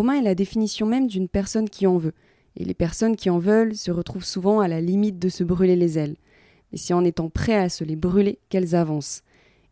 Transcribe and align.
Romain 0.00 0.14
est 0.14 0.22
la 0.22 0.34
définition 0.34 0.86
même 0.86 1.08
d'une 1.08 1.28
personne 1.28 1.68
qui 1.68 1.86
en 1.86 1.98
veut. 1.98 2.14
Et 2.56 2.64
les 2.64 2.72
personnes 2.72 3.16
qui 3.16 3.28
en 3.28 3.38
veulent 3.38 3.76
se 3.76 3.90
retrouvent 3.90 4.24
souvent 4.24 4.60
à 4.60 4.66
la 4.66 4.80
limite 4.80 5.18
de 5.18 5.28
se 5.28 5.44
brûler 5.44 5.76
les 5.76 5.98
ailes. 5.98 6.16
Mais 6.72 6.78
c'est 6.78 6.94
en 6.94 7.04
étant 7.04 7.28
prêt 7.28 7.56
à 7.56 7.68
se 7.68 7.84
les 7.84 7.96
brûler 7.96 8.38
qu'elles 8.48 8.74
avancent. 8.74 9.24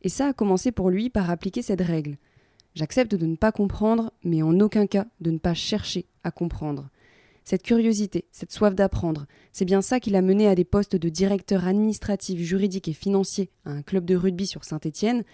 Et 0.03 0.11
ça 0.11 0.27
a 0.27 0.33
commencé 0.34 0.70
pour 0.70 0.91
lui 0.91 1.09
par 1.09 1.30
appliquer 1.30 1.62
cette 1.62 1.80
règle. 1.80 2.19
J'accepte 2.75 3.15
de 3.15 3.25
ne 3.25 3.37
pas 3.37 3.53
comprendre, 3.53 4.12
mais 4.23 4.43
en 4.43 4.61
aucun 4.61 4.87
cas 4.87 5.06
de 5.23 5.30
ne 5.30 5.39
pas 5.39 5.55
chercher 5.55 6.05
à 6.25 6.31
comprendre. 6.31 6.91
Cette 7.45 7.62
curiosité, 7.62 8.27
cette 8.31 8.53
soif 8.53 8.75
d'apprendre, 8.75 9.25
c'est 9.55 9.65
bien 9.65 9.81
ça 9.81 9.98
qui 9.98 10.11
l'a 10.11 10.20
mené 10.20 10.47
à 10.47 10.55
des 10.55 10.67
postes 10.67 10.97
de 10.97 11.09
directeur 11.09 11.67
administratif, 11.67 12.39
juridique 12.39 12.89
et 12.89 12.92
financier 12.92 13.48
à 13.65 13.70
un 13.70 13.81
club 13.81 14.05
de 14.05 14.15
rugby 14.15 14.47
sur 14.47 14.65
Saint-Étienne, 14.65 15.25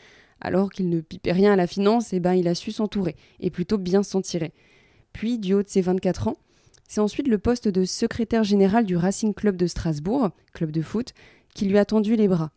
alors 0.40 0.70
qu'il 0.70 0.88
ne 0.88 1.00
pipait 1.00 1.32
rien 1.32 1.52
à 1.52 1.56
la 1.56 1.66
finance, 1.66 2.12
eh 2.12 2.20
ben 2.20 2.34
il 2.34 2.46
a 2.46 2.54
su 2.54 2.70
s'entourer, 2.70 3.16
et 3.40 3.50
plutôt 3.50 3.76
bien 3.76 4.04
s'en 4.04 4.22
tirer. 4.22 4.52
Puis, 5.14 5.38
du 5.38 5.54
haut 5.54 5.62
de 5.62 5.68
ses 5.68 5.80
24 5.80 6.28
ans, 6.28 6.36
c'est 6.86 7.00
ensuite 7.00 7.28
le 7.28 7.38
poste 7.38 7.68
de 7.68 7.84
secrétaire 7.84 8.44
général 8.44 8.84
du 8.84 8.96
Racing 8.96 9.32
Club 9.32 9.56
de 9.56 9.66
Strasbourg, 9.66 10.30
club 10.52 10.70
de 10.70 10.82
foot, 10.82 11.14
qui 11.54 11.64
lui 11.64 11.78
a 11.78 11.86
tendu 11.86 12.16
les 12.16 12.28
bras. 12.28 12.50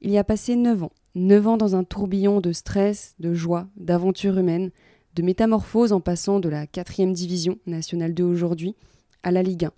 Il 0.00 0.10
y 0.10 0.18
a 0.18 0.22
passé 0.22 0.54
9 0.54 0.84
ans, 0.84 0.92
9 1.16 1.46
ans 1.48 1.56
dans 1.56 1.74
un 1.74 1.82
tourbillon 1.82 2.40
de 2.40 2.52
stress, 2.52 3.16
de 3.18 3.34
joie, 3.34 3.66
d'aventures 3.76 4.38
humaines, 4.38 4.70
de 5.16 5.22
métamorphose 5.22 5.92
en 5.92 6.00
passant 6.00 6.38
de 6.38 6.48
la 6.48 6.66
4 6.66 7.12
division, 7.12 7.58
nationale 7.66 8.14
2 8.14 8.22
aujourd'hui, 8.22 8.76
à 9.24 9.32
la 9.32 9.42
Ligue 9.42 9.64
1. 9.64 9.72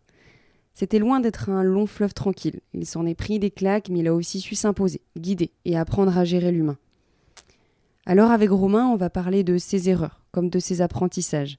C'était 0.74 0.98
loin 0.98 1.20
d'être 1.20 1.48
un 1.48 1.62
long 1.62 1.86
fleuve 1.86 2.12
tranquille. 2.12 2.60
Il 2.74 2.86
s'en 2.86 3.06
est 3.06 3.14
pris 3.14 3.38
des 3.38 3.50
claques, 3.50 3.88
mais 3.88 4.00
il 4.00 4.08
a 4.08 4.14
aussi 4.14 4.40
su 4.40 4.56
s'imposer, 4.56 5.00
guider 5.16 5.52
et 5.64 5.78
apprendre 5.78 6.16
à 6.18 6.24
gérer 6.24 6.50
l'humain. 6.52 6.76
Alors 8.04 8.32
avec 8.32 8.50
Romain, 8.50 8.86
on 8.88 8.96
va 8.96 9.10
parler 9.10 9.44
de 9.44 9.58
ses 9.58 9.88
erreurs, 9.88 10.20
comme 10.32 10.50
de 10.50 10.58
ses 10.58 10.82
apprentissages, 10.82 11.58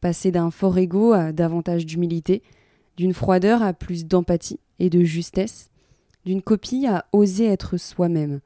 passer 0.00 0.30
d'un 0.30 0.50
fort 0.50 0.78
ego 0.78 1.12
à 1.12 1.32
davantage 1.32 1.86
d'humilité, 1.86 2.42
d'une 2.96 3.14
froideur 3.14 3.62
à 3.62 3.72
plus 3.72 4.06
d'empathie 4.06 4.60
et 4.78 4.90
de 4.90 5.02
justesse, 5.02 5.70
d'une 6.24 6.42
copie 6.42 6.86
à 6.86 7.06
oser 7.12 7.46
être 7.46 7.76
soi-même. 7.76 8.40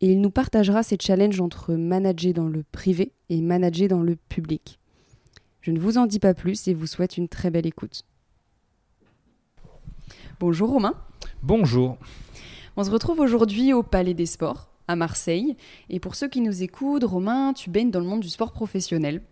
Et 0.00 0.12
il 0.12 0.20
nous 0.20 0.30
partagera 0.30 0.82
ces 0.82 0.98
challenges 1.00 1.40
entre 1.40 1.74
manager 1.74 2.32
dans 2.32 2.48
le 2.48 2.62
privé 2.62 3.12
et 3.28 3.40
manager 3.40 3.88
dans 3.88 4.02
le 4.02 4.16
public. 4.16 4.78
Je 5.60 5.70
ne 5.70 5.78
vous 5.78 5.98
en 5.98 6.06
dis 6.06 6.18
pas 6.18 6.34
plus 6.34 6.68
et 6.68 6.74
vous 6.74 6.86
souhaite 6.86 7.16
une 7.16 7.28
très 7.28 7.50
belle 7.50 7.66
écoute. 7.66 8.04
Bonjour 10.38 10.70
Romain. 10.70 10.94
Bonjour. 11.42 11.96
On 12.76 12.84
se 12.84 12.90
retrouve 12.90 13.20
aujourd'hui 13.20 13.72
au 13.72 13.82
Palais 13.82 14.14
des 14.14 14.26
Sports, 14.26 14.70
à 14.86 14.96
Marseille. 14.96 15.56
Et 15.88 15.98
pour 15.98 16.14
ceux 16.14 16.28
qui 16.28 16.42
nous 16.42 16.62
écoutent, 16.62 17.04
Romain, 17.04 17.52
tu 17.54 17.70
baignes 17.70 17.90
dans 17.90 18.00
le 18.00 18.06
monde 18.06 18.20
du 18.20 18.28
sport 18.28 18.52
professionnel 18.52 19.22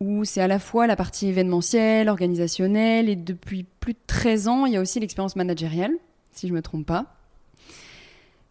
où 0.00 0.24
c'est 0.24 0.40
à 0.40 0.48
la 0.48 0.58
fois 0.58 0.86
la 0.86 0.96
partie 0.96 1.28
événementielle, 1.28 2.08
organisationnelle, 2.08 3.08
et 3.08 3.16
depuis 3.16 3.64
plus 3.64 3.92
de 3.92 3.98
13 4.06 4.48
ans, 4.48 4.66
il 4.66 4.72
y 4.72 4.76
a 4.76 4.80
aussi 4.80 4.98
l'expérience 4.98 5.36
managériale, 5.36 5.92
si 6.32 6.48
je 6.48 6.52
ne 6.52 6.56
me 6.56 6.62
trompe 6.62 6.86
pas. 6.86 7.14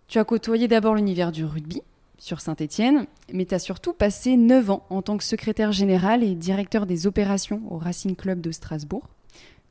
Tu 0.08 0.20
as 0.20 0.24
côtoyé 0.24 0.68
d'abord 0.68 0.96
l'univers 0.96 1.32
du 1.32 1.44
rugby 1.44 1.82
sur 2.20 2.40
Saint-Étienne, 2.40 3.08
mais 3.34 3.46
tu 3.46 3.56
as 3.56 3.60
surtout 3.60 3.94
passé 3.94 4.38
9 4.38 4.70
ans 4.70 4.86
en 4.90 5.02
tant 5.02 5.18
que 5.18 5.24
secrétaire 5.24 5.72
général 5.72 6.24
et 6.24 6.36
directeur 6.36 6.86
des 6.86 7.08
opérations 7.08 7.62
au 7.70 7.78
Racing 7.78 8.16
Club 8.16 8.42
de 8.42 8.52
Strasbourg, 8.52 9.08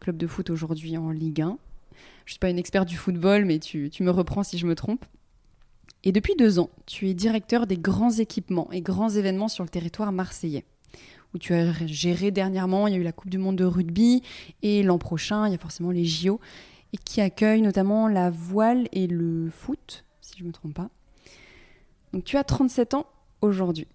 club 0.01 0.17
de 0.17 0.27
foot 0.27 0.51
aujourd'hui 0.51 0.97
en 0.97 1.11
Ligue 1.11 1.43
1. 1.43 1.47
Je 1.47 1.51
ne 1.51 2.33
suis 2.33 2.39
pas 2.41 2.51
une 2.51 2.59
experte 2.59 2.89
du 2.89 2.97
football, 2.97 3.45
mais 3.45 3.59
tu, 3.61 3.89
tu 3.91 4.03
me 4.03 4.11
reprends 4.11 4.43
si 4.43 4.59
je 4.59 4.67
me 4.67 4.75
trompe. 4.75 5.05
Et 6.05 6.13
depuis 6.13 6.35
deux 6.37 6.59
ans, 6.59 6.71
tu 6.87 7.09
es 7.09 7.15
directeur 7.15 7.67
des 7.67 7.79
grands 7.79 8.13
équipements 8.13 8.69
et 8.73 8.81
grands 8.81 9.11
événements 9.11 9.49
sur 9.49 9.65
le 9.65 9.71
territoire 9.71 10.13
marseillais 10.13 10.65
où 11.35 11.39
tu 11.39 11.55
as 11.55 11.87
géré 11.87 12.31
dernièrement. 12.31 12.87
Il 12.87 12.95
y 12.95 12.97
a 12.97 13.01
eu 13.01 13.03
la 13.03 13.13
Coupe 13.13 13.31
du 13.31 13.39
Monde 13.39 13.57
de 13.57 13.65
rugby 13.65 14.23
et 14.63 14.83
l'an 14.83 14.99
prochain, 14.99 15.47
il 15.47 15.53
y 15.53 15.55
a 15.55 15.59
forcément 15.59 15.91
les 15.91 16.05
JO 16.05 16.41
et 16.93 16.97
qui 16.97 17.21
accueillent 17.21 17.63
notamment 17.63 18.09
la 18.09 18.31
voile 18.31 18.89
et 18.93 19.07
le 19.07 19.51
foot, 19.51 20.05
si 20.21 20.39
je 20.39 20.43
ne 20.43 20.49
me 20.49 20.53
trompe 20.53 20.75
pas. 20.75 20.91
Donc 22.13 22.25
tu 22.25 22.37
as 22.37 22.45
37 22.45 22.95
ans 22.95 23.07
aujourd'hui. 23.43 23.87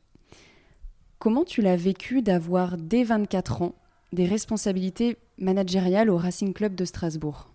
Comment 1.19 1.45
tu 1.45 1.61
l'as 1.61 1.77
vécu 1.77 2.21
d'avoir 2.21 2.77
dès 2.77 3.03
24 3.03 3.61
ans 3.61 3.75
des 4.11 4.25
responsabilités 4.25 5.17
managériales 5.37 6.09
au 6.09 6.17
Racing 6.17 6.53
Club 6.53 6.75
de 6.75 6.85
Strasbourg? 6.85 7.52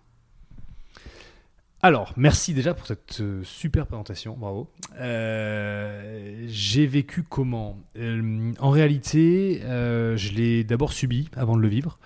Alors, 1.81 2.13
merci 2.17 2.53
déjà 2.53 2.73
pour 2.73 2.85
cette 2.87 3.21
euh, 3.21 3.41
super 3.45 3.87
présentation, 3.87 4.35
bravo. 4.37 4.69
Euh, 4.99 6.43
j'ai 6.47 6.85
vécu 6.85 7.23
comment? 7.23 7.77
Euh, 7.97 8.51
En 8.59 8.69
réalité, 8.69 9.61
je 9.63 10.33
l'ai 10.33 10.65
d'abord 10.65 10.91
subi 10.91 11.29
avant 11.37 11.55
de 11.55 11.61
le 11.61 11.69
vivre. 11.69 11.97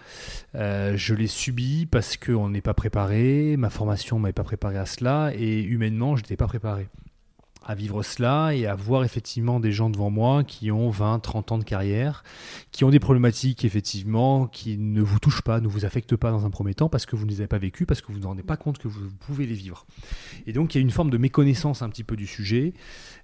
je 0.54 1.14
l'ai 1.16 1.28
subi 1.28 1.88
parce 1.88 2.18
qu'on 2.18 2.50
n'est 2.50 2.62
pas 2.62 2.76
préparé, 2.76 3.56
ma 3.58 3.72
formation 3.72 4.18
ne 4.18 4.22
m'avait 4.24 4.34
pas 4.34 4.44
préparé 4.44 4.78
à 4.78 4.86
cela, 4.86 5.32
et 5.36 5.62
humainement, 5.64 6.16
je 6.16 6.22
n'étais 6.22 6.38
pas 6.38 6.48
préparé 6.48 6.88
à 7.66 7.76
vivre 7.76 8.04
cela 8.04 8.54
et 8.54 8.66
à 8.66 8.76
voir 8.76 9.04
effectivement 9.04 9.60
des 9.60 9.72
gens 9.72 9.90
devant 9.90 10.10
moi 10.10 10.44
qui 10.44 10.72
ont 10.72 10.90
20, 10.90 11.20
30 11.20 11.52
ans 11.54 11.58
de 11.58 11.64
carrière, 11.64 12.24
qui 12.72 12.84
ont 12.84 12.90
des 12.90 13.00
problématiques 13.00 13.64
effectivement 13.66 14.48
qui 14.48 14.78
ne 14.78 15.02
vous 15.02 15.20
touchent 15.20 15.42
pas, 15.42 15.62
ne 15.62 15.68
vous 15.68 15.86
affectent 15.86 16.16
pas 16.16 16.32
dans 16.32 16.46
un 16.46 16.50
premier 16.50 16.74
temps 16.74 16.90
parce 16.90 17.06
que 17.06 17.16
vous 17.16 17.26
ne 17.26 17.32
les 17.32 17.40
avez 17.42 17.48
pas 17.48 17.58
vécues, 17.58 17.86
parce 17.86 18.02
que 18.02 18.08
vous 18.08 18.18
ne 18.18 18.24
vous 18.24 18.28
rendez 18.28 18.44
pas 18.44 18.58
compte 18.58 18.78
que 18.78 18.88
vous 18.88 19.10
pouvez 19.26 19.46
les 19.46 19.56
vivre. 19.56 19.86
Et 20.46 20.54
donc 20.54 20.76
il 20.76 20.78
y 20.78 20.80
a 20.80 20.82
une 20.82 20.92
forme 20.92 21.10
de 21.10 21.18
méconnaissance 21.18 21.82
un 21.82 21.90
petit 21.90 22.04
peu 22.04 22.16
du 22.16 22.28
sujet 22.28 22.74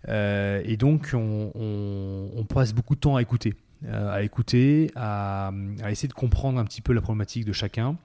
euh, 0.08 0.62
et 0.64 0.78
donc 0.78 1.12
on, 1.14 2.46
passe 2.50 2.74
beaucoup 2.74 2.96
de 2.96 3.00
temps 3.00 3.16
à 3.16 3.22
écouter. 3.22 3.54
Euh, 3.86 4.12
à 4.12 4.24
écouter, 4.24 4.92
à, 4.96 5.52
essayer 5.90 6.10
de 6.10 6.14
comprendre 6.14 6.60
un 6.60 6.66
petit 6.66 6.82
peu 6.82 6.92
la 6.92 7.00
problématique 7.00 7.46
de 7.46 7.54
chacun, 7.54 7.96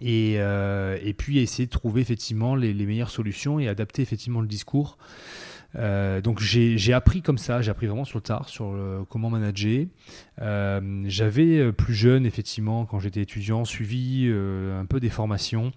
et, 0.00 0.34
euh, 0.38 0.98
et, 1.02 1.14
puis 1.14 1.38
essayer 1.38 1.66
de 1.66 1.70
trouver 1.70 2.00
effectivement 2.00 2.56
les, 2.56 2.74
les, 2.74 2.84
meilleures 2.84 3.10
solutions 3.10 3.58
et 3.58 3.68
adapter 3.68 4.02
effectivement 4.02 4.40
le 4.40 4.48
discours. 4.48 4.98
Euh, 5.76 6.22
donc 6.22 6.40
j'ai 6.40 6.92
appris 6.92 7.20
comme 7.20 7.36
ça, 7.36 7.60
j'ai 7.60 7.70
appris 7.70 7.86
vraiment 7.86 8.04
sur 8.04 8.18
le 8.18 8.22
tard 8.22 8.48
sur 8.48 8.74
comment 9.10 9.30
manager. 9.30 9.86
Euh, 10.40 11.04
J'avais 11.06 11.58
euh, 11.58 11.72
plus 11.72 11.94
jeune 11.94 12.24
effectivement 12.24 12.86
quand 12.86 13.00
j'étais 13.00 13.20
étudiant 13.20 13.64
suivi 13.64 14.28
un 14.28 14.86
peu 14.86 15.00
des 15.00 15.10
formations, 15.10 15.72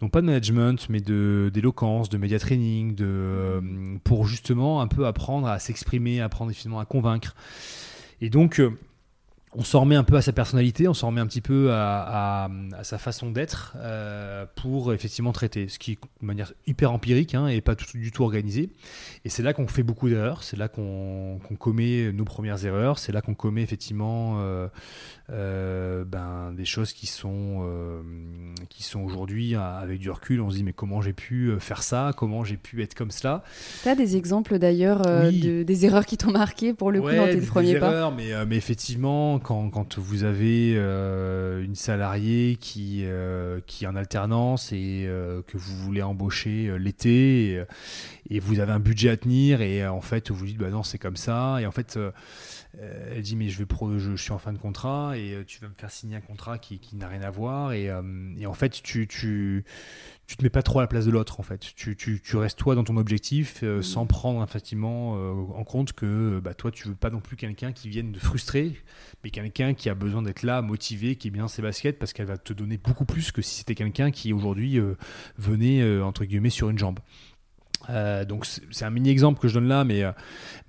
donc 0.00 0.10
pas 0.10 0.20
de 0.20 0.26
management 0.26 0.88
mais 0.88 1.00
d'éloquence, 1.00 2.08
de, 2.08 2.16
de 2.16 2.20
média 2.20 2.38
training, 2.38 2.94
de, 2.94 3.60
pour 4.04 4.26
justement 4.26 4.80
un 4.80 4.86
peu 4.88 5.06
apprendre 5.06 5.48
à 5.48 5.58
s'exprimer, 5.58 6.20
apprendre 6.20 6.50
effectivement 6.50 6.80
à 6.80 6.86
convaincre. 6.86 7.34
Et 8.20 8.30
donc 8.30 8.62
on 9.58 9.64
s'en 9.64 9.80
remet 9.80 9.96
un 9.96 10.04
peu 10.04 10.16
à 10.16 10.22
sa 10.22 10.32
personnalité, 10.32 10.86
on 10.86 10.94
s'en 10.94 11.08
remet 11.08 11.20
un 11.20 11.26
petit 11.26 11.40
peu 11.40 11.70
à, 11.72 12.48
sa 12.82 12.98
façon 12.98 13.30
d'être 13.30 13.74
euh, 13.76 14.44
pour 14.54 14.92
effectivement 14.92 15.32
traiter, 15.32 15.68
ce 15.68 15.78
qui 15.78 15.92
est 15.92 15.98
de 16.20 16.26
manière 16.26 16.52
hyper 16.66 16.92
empirique 16.92 17.34
hein, 17.34 17.46
et 17.46 17.60
pas 17.60 17.74
du 17.74 18.10
tout 18.10 18.22
organisé. 18.22 18.70
Et 19.24 19.30
c'est 19.30 19.42
là 19.42 19.54
qu'on 19.54 19.66
fait 19.66 19.82
beaucoup 19.82 20.08
d'erreurs, 20.08 20.42
c'est 20.42 20.56
là 20.56 20.68
qu'on 20.68 21.38
commet 21.58 22.12
nos 22.12 22.24
premières 22.24 22.64
erreurs, 22.66 22.98
c'est 22.98 23.12
là 23.12 23.22
qu'on 23.22 23.34
commet 23.34 23.62
effectivement 23.62 24.36
euh, 24.40 24.68
euh, 25.30 26.04
ben, 26.04 26.52
des 26.52 26.66
choses 26.66 26.92
qui 26.92 27.06
sont, 27.06 27.66
qui 28.68 28.82
sont 28.82 29.00
aujourd'hui, 29.00 29.54
avec 29.54 30.00
du 30.00 30.10
recul, 30.10 30.40
on 30.42 30.50
se 30.50 30.56
dit 30.56 30.64
mais 30.64 30.74
comment 30.74 31.00
j'ai 31.00 31.14
pu 31.14 31.52
faire 31.60 31.82
ça, 31.82 32.12
comment 32.16 32.44
j'ai 32.44 32.58
pu 32.58 32.82
être 32.82 32.94
comme 32.94 33.10
cela? 33.10 33.42
Tu 33.82 33.88
as 33.88 33.94
des 33.94 34.16
exemples 34.16 34.58
d'ailleurs 34.58 35.02
des 35.30 35.86
erreurs 35.86 36.04
qui 36.04 36.18
t'ont 36.18 36.30
marqué 36.30 36.74
pour 36.74 36.92
le 36.92 37.00
coup 37.00 37.10
dans 37.10 37.26
tes 37.26 37.40
premiers 37.40 37.78
pas? 37.78 38.10
mais 38.10 38.56
effectivement, 38.56 39.38
quand, 39.46 39.98
vous 39.98 40.24
avez 40.24 40.74
euh, 40.74 41.62
une 41.62 41.76
salariée 41.76 42.56
qui, 42.60 43.02
euh, 43.04 43.60
qui 43.66 43.84
est 43.84 43.86
en 43.86 43.94
alternance 43.94 44.72
et 44.72 45.04
euh, 45.06 45.40
que 45.42 45.56
vous 45.56 45.76
voulez 45.76 46.02
embaucher 46.02 46.76
l'été 46.78 47.64
et, 48.28 48.40
vous 48.40 48.58
avez 48.58 48.72
un 48.72 48.80
budget 48.80 49.10
à 49.10 49.16
tenir 49.16 49.60
et 49.60 49.86
en 49.86 50.00
fait 50.00 50.32
vous 50.32 50.46
dites 50.46 50.58
bah 50.58 50.70
non 50.70 50.82
c'est 50.82 50.98
comme 50.98 51.16
ça. 51.16 51.60
Et 51.60 51.66
en 51.66 51.70
fait 51.70 51.96
elle 52.78 53.22
dit 53.22 53.36
mais 53.36 53.48
je 53.48 53.58
vais 53.58 53.66
pro, 53.66 53.98
je, 53.98 54.16
suis 54.16 54.32
en 54.32 54.38
fin 54.38 54.52
de 54.52 54.58
contrat 54.58 55.16
et 55.16 55.44
tu 55.46 55.60
vas 55.60 55.68
me 55.68 55.74
faire 55.74 55.90
signer 55.90 56.16
un 56.16 56.20
contrat 56.20 56.58
qui, 56.58 56.80
qui 56.80 56.96
n'a 56.96 57.06
rien 57.06 57.22
à 57.22 57.30
voir. 57.30 57.72
Et, 57.72 57.88
et 58.38 58.46
en 58.46 58.54
fait 58.54 58.82
tu 58.82 59.64
tu 60.26 60.36
te 60.36 60.42
mets 60.42 60.50
pas 60.50 60.62
trop 60.62 60.80
à 60.80 60.82
la 60.82 60.88
place 60.88 61.06
de 61.06 61.10
l'autre 61.10 61.40
en 61.40 61.42
fait. 61.42 61.60
Tu, 61.76 61.96
tu, 61.96 62.20
tu, 62.22 62.36
restes 62.36 62.58
toi 62.58 62.74
dans 62.74 62.84
ton 62.84 62.96
objectif 62.96 63.62
mm. 63.62 63.82
sans 63.82 64.06
prendre 64.06 64.42
effectivement 64.42 65.12
en 65.12 65.64
compte 65.64 65.92
que 65.92 66.40
bah, 66.40 66.54
toi 66.54 66.70
tu 66.70 66.88
veux 66.88 66.94
pas 66.94 67.10
non 67.10 67.20
plus 67.20 67.36
quelqu'un 67.36 67.72
qui 67.72 67.88
vienne 67.88 68.12
de 68.12 68.18
frustrer, 68.18 68.72
mais 69.22 69.30
quelqu'un 69.30 69.74
qui 69.74 69.88
a 69.88 69.94
besoin 69.94 70.22
d'être 70.22 70.42
là, 70.42 70.62
motivé, 70.62 71.16
qui 71.16 71.28
est 71.28 71.30
bien 71.30 71.48
ses 71.48 71.62
baskets 71.62 71.98
parce 71.98 72.12
qu'elle 72.12 72.26
va 72.26 72.38
te 72.38 72.52
donner 72.52 72.78
beaucoup 72.78 73.04
plus 73.04 73.32
que 73.32 73.42
si 73.42 73.58
c'était 73.58 73.74
quelqu'un 73.74 74.10
qui 74.10 74.32
aujourd'hui 74.32 74.80
venait 75.38 76.00
entre 76.00 76.24
guillemets 76.24 76.50
sur 76.50 76.70
une 76.70 76.78
jambe. 76.78 76.98
Euh, 77.90 78.24
donc 78.24 78.46
c'est 78.46 78.84
un 78.84 78.90
mini 78.90 79.10
exemple 79.10 79.40
que 79.40 79.48
je 79.48 79.54
donne 79.54 79.68
là, 79.68 79.84
mais, 79.84 80.02
euh, 80.02 80.12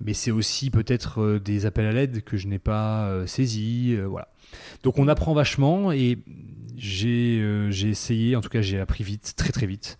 mais 0.00 0.14
c'est 0.14 0.30
aussi 0.30 0.70
peut-être 0.70 1.20
euh, 1.20 1.40
des 1.40 1.66
appels 1.66 1.86
à 1.86 1.92
l'aide 1.92 2.22
que 2.22 2.36
je 2.36 2.46
n'ai 2.46 2.58
pas 2.58 3.26
saisis. 3.26 3.96
voilà. 3.96 4.28
Donc 4.82 4.98
on 4.98 5.08
apprend 5.08 5.34
vachement 5.34 5.92
et 5.92 6.18
j'ai 6.78 7.88
essayé, 7.88 8.36
en 8.36 8.40
tout 8.40 8.48
cas 8.48 8.62
j'ai 8.62 8.80
appris 8.80 9.04
vite, 9.04 9.34
très 9.36 9.50
très 9.50 9.66
vite. 9.66 9.98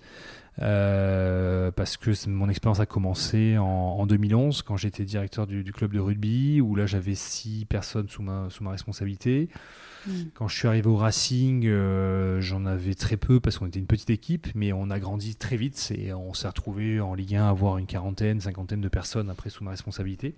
parce 0.59 1.97
que 1.97 2.29
mon 2.29 2.49
expérience 2.49 2.81
a 2.81 2.87
commencé 2.87 3.59
en, 3.59 4.07
2011 4.07 4.63
quand 4.63 4.77
j'étais 4.77 5.05
directeur 5.05 5.47
du, 5.47 5.63
du, 5.65 5.73
club 5.73 5.93
de 5.93 6.01
rugby 6.01 6.61
où 6.61 6.75
là 6.75 6.87
j'avais 6.87 7.15
six 7.15 7.65
personnes 7.67 8.09
sous 8.09 8.23
ma, 8.23 8.49
sous 8.51 8.65
ma 8.65 8.71
responsabilité. 8.71 9.49
Mm. 10.07 10.11
Quand 10.35 10.49
je 10.49 10.57
suis 10.57 10.69
arrivé 10.69 10.89
au 10.89 10.97
Racing, 10.97 11.67
euh, 11.67 12.41
j'en 12.41 12.67
avais 12.67 12.95
très 12.95 13.17
peu 13.17 13.41
parce 13.41 13.59
qu'on 13.59 13.67
était 13.67 13.79
une 13.79 13.87
petite 13.87 14.11
équipe, 14.11 14.49
mais 14.55 14.73
on 14.73 14.91
a 14.91 14.99
grandi 14.99 15.37
très 15.37 15.57
vite 15.57 15.93
et 15.97 16.13
on 16.13 16.35
s'est 16.35 16.49
retrouvé 16.49 17.01
en 17.01 17.15
Ligue 17.15 17.37
1 17.37 17.45
à 17.45 17.49
avoir 17.49 17.79
une 17.79 17.87
quarantaine, 17.87 18.41
cinquantaine 18.41 18.81
de 18.81 18.89
personnes 18.89 19.31
après 19.31 19.51
sous 19.51 19.65
ma 19.65 19.71
responsabilité. 19.71 20.35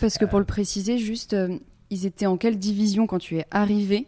Parce 0.00 0.18
que 0.18 0.24
pour 0.24 0.38
le 0.38 0.44
préciser, 0.44 0.98
juste, 0.98 1.34
euh, 1.34 1.58
ils 1.90 2.06
étaient 2.06 2.26
en 2.26 2.36
quelle 2.36 2.58
division 2.58 3.06
quand 3.06 3.18
tu 3.18 3.38
es 3.38 3.46
arrivé? 3.50 4.06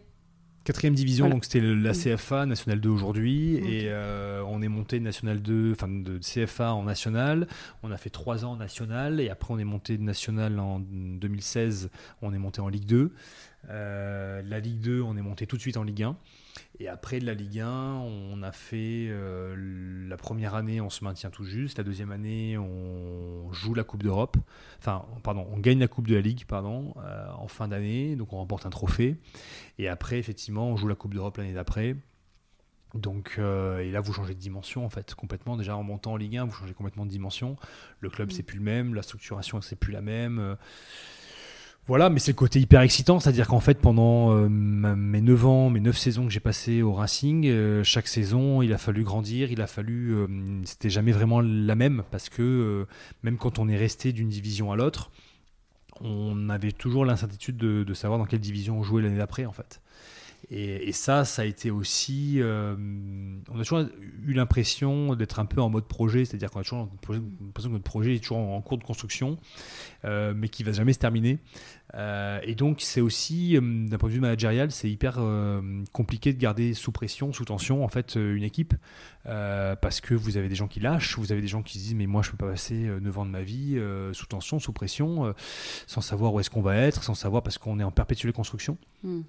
Quatrième 0.69 0.95
division, 0.95 1.31
donc 1.31 1.47
c'était 1.47 1.63
la. 1.63 1.95
CFA, 1.95 2.45
National 2.45 2.79
2 2.79 2.91
aujourd'hui, 2.91 3.55
et 3.55 3.87
euh, 3.87 4.43
on 4.47 4.61
est 4.61 4.69
monté 4.69 4.99
de 4.99 5.05
National 5.05 5.41
2, 5.41 5.73
enfin 5.73 5.89
de 5.89 6.19
CFA 6.19 6.75
en 6.75 6.83
National. 6.83 7.49
On 7.83 7.91
a 7.91 7.97
fait 7.97 8.11
trois 8.11 8.45
ans 8.45 8.53
en 8.53 8.57
National, 8.57 9.19
et 9.19 9.31
après 9.31 9.55
on 9.55 9.59
est 9.59 9.65
monté 9.65 9.97
de 9.97 10.03
National 10.03 10.61
en 10.61 10.79
2016, 10.81 11.89
on 12.21 12.35
est 12.35 12.39
monté 12.39 12.61
en 12.61 12.69
Ligue 12.69 12.85
2. 12.85 13.13
Euh, 13.71 14.43
la 14.45 14.61
Ligue 14.61 14.81
2, 14.81 15.03
on 15.03 15.17
est 15.17 15.23
monté 15.23 15.47
tout 15.47 15.57
de 15.57 15.61
suite 15.61 15.77
en 15.77 15.83
Ligue 15.83 16.03
1. 16.03 16.17
Et 16.81 16.89
après 16.89 17.19
de 17.19 17.27
la 17.27 17.35
Ligue 17.35 17.61
1, 17.61 17.69
on 17.69 18.43
a 18.43 18.53
fait 18.53 19.09
euh, 19.11 20.07
la 20.09 20.17
première 20.17 20.55
année, 20.55 20.81
on 20.81 20.91
se 20.91 21.05
maintient 21.05 21.31
tout 21.31 21.45
juste. 21.45 21.79
La 21.79 21.85
deuxième 21.85 22.13
année, 22.13 22.57
on 22.57 23.53
joue 23.53 23.75
la 23.75 23.85
Coupe 23.85 24.03
d'Europe. 24.03 24.37
Enfin, 24.79 25.05
pardon, 25.23 25.47
on 25.53 25.59
gagne 25.59 25.81
la 25.81 25.89
Coupe 25.89 26.09
de 26.09 26.15
la 26.15 26.21
Ligue, 26.21 26.45
pardon, 26.47 26.95
euh, 26.99 27.29
en 27.37 27.49
fin 27.49 27.69
d'année. 27.69 28.17
Donc 28.17 28.33
on 28.33 28.37
remporte 28.37 28.67
un 28.67 28.71
trophée. 28.71 29.17
Et 29.79 29.89
après, 29.89 30.19
effectivement, 30.19 30.69
on 30.69 30.77
joue 30.77 30.89
la 30.89 30.95
Coupe 30.95 31.15
d'Europe 31.15 31.37
l'année 31.37 31.55
d'après. 31.55 31.97
Donc, 32.95 33.39
et 33.39 33.91
là, 33.91 34.01
vous 34.01 34.15
changez 34.15 34.35
de 34.35 34.41
dimension 34.41 34.87
en 34.87 34.89
fait, 34.89 35.15
complètement. 35.15 35.59
Déjà 35.59 35.77
en 35.77 35.83
montant 35.83 36.13
en 36.13 36.17
Ligue 36.17 36.39
1, 36.39 36.47
vous 36.47 36.55
changez 36.55 36.73
complètement 36.73 37.05
de 37.05 37.11
dimension. 37.11 37.57
Le 38.01 38.09
club, 38.09 38.31
c'est 38.33 38.43
plus 38.43 38.57
le 38.57 38.65
même, 38.65 38.95
la 38.95 39.03
structuration, 39.03 39.61
c'est 39.61 39.77
plus 39.77 39.93
la 39.93 40.01
même. 40.01 40.57
Voilà, 41.89 42.11
mais 42.11 42.19
c'est 42.19 42.33
le 42.33 42.37
côté 42.37 42.61
hyper 42.61 42.83
excitant, 42.83 43.19
c'est-à-dire 43.19 43.49
qu'en 43.49 43.61
fait, 43.61 43.79
pendant 43.79 44.37
euh, 44.37 44.47
mes 44.51 45.23
9 45.23 45.47
ans, 45.47 45.71
mes 45.71 45.81
9 45.81 45.97
saisons 45.97 46.27
que 46.27 46.31
j'ai 46.31 46.39
passées 46.39 46.83
au 46.83 46.93
Racing, 46.93 47.47
euh, 47.47 47.83
chaque 47.83 48.09
saison, 48.09 48.61
il 48.61 48.75
a 48.75 48.79
fallu 48.79 49.05
grandir, 49.05 49.51
il 49.51 49.63
a 49.63 49.67
fallu. 49.67 50.15
Euh, 50.15 50.27
c'était 50.65 50.91
jamais 50.91 51.13
vraiment 51.13 51.41
la 51.41 51.75
même, 51.75 52.03
parce 52.11 52.29
que 52.29 52.87
même 53.23 53.39
quand 53.39 53.59
on 53.59 53.71
est 53.71 53.77
resté 53.79 54.13
d'une 54.13 54.29
division 54.29 54.71
à 54.71 54.77
l'autre, 54.77 55.11
on 56.03 56.51
avait 56.51 56.73
toujours 56.73 57.07
l'incertitude 57.07 57.57
de, 57.57 57.95
savoir 57.95 58.19
dans 58.19 58.27
quelle 58.27 58.41
division 58.41 58.79
on 58.79 58.83
jouait 58.83 59.01
l'année 59.01 59.17
d'après, 59.17 59.47
en 59.47 59.53
fait. 59.53 59.81
Et, 60.51 60.93
ça, 60.93 61.25
ça 61.25 61.43
a 61.43 61.45
été 61.47 61.71
aussi. 61.71 62.41
On 62.43 63.55
a 63.55 63.65
toujours 63.65 63.81
eu 64.27 64.35
l'impression 64.35 65.15
d'être 65.17 65.41
un 65.41 65.47
peu 65.47 65.61
en 65.63 65.71
mode 65.71 65.87
projet, 65.87 66.27
c'est-à-dire 66.27 66.51
qu'on 66.51 66.61
a 66.61 66.63
toujours 66.63 66.89
l'impression 67.09 67.71
que 67.71 67.75
notre 67.75 67.83
projet 67.83 68.15
est 68.15 68.19
toujours 68.21 68.39
en, 68.39 68.61
cours 68.61 68.79
de 68.79 68.85
construction, 68.85 69.39
mais 70.05 70.49
qui 70.49 70.63
va 70.63 70.73
jamais 70.73 70.93
se 70.93 70.99
terminer. 70.99 71.39
Euh, 71.95 72.41
et 72.43 72.55
donc, 72.55 72.81
c'est 72.81 73.01
aussi, 73.01 73.55
d'un 73.55 73.99
point 73.99 74.09
de 74.09 74.15
vue 74.15 74.21
managérial, 74.21 74.71
c'est 74.71 74.91
hyper 74.91 75.21
compliqué 75.93 76.33
de 76.33 76.39
garder 76.39 76.75
sous 76.75 76.93
pression, 76.93 77.33
sous 77.33 77.45
tension, 77.45 77.85
en 77.85 77.89
fait, 77.89 78.17
une 78.17 78.45
équipe, 78.45 78.75
parce 79.25 80.01
que 80.01 80.15
vous 80.15 80.37
avez 80.37 80.49
des 80.49 80.55
gens 80.55 80.69
qui 80.69 80.81
lâchent, 80.81 81.19
vous 81.19 81.33
avez 81.33 81.41
des 81.41 81.49
gens 81.49 81.63
qui 81.63 81.79
se 81.79 81.85
disent, 81.85 81.95
mais 81.95 82.07
moi, 82.07 82.23
je 82.23 82.31
peux 82.31 82.37
pas 82.37 82.51
passer 82.51 82.89
9 83.01 83.19
ans 83.19 83.27
de 83.27 83.31
ma 83.31 83.43
vie 83.43 83.81
sous 84.13 84.27
tension, 84.27 84.59
sous 84.59 84.73
pression, 84.73 85.35
sans 85.87 86.01
savoir 86.01 86.35
où 86.35 86.41
est-ce 86.41 86.51
qu'on 86.51 86.63
va 86.63 86.77
être, 86.77 87.03
sans 87.03 87.15
savoir, 87.15 87.43
parce 87.43 87.59
qu'on 87.59 87.81
est 87.81 87.85
en 87.85 87.91
perpétuelle 87.91 88.33
construction. 88.33 88.77
Hmm. 89.03 89.23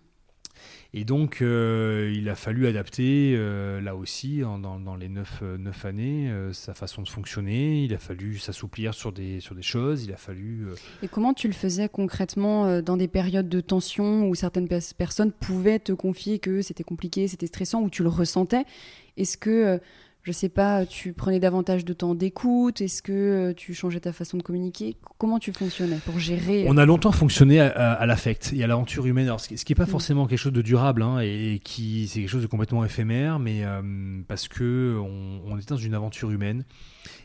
Et 0.92 1.06
donc, 1.06 1.44
euh, 1.44 2.12
il 2.16 2.30
a 2.30 2.36
fallu 2.36 2.66
adapter, 2.66 3.36
euh, 3.38 3.80
là 3.80 3.96
aussi, 3.96 4.40
dans, 4.40 4.96
les 4.96 5.08
neuf, 5.08 5.42
euh, 5.44 5.58
années, 5.84 6.32
sa 6.52 6.74
façon 6.74 7.04
de 7.04 7.08
fonctionner. 7.08 7.84
Il 7.84 7.94
a 7.94 8.00
fallu 8.00 8.40
s'assouplir 8.40 8.96
sur 8.96 9.12
des, 9.12 9.40
sur 9.40 9.54
des 9.54 9.62
choses. 9.62 10.04
Il 10.04 10.12
a 10.12 10.18
fallu. 10.18 10.68
Et 11.04 11.08
comment 11.08 11.36
tu 11.36 11.48
le 11.48 11.54
faisais 11.54 11.90
concrètement 11.90 12.82
dans 12.82 12.98
des 12.98 13.08
périodes 13.08 13.50
de 13.50 13.62
tension 13.62 14.28
où 14.28 14.34
certaines 14.34 14.68
personnes 14.68 15.32
pouvaient 15.32 15.80
te 15.80 15.92
confier 15.92 16.40
que 16.40 16.64
c'était 16.64 16.84
compliqué, 16.84 17.28
c'était 17.28 17.48
stressant, 17.48 17.84
où 17.84 17.90
tu 17.90 18.02
le 18.02 18.10
ressentais? 18.10 18.66
Est-ce 19.16 19.38
que 19.38 19.80
je 20.30 20.34
sais 20.34 20.50
pas, 20.50 20.86
tu 20.86 21.14
prenais 21.14 21.40
davantage 21.40 21.84
de 21.84 21.92
temps 21.92 22.14
d'écoute 22.14 22.82
Est-ce 22.82 23.02
que 23.02 23.12
euh, 23.12 23.54
tu 23.56 23.74
changeais 23.74 24.00
ta 24.00 24.14
façon 24.14 24.38
de 24.38 24.44
communiquer? 24.44 24.96
Comment 25.18 25.40
tu 25.40 25.52
fonctionnais 25.52 25.98
pour 26.06 26.20
gérer 26.20 26.66
On 26.68 26.78
a 26.78 26.86
longtemps 26.86 27.12
fonctionné 27.12 27.60
à, 27.60 28.06
l'affect 28.06 28.54
et 28.54 28.64
à 28.64 28.68
l'aventure 28.68 29.08
humaine, 29.08 29.26
Alors, 29.26 29.40
ce 29.40 29.48
qui 29.48 29.72
n'est 29.72 29.76
pas 29.76 29.86
mm. 29.86 29.88
forcément 29.88 30.28
quelque 30.28 30.38
chose 30.38 30.54
de 30.54 30.62
durable 30.62 31.02
hein, 31.02 31.20
et, 31.20 31.60
qui 31.64 32.08
c'est 32.08 32.20
quelque 32.20 32.30
chose 32.30 32.44
de 32.44 32.48
complètement 32.48 32.86
éphémère, 32.86 33.40
mais 33.40 33.66
euh, 33.66 34.22
parce 34.28 34.48
que 34.48 35.00
on, 35.00 35.58
était 35.58 35.74
dans 35.74 35.78
une 35.78 35.96
aventure 35.96 36.30
humaine. 36.30 36.64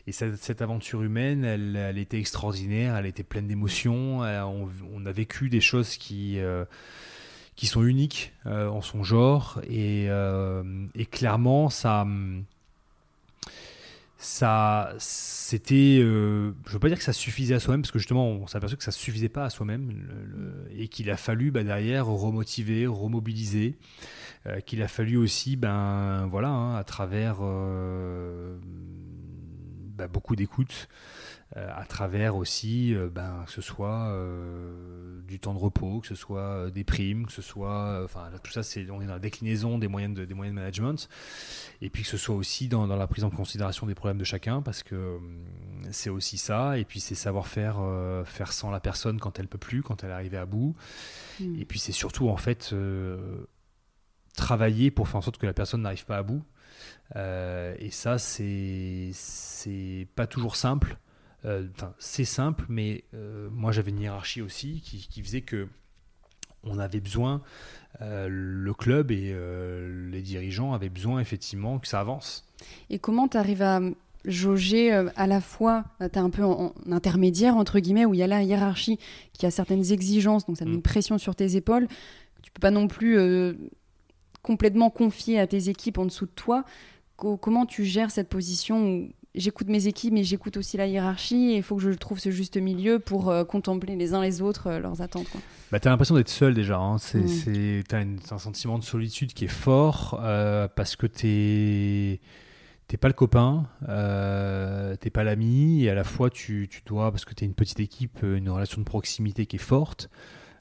Et 0.07 0.11
cette, 0.11 0.63
aventure 0.63 1.03
humaine, 1.03 1.45
elle, 1.45 1.99
était 1.99 2.19
extraordinaire, 2.19 2.95
elle 2.95 3.05
était 3.05 3.23
pleine 3.23 3.45
d'émotions. 3.45 4.23
Euh, 4.23 4.41
on, 4.43 5.05
a 5.05 5.11
vécu 5.11 5.49
des 5.49 5.61
choses 5.61 5.97
qui 5.97 6.39
qui 7.55 7.67
sont 7.67 7.83
uniques 7.83 8.33
en 8.45 8.81
son 8.81 9.03
genre 9.03 9.61
et, 9.69 10.07
et 10.95 11.05
clairement 11.05 11.69
ça 11.69 12.05
ça, 14.25 14.91
c'était, 14.97 15.99
euh, 16.01 16.51
je 16.65 16.73
veux 16.73 16.79
pas 16.79 16.87
dire 16.87 16.97
que 16.97 17.03
ça 17.03 17.13
suffisait 17.13 17.53
à 17.53 17.59
soi-même, 17.59 17.83
parce 17.83 17.91
que 17.91 17.99
justement, 17.99 18.27
on 18.27 18.47
s'est 18.47 18.57
aperçu 18.57 18.75
que 18.75 18.83
ça 18.83 18.91
suffisait 18.91 19.29
pas 19.29 19.45
à 19.45 19.51
soi-même, 19.51 19.91
et 20.75 20.87
qu'il 20.87 21.11
a 21.11 21.15
fallu 21.15 21.51
bah, 21.51 21.63
derrière 21.63 22.07
remotiver, 22.07 22.87
remobiliser, 22.87 23.77
euh, 24.47 24.61
qu'il 24.61 24.81
a 24.81 24.87
fallu 24.87 25.15
aussi, 25.15 25.57
ben 25.57 26.25
voilà, 26.25 26.49
hein, 26.49 26.75
à 26.75 26.83
travers 26.83 27.37
euh, 27.41 28.57
bah, 29.95 30.07
beaucoup 30.07 30.35
d'écoute, 30.35 30.89
à 31.53 31.85
travers 31.85 32.35
aussi, 32.35 32.93
euh, 32.95 33.07
ben, 33.09 33.43
que 33.45 33.51
ce 33.51 33.61
soit 33.61 34.09
euh, 34.09 35.21
du 35.21 35.39
temps 35.39 35.53
de 35.53 35.59
repos, 35.59 36.01
que 36.01 36.07
ce 36.07 36.15
soit 36.15 36.71
des 36.71 36.83
primes, 36.83 37.27
que 37.27 37.31
ce 37.31 37.43
soit, 37.43 38.03
enfin 38.03 38.29
tout 38.43 38.51
ça, 38.51 38.63
c'est 38.63 38.89
on 38.89 38.99
est 38.99 39.05
dans 39.05 39.13
la 39.13 39.19
déclinaison 39.19 39.77
des 39.77 39.87
moyens 39.87 40.15
de, 40.15 40.25
des 40.25 40.33
moyens 40.33 40.55
de 40.55 40.59
management, 40.59 41.07
et 41.81 41.89
puis 41.89 42.01
que 42.01 42.09
ce 42.09 42.17
soit 42.17 42.35
aussi 42.35 42.67
dans, 42.67 42.87
dans 42.87 42.95
la 42.95 43.07
prise 43.07 43.23
en 43.23 43.29
considération 43.29 43.85
des 43.85 43.95
problèmes 43.95 44.17
de 44.17 44.25
chacun, 44.25 44.61
parce 44.61 44.81
que 44.81 45.19
c'est 45.91 46.09
aussi 46.09 46.37
ça, 46.37 46.79
et 46.79 46.83
puis 46.83 46.99
c'est 46.99 47.15
savoir 47.15 47.47
faire 47.47 47.77
faire 48.25 48.51
sans 48.51 48.71
la 48.71 48.79
personne 48.79 49.19
quand 49.19 49.39
elle 49.39 49.47
peut 49.47 49.57
plus, 49.59 49.83
quand 49.83 50.03
elle 50.03 50.09
est 50.09 50.13
arrivée 50.13 50.37
à 50.37 50.47
bout, 50.47 50.75
hmm. 51.39 51.59
et 51.59 51.65
puis 51.65 51.79
c'est 51.79 51.91
surtout 51.91 52.27
en 52.27 52.37
fait 52.37 52.75
travailler 54.35 54.89
pour 54.91 55.07
faire 55.07 55.17
en 55.17 55.21
sorte 55.21 55.37
que 55.37 55.45
la 55.45 55.53
personne 55.53 55.83
n'arrive 55.83 56.05
pas 56.05 56.17
à 56.17 56.23
bout. 56.23 56.43
et 57.15 57.89
ça, 57.91 58.17
c'est 58.17 59.11
pas 60.15 60.27
toujours 60.27 60.55
simple. 60.55 60.97
Euh, 61.45 61.67
c'est 61.99 62.25
simple, 62.25 62.65
mais 62.69 63.03
euh, 63.13 63.49
moi 63.51 63.71
j'avais 63.71 63.91
une 63.91 63.99
hiérarchie 63.99 64.41
aussi 64.41 64.81
qui, 64.81 65.21
faisait 65.21 65.41
que 65.41 65.67
on 66.63 66.79
avait 66.79 66.99
besoin, 66.99 67.41
euh, 68.01 68.27
le 68.29 68.73
club 68.73 69.11
et 69.11 69.35
les 70.11 70.21
dirigeants 70.21 70.73
avaient 70.73 70.89
besoin 70.89 71.19
effectivement 71.19 71.77
que 71.77 71.87
ça 71.87 71.99
avance. 71.99 72.45
Et 72.89 72.97
comment 72.97 73.27
tu 73.27 73.37
arrives 73.37 73.61
à 73.61 73.79
jauger 74.23 74.91
à 74.91 75.27
la 75.27 75.39
fois, 75.39 75.83
tu 75.99 76.05
es 76.05 76.17
un 76.17 76.31
peu 76.31 76.43
en, 76.43 76.73
intermédiaire 76.89 77.55
entre 77.55 77.79
guillemets, 77.79 78.05
où 78.05 78.15
il 78.15 78.19
y 78.19 78.23
a 78.23 78.27
la 78.27 78.41
hiérarchie 78.41 78.97
qui 79.33 79.45
a 79.45 79.51
certaines 79.51 79.91
exigences, 79.91 80.47
donc 80.47 80.57
ça 80.57 80.65
met 80.65 80.71
une 80.71 80.77
mm. 80.77 80.83
pression 80.83 81.17
sur 81.19 81.35
tes 81.35 81.55
épaules, 81.55 81.87
tu 82.41 82.51
peux 82.51 82.59
pas 82.59 82.71
non 82.71 82.87
plus 82.87 83.19
complètement 84.41 84.89
confier 84.89 85.39
à 85.39 85.45
tes 85.45 85.69
équipes 85.69 85.99
en 85.99 86.05
dessous 86.05 86.25
de 86.25 86.31
toi. 86.31 86.65
comment 87.17 87.67
tu 87.67 87.85
gères 87.85 88.09
cette 88.09 88.29
position 88.29 88.87
où 88.87 89.09
j'écoute 89.35 89.67
mes 89.67 89.87
équipes, 89.87 90.13
mais 90.13 90.23
j'écoute 90.23 90.57
aussi 90.57 90.77
la 90.77 90.87
hiérarchie. 90.87 91.51
Et 91.51 91.57
il 91.57 91.63
faut 91.63 91.75
que 91.75 91.81
je 91.81 91.91
trouve 91.91 92.19
ce 92.19 92.31
juste 92.31 92.57
milieu 92.57 92.99
pour 92.99 93.29
euh, 93.29 93.43
contempler 93.43 93.95
les 93.95 94.13
uns 94.13 94.21
les 94.21 94.41
autres 94.41 94.67
euh, 94.67 94.79
leurs 94.79 95.01
attentes. 95.01 95.27
Bah, 95.71 95.79
tu 95.79 95.87
as 95.87 95.91
l'impression 95.91 96.15
d'être 96.15 96.29
seul 96.29 96.53
déjà. 96.53 96.77
Hein. 96.77 96.97
C'est, 96.97 97.19
mm. 97.19 97.83
tu 97.87 97.95
as 97.95 98.33
un 98.33 98.37
sentiment 98.37 98.79
de 98.79 98.83
solitude 98.83 99.33
qui 99.33 99.45
est 99.45 99.49
fort 99.49 100.19
euh, 100.23 100.67
parce 100.67 100.95
que 100.95 101.07
tu 101.07 101.27
es 101.27 102.19
t'es 102.87 102.97
pas 102.97 103.07
le 103.07 103.13
copain, 103.13 103.67
euh, 103.89 104.95
t'es 104.95 105.09
pas 105.09 105.23
l'ami, 105.23 105.83
et 105.83 105.89
à 105.89 105.95
la 105.95 106.03
fois 106.03 106.29
tu, 106.29 106.67
tu 106.69 106.81
dois, 106.85 107.11
parce 107.11 107.25
que 107.25 107.33
tu 107.33 107.43
es 107.43 107.47
une 107.47 107.53
petite 107.53 107.79
équipe, 107.79 108.19
une 108.23 108.49
relation 108.49 108.79
de 108.79 108.85
proximité 108.85 109.45
qui 109.45 109.55
est 109.55 109.59
forte, 109.59 110.09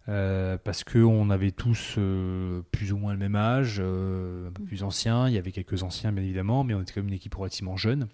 euh, 0.09 0.57
parce 0.62 0.85
qu'on 0.85 1.31
avait 1.31 1.50
tous 1.50 1.97
euh, 1.99 2.62
plus 2.73 2.93
ou 2.93 2.97
moins 2.97 3.12
le 3.12 3.19
même 3.19 3.37
âge, 3.37 3.81
un 3.81 4.50
peu 4.52 4.62
plus 4.64 4.83
anciens, 4.83 5.28
il 5.28 5.35
y 5.35 5.38
avait 5.38 5.52
quelques 5.52 5.83
anciens 5.83 6.12
bien 6.12 6.25
évidemment, 6.25 6.64
mais 6.64 6.75
on 6.75 6.81
était 6.81 6.93
quand 6.93 7.00
même 7.00 7.09
une 7.09 7.14
équipe 7.14 7.35
relativement 7.35 7.76
jeune. 7.76 8.09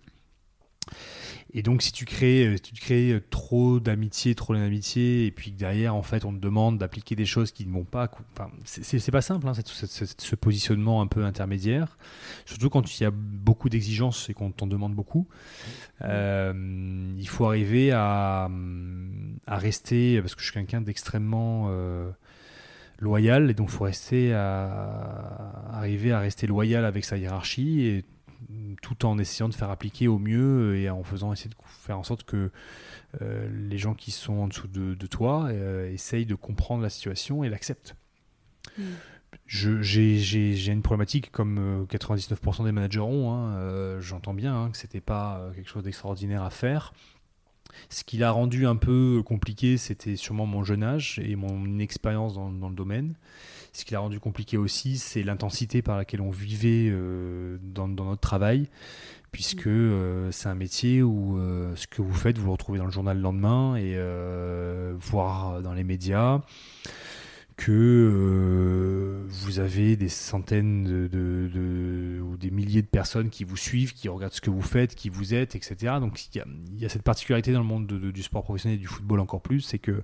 Et 1.53 1.63
donc, 1.63 1.83
si 1.83 1.91
tu 1.91 2.05
crées, 2.05 2.47
euh, 2.47 2.57
tu 2.59 2.75
crées 2.75 3.11
euh, 3.11 3.21
trop 3.31 3.81
d'amitié, 3.81 4.35
trop 4.35 4.55
d'amitié, 4.55 5.27
et 5.27 5.31
puis 5.33 5.53
que 5.53 5.59
derrière, 5.59 5.97
en 5.97 6.03
fait, 6.03 6.25
on 6.25 6.33
te 6.33 6.39
demande 6.39 6.79
d'appliquer 6.79 7.17
des 7.17 7.27
choses 7.27 7.51
qui 7.51 7.67
ne 7.67 7.73
vont 7.73 7.85
pas. 7.85 8.09
Enfin, 8.33 8.51
c'est 8.65 9.11
pas 9.11 9.23
simple, 9.23 9.49
hein, 9.49 9.53
ce 9.55 10.35
positionnement 10.37 11.03
un 11.03 11.09
peu 11.09 11.25
intermédiaire. 11.25 11.99
Surtout 12.47 12.71
quand 12.71 12.99
il 12.99 13.03
y 13.03 13.07
a 13.07 13.11
beaucoup 13.11 13.69
d'exigences 13.69 14.31
et 14.31 14.35
qu'on 14.35 14.53
t'en 14.53 14.69
demande 14.69 14.95
beaucoup. 14.95 15.27
Euh, 16.03 17.13
il 17.19 17.29
faut 17.29 17.47
arriver 17.47 17.91
à, 17.93 18.49
rester, 19.49 20.21
parce 20.21 20.35
que 20.35 20.41
je 20.41 20.47
suis 20.47 20.55
quelqu'un 20.55 20.81
d'extrêmement. 20.81 21.71
loyal 23.01 23.51
et 23.51 23.55
donc 23.55 23.71
il 23.71 23.73
faut 23.73 23.85
rester 23.85 24.35
arriver 24.35 26.13
à 26.13 26.21
rester 26.21 26.47
loyal 26.47 26.85
avec 26.85 27.05
sa 27.05 27.17
hiérarchie 27.17 28.05
tout 28.83 29.07
en 29.07 29.19
essayant 29.19 29.49
de 29.49 29.55
faire 29.55 29.71
appliquer 29.71 30.09
au 30.09 30.19
mieux 30.19 30.77
et 30.77 30.91
en 30.91 31.03
faisant 31.03 31.33
essayer 31.33 31.51
de 31.51 31.57
faire 31.67 31.99
en 31.99 32.03
sorte 32.03 32.25
que 32.25 32.51
euh, 33.21 33.49
les 33.69 33.79
gens 33.79 33.95
qui 33.95 34.11
sont 34.11 34.35
en 34.35 34.49
dessous 34.49 34.69
de, 34.69 34.95
toi 35.07 35.47
euh, 35.49 35.93
essayent 35.93 36.27
de 36.27 36.35
comprendre 36.35 36.83
la 36.83 36.91
situation 36.91 37.45
et 37.45 37.49
l'acceptent. 37.49 37.97
Mm. 38.79 38.83
J'ai 39.47 40.73
une 40.73 40.83
problématique 40.83 41.31
comme 41.31 41.87
99% 41.91 42.63
euh, 42.63 42.65
des 42.65 42.73
managers 42.73 43.01
ont, 43.01 43.33
hein, 43.33 44.01
j'entends 44.01 44.35
bien 44.35 44.55
hein, 44.55 44.71
que 44.71 44.77
c'était 44.77 45.01
pas 45.01 45.51
quelque 45.55 45.69
chose 45.69 45.85
d'extraordinaire 45.85 46.43
à 46.43 46.51
faire. 46.51 46.93
Ce 47.89 48.05
qui 48.05 48.19
l'a 48.19 48.31
rendu 48.31 48.67
un 48.67 48.77
peu 48.77 49.23
compliqué, 49.25 49.77
c'était 49.77 50.17
sûrement 50.17 50.47
mon 50.47 50.65
jeune 50.65 50.83
âge 50.83 51.21
et 51.25 51.37
mon 51.37 51.65
inexpérience 51.67 52.35
dans, 52.35 52.51
dans 52.51 52.69
le 52.69 52.75
domaine. 52.75 53.15
Ce 53.73 53.85
qui 53.85 53.95
l'a 53.95 54.01
rendu 54.01 54.19
compliqué 54.19 54.57
aussi, 54.57 54.99
c'est 54.99 55.23
l'intensité 55.23 55.81
par 55.81 55.97
laquelle 55.97 56.21
on 56.21 56.31
vivait 56.31 56.89
euh, 56.91 57.57
dans, 57.63 57.87
notre 57.87 58.21
travail, 58.21 58.69
puisque 59.31 59.67
mm. 59.67 59.71
euh, 59.71 60.33
c'est 60.33 60.49
un 60.49 60.55
métier 60.55 61.03
où 61.03 61.39
euh, 61.39 61.75
ce 61.77 61.87
que 61.87 62.03
vous 62.03 62.15
faites, 62.15 62.37
vous 62.39 62.47
le 62.47 62.53
retrouvez 62.53 62.79
dans 62.79 62.87
le 62.87 62.91
journal 62.91 63.17
le 63.17 63.23
lendemain 63.23 63.77
et 63.77 63.97
voire 64.99 65.63
dans 65.63 65.73
les 65.73 65.85
médias 65.85 66.41
que 67.61 69.21
vous 69.29 69.61
avez 69.61 69.97
des 69.97 70.09
centaines 70.09 71.09
de, 71.09 72.21
ou 72.23 72.37
des 72.37 72.51
milliers 72.51 72.81
de 72.83 72.87
personnes 72.87 73.29
qui 73.29 73.45
vous 73.45 73.57
suivent, 73.57 73.93
qui 73.93 74.09
regardent 74.09 74.33
ce 74.33 74.41
que 74.41 74.51
vous 74.51 74.63
faites, 74.63 74.95
qui 74.95 75.11
vous 75.11 75.35
êtes, 75.35 75.55
etc. 75.55 75.77
Donc 76.01 76.35
il 76.35 76.43
y, 76.79 76.85
a, 76.85 76.89
cette 76.89 77.03
particularité 77.03 77.53
dans 77.53 77.61
le 77.61 77.67
monde 77.67 77.87
du 77.87 78.23
sport 78.23 78.43
professionnel 78.43 78.79
et 78.79 78.81
du 78.81 78.87
football 78.87 79.21
encore 79.21 79.43
plus, 79.43 79.61
c'est 79.61 79.79
que 79.79 80.03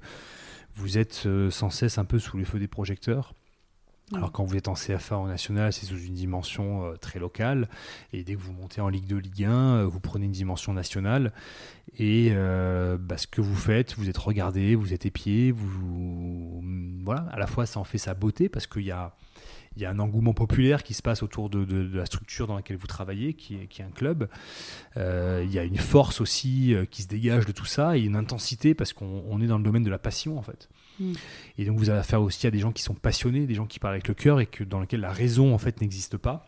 vous 0.75 0.99
êtes 0.99 1.27
sans 1.51 1.71
cesse 1.71 1.97
un 1.97 2.05
peu 2.05 2.19
sous 2.19 2.37
les 2.37 2.45
feux 2.45 2.59
des 2.59 2.69
projecteurs. 2.69 3.33
Alors 4.15 4.31
quand 4.31 4.45
vous 4.45 4.57
êtes 4.57 4.69
en 4.69 4.75
CFA 4.75 5.19
en 5.19 5.27
national, 5.27 5.73
c'est 5.73 5.85
sous 5.85 5.99
une 5.99 6.15
dimension 6.15 6.85
euh, 6.85 6.97
très 6.97 7.19
locale. 7.19 7.69
Et 8.13 8.23
dès 8.23 8.35
que 8.35 8.41
vous 8.41 8.53
montez 8.53 8.81
en 8.81 8.89
Ligue 8.89 9.07
2, 9.07 9.17
Ligue 9.17 9.45
1, 9.45 9.51
euh, 9.51 9.85
vous 9.85 9.99
prenez 9.99 10.27
une 10.27 10.33
dimension 10.33 10.73
nationale. 10.73 11.33
Et 11.99 12.29
euh, 12.31 12.99
bah, 12.99 13.19
ce 13.19 13.27
que 13.27 13.41
vous 13.41 13.57
faites, 13.57 13.97
vous 13.97 14.09
êtes 14.09 14.19
regardé, 14.19 14.77
vous 14.77 14.93
êtes 14.93 15.07
épié. 15.07 15.51
Vous, 15.51 16.63
voilà, 17.05 17.27
à 17.33 17.39
la 17.39 17.49
fois 17.49 17.67
ça 17.67 17.81
en 17.81 17.85
fait 17.85 17.99
sa 17.99 18.15
beauté 18.15 18.49
parce 18.49 18.69
qu'il 18.69 18.83
y 18.83 18.93
a, 18.93 19.13
un 19.85 19.99
engouement 19.99 20.35
populaire 20.35 20.85
qui 20.85 20.95
se 20.95 21.03
passe 21.03 21.25
autour 21.25 21.51
de, 21.51 21.65
de, 21.65 21.99
la 21.99 22.07
structure 22.07 22.47
dans 22.47 22.55
laquelle 22.55 22.77
vous 22.77 22.87
travaillez, 22.87 23.35
qui 23.35 23.57
est, 23.57 23.67
qui 23.67 23.83
est 23.83 23.85
un 23.85 23.91
club. 23.91 24.29
il 24.97 25.53
y 25.53 25.59
a 25.59 25.65
une 25.65 25.79
force 25.79 26.21
aussi 26.21 26.75
qui 26.91 27.03
se 27.03 27.09
dégage 27.09 27.45
de 27.45 27.53
tout 27.53 27.67
ça 27.67 27.97
et 27.97 28.03
une 28.03 28.17
intensité 28.17 28.75
parce 28.75 28.93
qu'on 28.93 29.41
est 29.41 29.47
dans 29.47 29.59
le 29.59 29.65
domaine 29.65 29.85
de 29.85 29.91
la 29.91 29.99
passion 29.99 30.39
en 30.39 30.43
fait. 30.43 30.69
Et 31.59 31.65
donc 31.65 31.79
vous 31.79 31.91
avez 31.91 31.99
affaire 31.99 32.23
aussi 32.23 32.47
à 32.47 32.51
des 32.51 32.59
gens 32.59 32.73
qui 32.73 32.83
sont 32.83 32.95
passionnés, 32.95 33.47
des 33.47 33.55
gens 33.55 33.67
qui 33.67 33.79
parlent 33.79 33.95
avec 33.95 34.09
le 34.09 34.15
cœur 34.15 34.41
et 34.41 34.47
que, 34.47 34.65
dans 34.65 34.81
lesquels 34.81 35.01
la 35.01 35.13
raison 35.13 35.55
en 35.55 35.59
fait 35.59 35.81
n'existe 35.81 36.17
pas. 36.17 36.47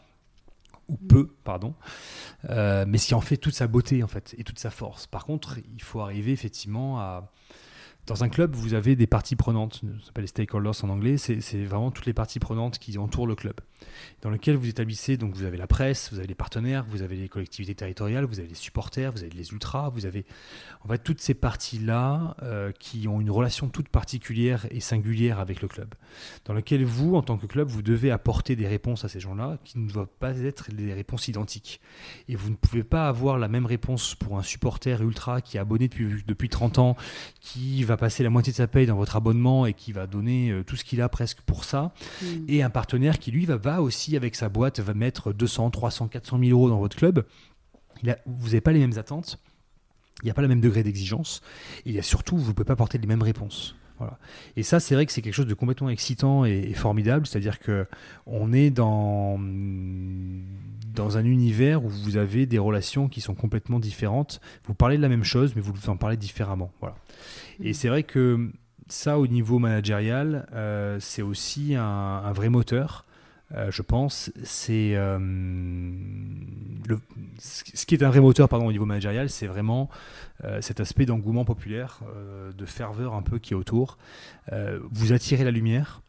Ou 0.88 0.96
peu, 0.96 1.28
pardon, 1.44 1.74
euh, 2.48 2.86
mais 2.88 2.96
ce 2.96 3.08
qui 3.08 3.14
en 3.14 3.20
fait 3.20 3.36
toute 3.36 3.52
sa 3.52 3.66
beauté 3.66 4.02
en 4.02 4.08
fait 4.08 4.34
et 4.38 4.44
toute 4.44 4.58
sa 4.58 4.70
force. 4.70 5.06
Par 5.06 5.26
contre, 5.26 5.58
il 5.74 5.82
faut 5.82 6.00
arriver 6.00 6.32
effectivement 6.32 6.98
à, 6.98 7.30
dans 8.08 8.24
un 8.24 8.30
club, 8.30 8.54
vous 8.54 8.72
avez 8.72 8.96
des 8.96 9.06
parties 9.06 9.36
prenantes, 9.36 9.82
ça 10.00 10.06
s'appelle 10.06 10.24
les 10.24 10.28
stakeholders 10.28 10.82
en 10.82 10.88
anglais, 10.88 11.18
c'est 11.18 11.64
vraiment 11.64 11.90
toutes 11.90 12.06
les 12.06 12.14
parties 12.14 12.38
prenantes 12.38 12.78
qui 12.78 12.96
entourent 12.96 13.26
le 13.26 13.34
club, 13.34 13.60
dans 14.22 14.30
lequel 14.30 14.56
vous 14.56 14.68
établissez, 14.68 15.18
donc 15.18 15.34
vous 15.34 15.44
avez 15.44 15.58
la 15.58 15.66
presse, 15.66 16.08
vous 16.10 16.18
avez 16.18 16.26
les 16.26 16.34
partenaires, 16.34 16.86
vous 16.88 17.02
avez 17.02 17.16
les 17.16 17.28
collectivités 17.28 17.74
territoriales, 17.74 18.24
vous 18.24 18.38
avez 18.38 18.48
les 18.48 18.54
supporters, 18.54 19.12
vous 19.12 19.22
avez 19.24 19.30
les 19.30 19.52
ultras, 19.52 19.90
vous 19.90 20.06
avez 20.06 20.24
en 20.84 20.88
fait 20.88 20.98
toutes 20.98 21.20
ces 21.20 21.34
parties-là 21.34 22.34
euh, 22.42 22.72
qui 22.72 23.08
ont 23.08 23.20
une 23.20 23.30
relation 23.30 23.68
toute 23.68 23.90
particulière 23.90 24.66
et 24.70 24.80
singulière 24.80 25.38
avec 25.38 25.60
le 25.60 25.68
club, 25.68 25.94
dans 26.46 26.54
lequel 26.54 26.84
vous, 26.86 27.14
en 27.14 27.22
tant 27.22 27.36
que 27.36 27.46
club, 27.46 27.68
vous 27.68 27.82
devez 27.82 28.10
apporter 28.10 28.56
des 28.56 28.66
réponses 28.66 29.04
à 29.04 29.08
ces 29.08 29.20
gens-là 29.20 29.58
qui 29.64 29.78
ne 29.78 29.90
doivent 29.90 30.08
pas 30.18 30.38
être 30.38 30.72
des 30.72 30.94
réponses 30.94 31.28
identiques. 31.28 31.82
Et 32.26 32.36
vous 32.36 32.48
ne 32.48 32.56
pouvez 32.56 32.84
pas 32.84 33.06
avoir 33.06 33.36
la 33.36 33.48
même 33.48 33.66
réponse 33.66 34.14
pour 34.14 34.38
un 34.38 34.42
supporter 34.42 35.02
ultra 35.02 35.42
qui 35.42 35.58
est 35.58 35.60
abonné 35.60 35.88
depuis, 35.88 36.24
depuis 36.26 36.48
30 36.48 36.78
ans, 36.78 36.96
qui 37.40 37.84
va 37.84 37.97
passer 37.98 38.22
la 38.22 38.30
moitié 38.30 38.52
de 38.52 38.56
sa 38.56 38.66
paye 38.66 38.86
dans 38.86 38.96
votre 38.96 39.16
abonnement 39.16 39.66
et 39.66 39.74
qui 39.74 39.92
va 39.92 40.06
donner 40.06 40.50
euh, 40.50 40.64
tout 40.64 40.76
ce 40.76 40.84
qu'il 40.84 41.02
a 41.02 41.08
presque 41.10 41.42
pour 41.42 41.64
ça, 41.64 41.92
mm. 42.22 42.26
et 42.48 42.62
un 42.62 42.70
partenaire 42.70 43.18
qui 43.18 43.30
lui 43.30 43.44
va, 43.44 43.56
va, 43.56 43.82
aussi 43.82 44.16
avec 44.16 44.34
sa 44.34 44.48
boîte 44.48 44.80
va 44.80 44.94
mettre 44.94 45.32
200, 45.32 45.70
300, 45.70 46.08
400 46.08 46.38
000 46.38 46.50
euros 46.50 46.70
dans 46.70 46.78
votre 46.78 46.96
club. 46.96 47.26
Il 48.02 48.10
a, 48.10 48.18
vous 48.26 48.46
n'avez 48.46 48.62
pas 48.62 48.72
les 48.72 48.78
mêmes 48.78 48.96
attentes, 48.96 49.38
il 50.22 50.26
n'y 50.26 50.30
a 50.30 50.34
pas 50.34 50.42
le 50.42 50.48
même 50.48 50.60
degré 50.60 50.82
d'exigence, 50.82 51.42
et 51.84 51.90
il 51.90 51.94
y 51.94 51.98
a 51.98 52.02
surtout, 52.02 52.38
vous 52.38 52.48
ne 52.48 52.52
pouvez 52.54 52.64
pas 52.64 52.72
apporter 52.72 52.96
les 52.96 53.06
mêmes 53.06 53.22
réponses. 53.22 53.74
Voilà. 53.98 54.18
Et 54.56 54.62
ça, 54.62 54.80
c'est 54.80 54.94
vrai 54.94 55.06
que 55.06 55.12
c'est 55.12 55.22
quelque 55.22 55.34
chose 55.34 55.46
de 55.46 55.54
complètement 55.54 55.90
excitant 55.90 56.44
et, 56.44 56.72
formidable. 56.74 57.26
C'est-à-dire 57.26 57.58
que 57.58 57.86
on 58.26 58.52
est 58.52 58.70
dans 58.70 59.38
dans 60.94 61.16
un 61.16 61.24
univers 61.24 61.84
où 61.84 61.88
vous 61.88 62.16
avez 62.16 62.46
des 62.46 62.58
relations 62.58 63.08
qui 63.08 63.20
sont 63.20 63.34
complètement 63.34 63.78
différentes. 63.78 64.40
Vous 64.64 64.74
parlez 64.74 64.96
de 64.96 65.02
la 65.02 65.08
même 65.08 65.24
chose, 65.24 65.54
mais 65.54 65.62
vous 65.62 65.72
en 65.88 65.96
parlez 65.96 66.16
différemment. 66.16 66.72
Voilà. 66.80 66.96
Et 67.60 67.72
c'est 67.72 67.88
vrai 67.88 68.02
que 68.02 68.50
ça, 68.88 69.18
au 69.18 69.26
niveau 69.26 69.58
managérial, 69.58 70.46
euh, 70.52 70.98
c'est 71.00 71.22
aussi 71.22 71.74
un, 71.74 72.32
vrai 72.32 72.48
moteur. 72.48 73.04
Euh, 73.54 73.70
je 73.70 73.82
pense, 73.82 74.30
c'est 74.44 74.94
euh, 74.94 75.18
ce 77.38 77.86
qui 77.86 77.94
est 77.94 78.02
un 78.02 78.10
vrai 78.10 78.20
moteur 78.20 78.48
pardon, 78.48 78.66
au 78.66 78.72
niveau 78.72 78.84
managérial, 78.84 79.30
c'est 79.30 79.46
vraiment 79.46 79.88
cet 80.60 80.78
aspect 80.78 81.04
d'engouement 81.04 81.44
populaire, 81.44 82.00
de 82.56 82.64
ferveur 82.64 83.14
un 83.14 83.22
peu 83.22 83.40
qui 83.40 83.54
est 83.54 83.56
autour. 83.56 83.98
vous 84.92 85.12
attirez 85.12 85.42
la 85.42 85.50
lumière, 85.50 86.00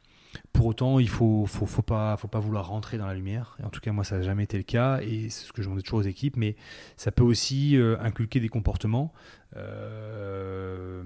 pour 0.54 0.66
autant, 0.66 1.00
il 1.00 1.10
faut, 1.10 1.46
faut, 1.46 1.82
pas, 1.82 2.18
vouloir 2.34 2.68
rentrer 2.68 2.98
dans 2.98 3.08
la 3.08 3.14
lumière. 3.14 3.58
En 3.64 3.70
tout 3.70 3.80
cas, 3.80 3.92
moi, 3.92 4.04
ça 4.04 4.18
n'a 4.18 4.24
jamais 4.24 4.44
été 4.44 4.58
le 4.58 4.64
cas. 4.64 5.00
Et 5.02 5.30
c'est 5.30 5.46
ce 5.46 5.54
que 5.54 5.62
je 5.62 5.68
demande 5.68 5.84
toujours 5.84 6.00
aux 6.00 6.04
équipes. 6.04 6.38
Mais 6.38 6.56
ça 6.98 7.12
peut 7.12 7.24
aussi 7.24 7.78
euh, 7.78 7.98
inculquer 8.00 8.40
des 8.40 8.50
comportements. 8.50 9.14
Euh, 9.56 11.04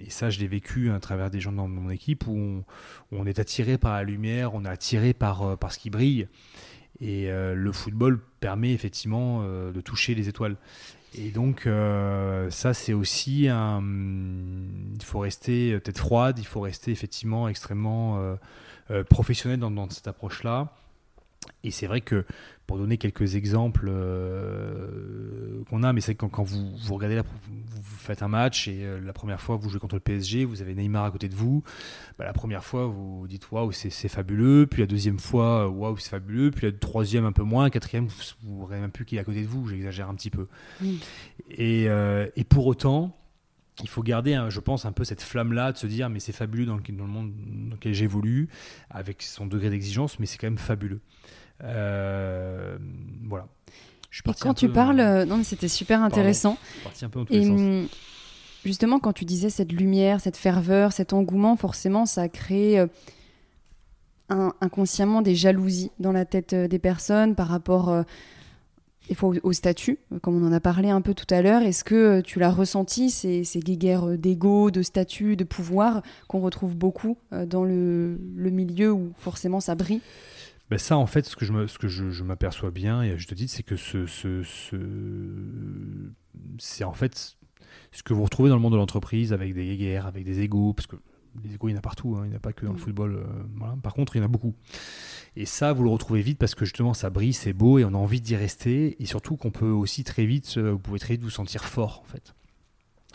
et 0.00 0.10
ça, 0.10 0.30
je 0.30 0.38
l'ai 0.38 0.46
vécu 0.46 0.90
à 0.90 1.00
travers 1.00 1.30
des 1.30 1.40
gens 1.40 1.52
dans 1.52 1.68
mon 1.68 1.90
équipe 1.90 2.26
où 2.26 2.64
on, 3.12 3.26
est 3.26 3.38
attiré 3.38 3.76
par 3.76 3.94
la 3.94 4.02
lumière, 4.04 4.54
on 4.54 4.64
est 4.64 4.68
attiré 4.68 5.12
par, 5.14 5.42
euh, 5.42 5.56
par 5.56 5.72
ce 5.72 5.78
qui 5.78 5.90
brille. 5.90 6.28
Et 7.00 7.30
le 7.30 7.70
football 7.70 8.20
permet 8.40 8.72
effectivement 8.72 9.44
de 9.44 9.80
toucher 9.80 10.16
les 10.16 10.28
étoiles. 10.28 10.56
Et 11.14 11.30
donc, 11.30 11.66
euh, 11.66 12.50
ça, 12.50 12.74
c'est 12.74 12.92
aussi 12.92 13.48
un. 13.48 13.82
Il 14.94 15.04
faut 15.04 15.20
rester 15.20 15.78
tête 15.82 15.98
froide, 15.98 16.38
il 16.38 16.46
faut 16.46 16.60
rester 16.60 16.90
effectivement 16.90 17.48
extrêmement 17.48 18.18
euh, 18.18 18.34
euh, 18.90 19.04
professionnel 19.04 19.58
dans, 19.58 19.90
cette 19.90 20.08
approche-là. 20.08 20.72
Et 21.64 21.70
c'est 21.70 21.86
vrai 21.86 22.00
que, 22.00 22.24
pour 22.66 22.78
donner 22.78 22.98
quelques 22.98 23.34
exemples 23.34 23.90
qu'on 25.70 25.82
a, 25.82 25.92
mais 25.92 26.00
c'est 26.00 26.14
quand, 26.14 26.28
quand 26.28 26.42
vous, 26.42 26.76
vous 26.76 26.94
regardez, 26.94 27.16
la, 27.16 27.22
vous 27.22 27.82
faites 27.98 28.22
un 28.22 28.28
match 28.28 28.68
et 28.68 28.86
la 29.02 29.12
première 29.12 29.40
fois 29.40 29.56
vous 29.56 29.68
jouez 29.70 29.80
contre 29.80 29.96
le 29.96 30.00
PSG, 30.00 30.44
vous 30.44 30.60
avez 30.62 30.74
Neymar 30.74 31.04
à 31.04 31.10
côté 31.10 31.28
de 31.28 31.34
vous. 31.34 31.62
Bah, 32.18 32.24
la 32.24 32.32
première 32.32 32.64
fois, 32.64 32.86
vous 32.86 33.26
dites 33.28 33.50
waouh, 33.50 33.72
c'est 33.72 34.08
fabuleux. 34.08 34.66
Puis 34.70 34.80
la 34.80 34.86
deuxième 34.86 35.18
fois, 35.18 35.68
waouh, 35.68 35.96
c'est 35.98 36.10
fabuleux. 36.10 36.50
Puis 36.50 36.66
la 36.66 36.72
troisième, 36.72 37.24
un 37.24 37.32
peu 37.32 37.42
moins. 37.42 37.64
La 37.64 37.70
quatrième, 37.70 38.08
vous 38.42 38.66
ne 38.66 38.80
même 38.80 38.90
plus 38.90 39.04
qu'il 39.04 39.18
est 39.18 39.20
à 39.20 39.24
côté 39.24 39.42
de 39.42 39.46
vous. 39.46 39.68
J'exagère 39.68 40.08
un 40.08 40.14
petit 40.14 40.30
peu. 40.30 40.46
Et, 41.50 41.88
euh, 41.88 42.28
et, 42.36 42.44
pour 42.44 42.66
autant, 42.66 43.16
il 43.82 43.88
faut 43.88 44.02
garder, 44.02 44.46
je 44.50 44.60
pense, 44.60 44.84
un 44.84 44.92
peu 44.92 45.04
cette 45.04 45.22
flamme-là 45.22 45.72
de 45.72 45.78
se 45.78 45.86
dire 45.86 46.10
mais 46.10 46.20
c'est 46.20 46.32
fabuleux 46.32 46.66
dans 46.66 46.76
le, 46.76 46.82
dans 46.82 47.04
le 47.04 47.10
monde 47.10 47.32
dans 47.68 47.76
lequel 47.76 47.94
j'évolue, 47.94 48.48
avec 48.90 49.22
son 49.22 49.46
degré 49.46 49.70
d'exigence, 49.70 50.18
mais 50.18 50.26
c'est 50.26 50.38
quand 50.38 50.48
même 50.48 50.58
fabuleux. 50.58 51.00
Euh, 51.64 52.78
voilà. 53.28 53.46
Je 54.10 54.22
et 54.26 54.32
quand 54.40 54.54
tu 54.54 54.68
parles, 54.68 55.00
euh, 55.00 55.24
non 55.24 55.36
mais 55.36 55.44
c'était 55.44 55.68
super 55.68 56.02
intéressant. 56.02 56.56
un 57.02 57.08
peu 57.08 57.24
et, 57.30 57.86
justement, 58.64 58.98
quand 58.98 59.12
tu 59.12 59.24
disais 59.24 59.50
cette 59.50 59.72
lumière, 59.72 60.20
cette 60.20 60.36
ferveur, 60.36 60.92
cet 60.92 61.12
engouement, 61.12 61.56
forcément, 61.56 62.06
ça 62.06 62.22
a 62.22 62.28
créé 62.28 62.84
inconsciemment 64.28 65.22
des 65.22 65.34
jalousies 65.34 65.90
dans 65.98 66.12
la 66.12 66.24
tête 66.24 66.54
des 66.54 66.78
personnes 66.78 67.34
par 67.34 67.48
rapport 67.48 68.04
des 69.08 69.14
fois 69.14 69.32
au, 69.42 69.52
statut, 69.52 69.98
comme 70.20 70.42
on 70.42 70.46
en 70.46 70.52
a 70.52 70.60
parlé 70.60 70.90
un 70.90 71.00
peu 71.00 71.14
tout 71.14 71.32
à 71.32 71.40
l'heure. 71.40 71.62
Est-ce 71.62 71.84
que 71.84 72.20
tu 72.20 72.38
l'as 72.38 72.50
ressenti, 72.50 73.10
ces, 73.10 73.44
ces 73.44 73.60
guéguerres 73.60 74.18
d'ego, 74.18 74.70
de 74.70 74.82
statut, 74.82 75.36
de 75.36 75.44
pouvoir 75.44 76.02
qu'on 76.28 76.40
retrouve 76.40 76.76
beaucoup 76.76 77.16
dans 77.46 77.64
le, 77.64 78.18
le, 78.34 78.50
milieu 78.50 78.92
où 78.92 79.12
forcément 79.16 79.60
ça 79.60 79.74
brille? 79.74 80.02
Ben 80.70 80.78
ça, 80.78 80.98
en 80.98 81.06
fait, 81.06 81.24
ce 81.24 81.36
que 81.36 81.44
je, 81.44 81.66
ce 81.66 81.78
que 81.78 81.88
je, 81.88 82.22
m'aperçois 82.22 82.70
bien, 82.70 83.02
et 83.02 83.18
je 83.18 83.26
te 83.26 83.34
dis, 83.34 83.48
c'est 83.48 83.62
que 83.62 83.76
ce, 83.76 84.06
ce, 84.06 84.42
ce 84.42 84.76
c'est 86.58 86.84
en 86.84 86.92
fait 86.92 87.36
ce 87.92 88.02
que 88.02 88.12
vous 88.12 88.22
retrouvez 88.22 88.50
dans 88.50 88.56
le 88.56 88.60
monde 88.60 88.72
de 88.72 88.78
l'entreprise 88.78 89.32
avec 89.32 89.54
des 89.54 89.76
guerres, 89.76 90.06
avec 90.06 90.24
des 90.24 90.40
égaux, 90.40 90.74
parce 90.74 90.86
que 90.86 90.96
les 91.42 91.54
égaux, 91.54 91.68
il 91.68 91.72
y 91.72 91.74
en 91.74 91.78
a 91.78 91.82
partout, 91.82 92.16
hein, 92.16 92.22
il 92.24 92.30
n'y 92.30 92.34
en 92.34 92.38
a 92.38 92.40
pas 92.40 92.52
que 92.52 92.66
dans 92.66 92.72
le 92.72 92.78
mm. 92.78 92.82
football. 92.82 93.16
Euh, 93.16 93.76
Par 93.82 93.94
contre, 93.94 94.16
il 94.16 94.18
y 94.18 94.22
en 94.22 94.24
a 94.24 94.28
beaucoup. 94.28 94.54
Et 95.36 95.46
ça, 95.46 95.72
vous 95.72 95.84
le 95.84 95.90
retrouvez 95.90 96.20
vite 96.20 96.38
parce 96.38 96.54
que 96.54 96.64
justement, 96.64 96.94
ça 96.94 97.10
brille, 97.10 97.32
c'est 97.32 97.52
beau 97.52 97.78
et 97.78 97.84
on 97.84 97.88
a 97.88 97.96
envie 97.96 98.20
d'y 98.20 98.36
rester. 98.36 99.00
Et 99.02 99.06
surtout 99.06 99.36
qu'on 99.36 99.50
peut 99.50 99.70
aussi 99.70 100.04
très 100.04 100.26
vite, 100.26 100.58
vous 100.58 100.78
pouvez 100.78 100.98
très 100.98 101.14
vite 101.14 101.22
vous 101.22 101.30
sentir 101.30 101.64
fort, 101.64 102.02
en 102.04 102.08
fait. 102.08 102.34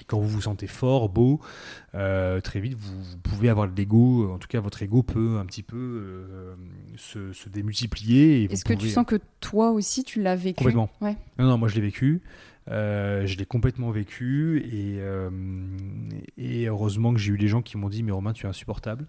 Et 0.02 0.06
quand 0.06 0.20
vous 0.20 0.28
vous 0.28 0.42
sentez 0.42 0.68
fort, 0.68 1.08
beau, 1.08 1.40
euh, 1.94 2.42
très 2.42 2.60
vite, 2.60 2.76
vous, 2.78 3.18
pouvez 3.22 3.50
avoir 3.50 3.68
de 3.68 3.76
l'ego. 3.76 4.32
En 4.32 4.40
tout 4.40 4.48
cas, 4.48 4.60
votre 4.60 4.82
ego 4.82 5.04
peut 5.04 5.38
un 5.40 5.46
petit 5.46 5.64
peu 5.64 6.56
se, 6.98 7.50
démultiplier. 7.50 8.52
Est-ce 8.52 8.66
que 8.66 8.74
tu 8.74 8.90
sens 8.90 9.06
que 9.06 9.20
toi 9.40 9.72
aussi, 9.72 10.04
tu 10.04 10.22
l'as 10.22 10.36
vécu? 10.36 10.58
Complètement. 10.58 10.90
Ouais. 11.00 11.16
Non, 11.38 11.46
non, 11.46 11.58
moi, 11.58 11.68
je 11.70 11.76
l'ai 11.76 11.82
vécu. 11.82 12.22
Euh, 12.72 13.26
je 13.26 13.38
l'ai 13.38 13.46
complètement 13.46 13.92
vécu 13.92 14.60
et, 14.72 15.02
euh, 15.02 15.30
et 16.38 16.68
heureusement 16.68 17.14
que 17.14 17.20
j'ai 17.20 17.34
eu 17.34 17.38
des 17.38 17.50
gens 17.50 17.62
qui 17.62 17.78
m'ont 17.78 17.90
dit 17.90 18.04
mais 18.04 18.14
Romain 18.14 18.32
tu 18.32 18.46
es 18.46 18.50
insupportable. 18.50 19.06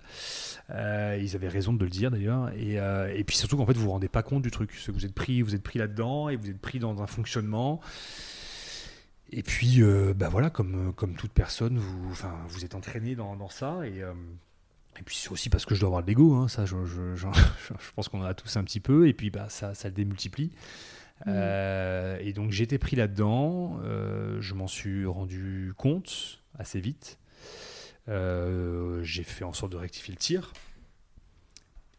Euh, 0.71 1.19
ils 1.23 1.37
avaient 1.37 1.49
raison 1.49 1.73
de 1.73 1.85
le 1.85 1.91
dire 1.91 2.11
d'ailleurs 2.11 2.51
et, 2.57 2.79
et, 3.17 3.25
puis 3.25 3.37
surtout 3.37 3.57
qu'en 3.57 3.67
fait 3.67 3.75
vous 3.75 3.85
vous 3.85 3.93
rendez 3.93 4.09
pas 4.09 4.23
compte 4.23 4.43
du 4.43 4.51
truc, 4.51 4.71
que 4.85 4.91
vous 4.91 5.05
êtes 5.05 5.15
pris, 5.15 5.43
vous 5.43 5.55
êtes 5.55 5.63
pris 5.63 5.79
là-dedans 5.79 6.29
et 6.29 6.37
vous 6.37 6.51
êtes 6.51 6.61
pris 6.61 6.79
dans 6.79 7.01
un 7.01 7.07
fonctionnement. 7.07 7.81
Et 9.31 9.43
puis 9.43 9.81
bah 10.15 10.29
voilà 10.29 10.51
comme 10.51 10.93
comme 10.95 11.17
toute 11.17 11.33
personne 11.33 11.79
vous 11.79 12.11
enfin 12.13 12.37
vous 12.49 12.65
êtes 12.65 12.75
entraîné 12.75 13.17
dans, 13.17 13.37
dans 13.37 13.49
ça 13.49 13.87
et 13.87 14.05
et 14.99 15.03
puis 15.03 15.17
c'est 15.17 15.31
aussi 15.31 15.51
parce 15.51 15.65
que 15.65 15.75
je 15.75 15.81
dois 15.81 15.89
avoir 15.89 16.03
de 16.03 16.09
l'ego, 16.09 16.35
hein, 16.35 16.49
ça 16.49 16.67
je, 16.67 16.85
je, 16.85 17.15
je, 17.17 17.27
je 17.69 17.91
pense 17.95 18.09
qu'on 18.09 18.21
en 18.21 18.25
a 18.25 18.35
tous 18.35 18.57
un 18.57 18.65
petit 18.65 18.81
peu, 18.81 19.09
et 19.09 19.13
puis 19.13 19.31
bah, 19.31 19.49
ça, 19.49 19.75
ça 19.75 19.89
le 19.89 19.95
démultiplie. 19.95 20.53
Mm. 21.27 21.29
Euh, 21.29 22.19
et 22.21 22.33
donc 22.33 22.51
j'étais 22.51 22.79
pris 22.79 22.97
là-dedans, 22.97 23.79
euh, 23.83 24.41
je 24.41 24.55
m'en 24.55 24.69
suis 24.69 25.07
rendu 25.07 25.73
compte 25.77 26.43
assez 26.59 26.81
vite. 26.81 27.19
Euh, 28.09 29.03
j'ai 29.03 29.25
fait 29.25 29.45
en 29.45 29.53
sorte 29.53 29.73
de 29.73 29.77
rectifier 29.77 30.13
le 30.13 30.19
tir. 30.19 30.53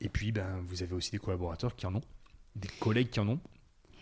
Et 0.01 0.10
puis 0.10 0.32
ben, 0.32 0.63
vous 0.67 0.84
avez 0.84 0.94
aussi 0.94 1.12
des 1.12 1.17
collaborateurs 1.20 1.75
qui 1.75 1.86
en 1.86 1.96
ont, 1.96 2.03
des 2.55 2.67
collègues 2.79 3.10
qui 3.10 3.20
en 3.20 3.27
ont. 3.27 3.39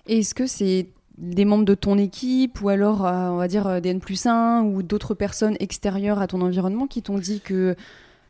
Est-ce 0.06 0.36
que 0.36 0.48
c'est 0.48 0.90
des 1.18 1.46
membres 1.46 1.66
de 1.66 1.76
ton 1.76 1.98
équipe 1.98 2.62
ou 2.62 2.70
alors 2.70 3.02
on 3.02 3.38
va 3.38 3.48
dire 3.48 3.82
des 3.82 3.90
N 3.90 4.00
plus 4.00 4.26
1 4.26 4.64
ou 4.64 4.82
d'autres 4.82 5.14
personnes 5.14 5.56
extérieures 5.60 6.20
à 6.20 6.28
ton 6.28 6.42
environnement 6.42 6.88
qui 6.88 7.02
t'ont 7.02 7.20
dit 7.20 7.40
que 7.40 7.76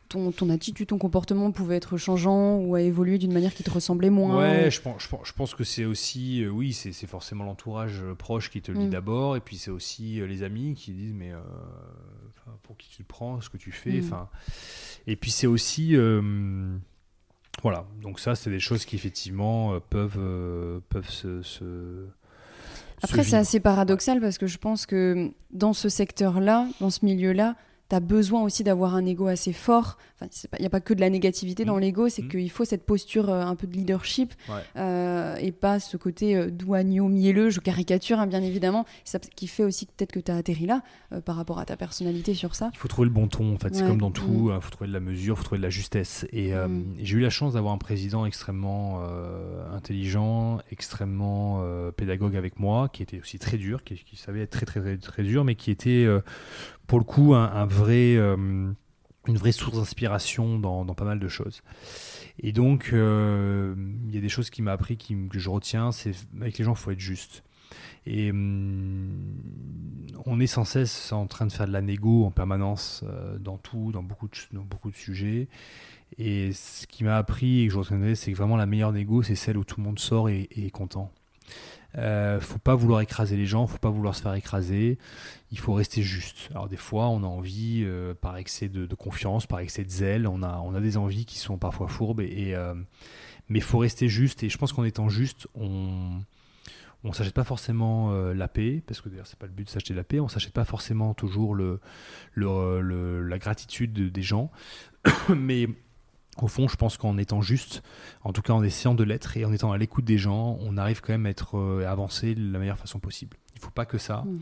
ton, 0.08 0.50
attitude, 0.50 0.86
ton 0.86 0.98
comportement 0.98 1.50
pouvait 1.50 1.76
être 1.76 1.96
changeant 1.96 2.56
ou 2.58 2.74
a 2.74 2.80
évolué 2.80 3.18
d'une 3.18 3.32
manière 3.32 3.54
qui 3.54 3.62
te 3.62 3.70
ressemblait 3.70 4.10
moins 4.10 4.36
Ouais, 4.36 4.70
je 4.70 4.80
pense, 4.80 5.02
je 5.02 5.32
pense, 5.32 5.54
que 5.54 5.64
c'est 5.64 5.84
aussi, 5.84 6.42
euh, 6.42 6.48
oui, 6.48 6.72
c'est 6.72 6.92
forcément 7.06 7.44
l'entourage 7.44 8.02
euh, 8.02 8.14
proche 8.14 8.50
qui 8.50 8.62
te 8.62 8.70
le 8.70 8.78
dit 8.78 8.86
mm. 8.86 8.90
d'abord, 8.90 9.36
et 9.36 9.40
puis 9.40 9.56
c'est 9.56 9.70
aussi 9.70 10.20
euh, 10.20 10.26
les 10.26 10.42
amis 10.42 10.74
qui 10.74 10.92
disent, 10.92 11.14
mais 11.14 11.32
pour 12.62 12.76
qui 12.76 12.88
tu 12.88 13.02
te 13.02 13.08
prends, 13.08 13.40
ce 13.40 13.50
que 13.50 13.56
tu 13.56 13.72
fais, 13.72 14.00
mm. 14.00 14.04
enfin. 14.04 14.28
Et 15.06 15.16
puis 15.16 15.30
c'est 15.30 15.46
aussi. 15.46 15.96
voilà, 17.62 17.86
donc 18.00 18.20
ça, 18.20 18.34
c'est 18.34 18.50
des 18.50 18.60
choses 18.60 18.84
qui 18.84 18.96
effectivement 18.96 19.78
peuvent, 19.90 20.80
peuvent 20.88 21.10
se. 21.10 22.06
Après, 23.04 23.24
c'est 23.24 23.36
assez 23.36 23.60
paradoxal 23.60 24.20
parce 24.20 24.38
que 24.38 24.46
je 24.46 24.58
pense 24.58 24.86
que 24.86 25.30
dans 25.50 25.72
ce 25.72 25.88
secteur-là, 25.88 26.66
dans 26.80 26.90
ce 26.90 27.04
milieu-là, 27.04 27.54
tu 27.94 27.96
as 27.96 28.00
besoin 28.00 28.42
aussi 28.42 28.64
d'avoir 28.64 28.96
un 28.96 29.06
ego 29.06 29.28
assez 29.28 29.52
fort. 29.52 29.98
Il 30.22 30.60
n'y 30.60 30.66
a 30.66 30.70
pas 30.70 30.80
que 30.80 30.94
de 30.94 31.00
la 31.00 31.10
négativité 31.10 31.64
dans 31.64 31.76
mmh. 31.76 31.80
l'ego, 31.80 32.08
c'est 32.08 32.22
mmh. 32.22 32.28
qu'il 32.28 32.50
faut 32.50 32.64
cette 32.64 32.84
posture 32.86 33.28
euh, 33.28 33.42
un 33.42 33.54
peu 33.56 33.66
de 33.66 33.74
leadership 33.74 34.32
euh, 34.76 35.36
et 35.36 35.52
pas 35.52 35.80
ce 35.80 35.96
côté 35.96 36.34
euh, 36.34 36.50
douagneau, 36.50 37.08
mielleux, 37.08 37.50
je 37.50 37.60
caricature 37.60 38.18
hein, 38.18 38.26
bien 38.26 38.42
évidemment, 38.42 38.86
ça, 39.04 39.18
qui 39.18 39.46
fait 39.46 39.64
aussi 39.64 39.86
peut-être 39.86 40.12
que 40.12 40.20
tu 40.20 40.32
as 40.32 40.36
atterri 40.36 40.66
là 40.66 40.82
par 41.24 41.36
rapport 41.36 41.58
à 41.58 41.64
ta 41.64 41.76
personnalité 41.76 42.34
sur 42.34 42.54
ça. 42.54 42.70
Il 42.72 42.78
faut 42.78 42.88
trouver 42.88 43.06
le 43.06 43.14
bon 43.14 43.28
ton 43.28 43.54
en 43.54 43.58
fait, 43.58 43.74
c'est 43.74 43.86
comme 43.86 43.98
dans 43.98 44.10
tout, 44.10 44.50
il 44.50 44.56
mmh. 44.56 44.60
faut 44.60 44.70
trouver 44.70 44.88
de 44.88 44.94
la 44.94 45.00
mesure, 45.00 45.34
il 45.34 45.38
faut 45.38 45.44
trouver 45.44 45.58
de 45.58 45.64
la 45.64 45.70
justesse. 45.70 46.26
Et, 46.32 46.52
j'ai 46.98 47.16
eu 47.16 47.20
la 47.20 47.30
chance 47.30 47.52
d'avoir 47.52 47.74
un 47.74 47.78
président 47.78 48.26
extrêmement 48.26 49.02
intelligent, 49.72 50.58
extrêmement 50.70 51.64
pédagogue 51.96 52.36
avec 52.36 52.58
moi, 52.58 52.88
qui 52.88 53.02
était 53.02 53.20
aussi 53.20 53.38
très 53.38 53.56
dur, 53.56 53.84
qui, 53.84 53.96
qui 53.96 54.16
savait 54.16 54.42
être 54.42 54.50
très, 54.50 54.66
très 54.66 54.80
très 54.80 54.96
très 54.96 55.22
dur, 55.22 55.44
mais 55.44 55.54
qui 55.54 55.70
était 55.70 56.06
pour 56.86 56.98
le 56.98 57.04
coup 57.04 57.34
un, 57.34 57.66
vrai, 57.66 58.16
euh, 58.16 58.36
une 59.26 59.36
vraie 59.36 59.52
source 59.52 59.76
d'inspiration 59.76 60.58
dans, 60.58 60.84
pas 60.86 61.04
mal 61.04 61.18
de 61.18 61.28
choses. 61.28 61.62
Et 62.38 62.52
donc, 62.52 62.90
euh, 62.92 63.74
il 64.08 64.14
y 64.14 64.18
a 64.18 64.20
des 64.20 64.28
choses 64.28 64.50
qui 64.50 64.62
m'a 64.62 64.72
appris, 64.72 64.96
qui, 64.96 65.16
que 65.28 65.38
je 65.38 65.50
retiens, 65.50 65.92
c'est 65.92 66.12
avec 66.40 66.58
les 66.58 66.64
gens, 66.64 66.72
il 66.72 66.78
faut 66.78 66.90
être 66.90 67.00
juste. 67.00 67.44
Et 68.06 68.30
hum, 68.30 69.36
on 70.26 70.40
est 70.40 70.46
sans 70.46 70.64
cesse 70.64 71.12
en 71.12 71.26
train 71.26 71.46
de 71.46 71.52
faire 71.52 71.66
de 71.66 71.72
la 71.72 71.80
négo 71.80 72.24
en 72.24 72.30
permanence 72.30 73.02
euh, 73.04 73.38
dans 73.38 73.56
tout, 73.56 73.92
dans 73.92 74.02
beaucoup, 74.02 74.28
de, 74.28 74.36
dans 74.52 74.64
beaucoup 74.64 74.90
de 74.90 74.96
sujets. 74.96 75.48
Et 76.18 76.52
ce 76.52 76.86
qui 76.86 77.02
m'a 77.02 77.16
appris 77.16 77.62
et 77.62 77.66
que 77.66 77.72
je 77.72 77.78
retiendrai, 77.78 78.14
c'est 78.14 78.30
que 78.32 78.36
vraiment 78.36 78.56
la 78.56 78.66
meilleure 78.66 78.92
négo, 78.92 79.22
c'est 79.22 79.34
celle 79.34 79.56
où 79.56 79.64
tout 79.64 79.80
le 79.80 79.84
monde 79.84 79.98
sort 79.98 80.28
et, 80.28 80.48
et 80.50 80.66
est 80.66 80.70
content. 80.70 81.10
Euh, 81.96 82.40
faut 82.40 82.58
pas 82.58 82.74
vouloir 82.74 83.00
écraser 83.00 83.36
les 83.36 83.46
gens, 83.46 83.66
faut 83.66 83.78
pas 83.78 83.90
vouloir 83.90 84.14
se 84.14 84.22
faire 84.22 84.34
écraser. 84.34 84.98
Il 85.52 85.58
faut 85.58 85.72
rester 85.72 86.02
juste. 86.02 86.48
Alors 86.50 86.68
des 86.68 86.76
fois, 86.76 87.08
on 87.08 87.22
a 87.22 87.26
envie, 87.26 87.82
euh, 87.84 88.14
par 88.14 88.36
excès 88.36 88.68
de, 88.68 88.92
confiance, 88.94 89.46
par 89.46 89.60
excès 89.60 89.84
de 89.84 89.90
zèle, 89.90 90.26
on 90.26 90.42
a, 90.42 90.58
on 90.64 90.74
a 90.74 90.80
des 90.80 90.96
envies 90.96 91.24
qui 91.24 91.38
sont 91.38 91.58
parfois 91.58 91.88
fourbes. 91.88 92.20
Et, 92.20 92.54
euh, 92.54 92.74
mais 93.48 93.60
faut 93.60 93.78
rester 93.78 94.08
juste. 94.08 94.42
Et 94.42 94.48
je 94.48 94.58
pense 94.58 94.72
qu'en 94.72 94.84
étant 94.84 95.08
juste, 95.08 95.46
on 95.54 96.20
on 97.04 97.12
s'achète 97.12 97.34
pas 97.34 97.44
forcément 97.44 98.12
euh, 98.12 98.32
la 98.32 98.48
paix, 98.48 98.82
parce 98.86 99.02
que 99.02 99.10
d'ailleurs 99.10 99.26
c'est 99.26 99.38
pas 99.38 99.46
le 99.46 99.52
but 99.52 99.64
de 99.64 99.70
s'acheter 99.70 99.92
la 99.92 100.04
paix. 100.04 100.20
On 100.20 100.28
s'achète 100.28 100.54
pas 100.54 100.64
forcément 100.64 101.12
toujours 101.12 101.54
le, 101.54 101.80
la 102.34 103.38
gratitude 103.38 103.92
des 103.92 104.22
gens, 104.22 104.50
mais 105.28 105.68
au 106.42 106.48
fond, 106.48 106.68
je 106.68 106.76
pense 106.76 106.96
qu'en 106.96 107.16
étant 107.18 107.40
juste, 107.40 107.82
en 108.22 108.32
tout 108.32 108.42
cas 108.42 108.52
en 108.52 108.62
essayant 108.62 108.94
de 108.94 109.04
l'être 109.04 109.36
et 109.36 109.44
en 109.44 109.52
étant 109.52 109.72
à 109.72 109.78
l'écoute 109.78 110.04
des 110.04 110.18
gens, 110.18 110.58
on 110.60 110.76
arrive 110.76 111.00
quand 111.00 111.12
même 111.12 111.26
à 111.26 111.30
être 111.30 111.58
euh, 111.58 111.86
avancé 111.86 112.34
de 112.34 112.52
la 112.52 112.58
meilleure 112.58 112.78
façon 112.78 112.98
possible. 112.98 113.36
Il 113.54 113.58
ne 113.58 113.64
faut 113.64 113.70
pas 113.70 113.86
que 113.86 113.98
ça, 113.98 114.22
mm. 114.22 114.40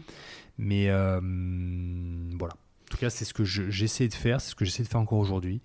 mais 0.58 0.88
euh, 0.88 1.20
voilà. 2.38 2.54
En 2.54 2.94
tout 2.94 2.98
cas, 2.98 3.08
c'est 3.08 3.24
ce 3.24 3.32
que 3.32 3.44
j'essaie 3.44 4.06
de 4.08 4.14
faire, 4.14 4.42
c'est 4.42 4.50
ce 4.50 4.54
que 4.54 4.66
j'essaie 4.66 4.82
de 4.82 4.88
faire 4.88 5.00
encore 5.00 5.18
aujourd'hui, 5.18 5.62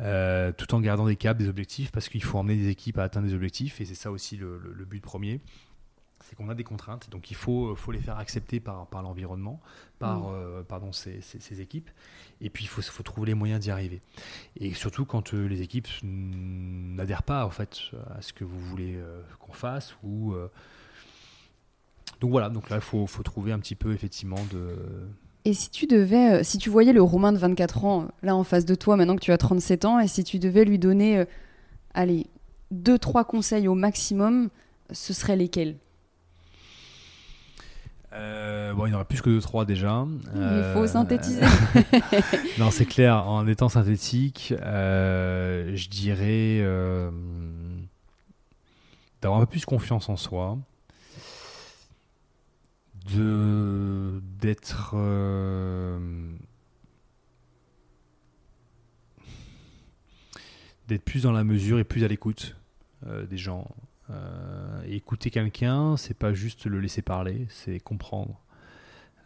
euh, 0.00 0.50
tout 0.50 0.74
en 0.74 0.80
gardant 0.80 1.06
des 1.06 1.14
caps, 1.14 1.38
des 1.38 1.48
objectifs, 1.48 1.92
parce 1.92 2.08
qu'il 2.08 2.24
faut 2.24 2.38
emmener 2.38 2.56
des 2.56 2.68
équipes 2.68 2.98
à 2.98 3.04
atteindre 3.04 3.28
des 3.28 3.34
objectifs, 3.34 3.80
et 3.80 3.84
c'est 3.84 3.94
ça 3.94 4.10
aussi 4.10 4.36
le, 4.36 4.60
le 4.74 4.84
but 4.84 5.00
premier 5.00 5.40
c'est 6.28 6.34
qu'on 6.34 6.48
a 6.48 6.54
des 6.54 6.64
contraintes, 6.64 7.08
donc 7.10 7.30
il 7.30 7.36
faut, 7.36 7.76
faut 7.76 7.92
les 7.92 8.00
faire 8.00 8.18
accepter 8.18 8.58
par, 8.58 8.86
par 8.88 9.02
l'environnement, 9.02 9.60
par 10.00 10.20
mm. 10.20 10.34
euh, 10.34 10.62
pardon, 10.64 10.90
ces, 10.92 11.60
équipes, 11.60 11.88
et 12.40 12.50
puis 12.50 12.64
il 12.64 12.66
faut, 12.66 12.82
faut 12.82 13.04
trouver 13.04 13.28
les 13.28 13.34
moyens 13.34 13.60
d'y 13.60 13.70
arriver. 13.70 14.00
Et 14.56 14.74
surtout 14.74 15.04
quand 15.04 15.34
euh, 15.34 15.46
les 15.46 15.62
équipes 15.62 15.86
n'adhèrent 16.02 17.22
pas 17.22 17.46
en 17.46 17.50
fait 17.50 17.78
à 18.10 18.22
ce 18.22 18.32
que 18.32 18.42
vous 18.42 18.58
voulez 18.58 18.96
euh, 18.96 19.22
qu'on 19.38 19.52
fasse, 19.52 19.96
ou 20.02 20.34
donc 22.20 22.30
voilà, 22.30 22.48
donc 22.48 22.70
là 22.70 22.76
il 22.76 22.82
faut, 22.82 23.06
faut, 23.06 23.22
trouver 23.22 23.52
un 23.52 23.58
petit 23.58 23.76
peu 23.76 23.92
effectivement 23.92 24.44
de... 24.52 24.76
Et 25.44 25.54
si 25.54 25.70
tu 25.70 25.86
devais, 25.86 26.42
si 26.42 26.58
tu 26.58 26.70
voyais 26.70 26.92
le 26.92 27.02
Romain 27.02 27.32
de 27.32 27.38
24 27.38 27.84
ans 27.84 28.08
là 28.22 28.34
en 28.34 28.42
face 28.42 28.64
de 28.64 28.74
toi, 28.74 28.96
maintenant 28.96 29.14
que 29.14 29.20
tu 29.20 29.30
as 29.30 29.38
37 29.38 29.84
ans, 29.84 30.00
et 30.00 30.08
si 30.08 30.24
tu 30.24 30.40
devais 30.40 30.64
lui 30.64 30.80
donner, 30.80 31.24
allez, 31.94 32.26
deux, 32.72 32.98
trois 32.98 33.24
conseils 33.24 33.68
au 33.68 33.76
maximum, 33.76 34.48
ce 34.90 35.12
seraient 35.12 35.36
lesquels? 35.36 35.76
Euh, 38.16 38.72
bon, 38.72 38.86
il 38.86 38.90
y 38.90 38.92
en 38.92 38.96
aura 38.96 39.04
plus 39.04 39.20
que 39.20 39.30
2-3 39.30 39.66
déjà. 39.66 40.06
Il 40.34 40.70
faut 40.72 40.82
euh, 40.82 40.86
synthétiser. 40.86 41.40
non, 42.58 42.70
c'est 42.70 42.86
clair. 42.86 43.26
En 43.28 43.46
étant 43.46 43.68
synthétique, 43.68 44.54
euh, 44.60 45.72
je 45.74 45.88
dirais 45.88 46.60
d'avoir 49.20 49.40
un 49.40 49.44
peu 49.44 49.50
plus 49.50 49.64
confiance 49.64 50.08
en 50.08 50.16
soi, 50.16 50.58
de 53.14 54.20
d'être 54.40 54.96
d'être 60.88 61.04
plus 61.04 61.24
dans 61.24 61.32
la 61.32 61.44
mesure 61.44 61.78
et 61.78 61.84
plus 61.84 62.04
à 62.04 62.08
l'écoute 62.08 62.56
des 63.04 63.38
gens. 63.38 63.68
Euh, 64.10 64.82
écouter 64.86 65.30
quelqu'un, 65.30 65.96
c'est 65.96 66.16
pas 66.16 66.32
juste 66.32 66.66
le 66.66 66.80
laisser 66.80 67.02
parler, 67.02 67.46
c'est 67.50 67.80
comprendre 67.80 68.40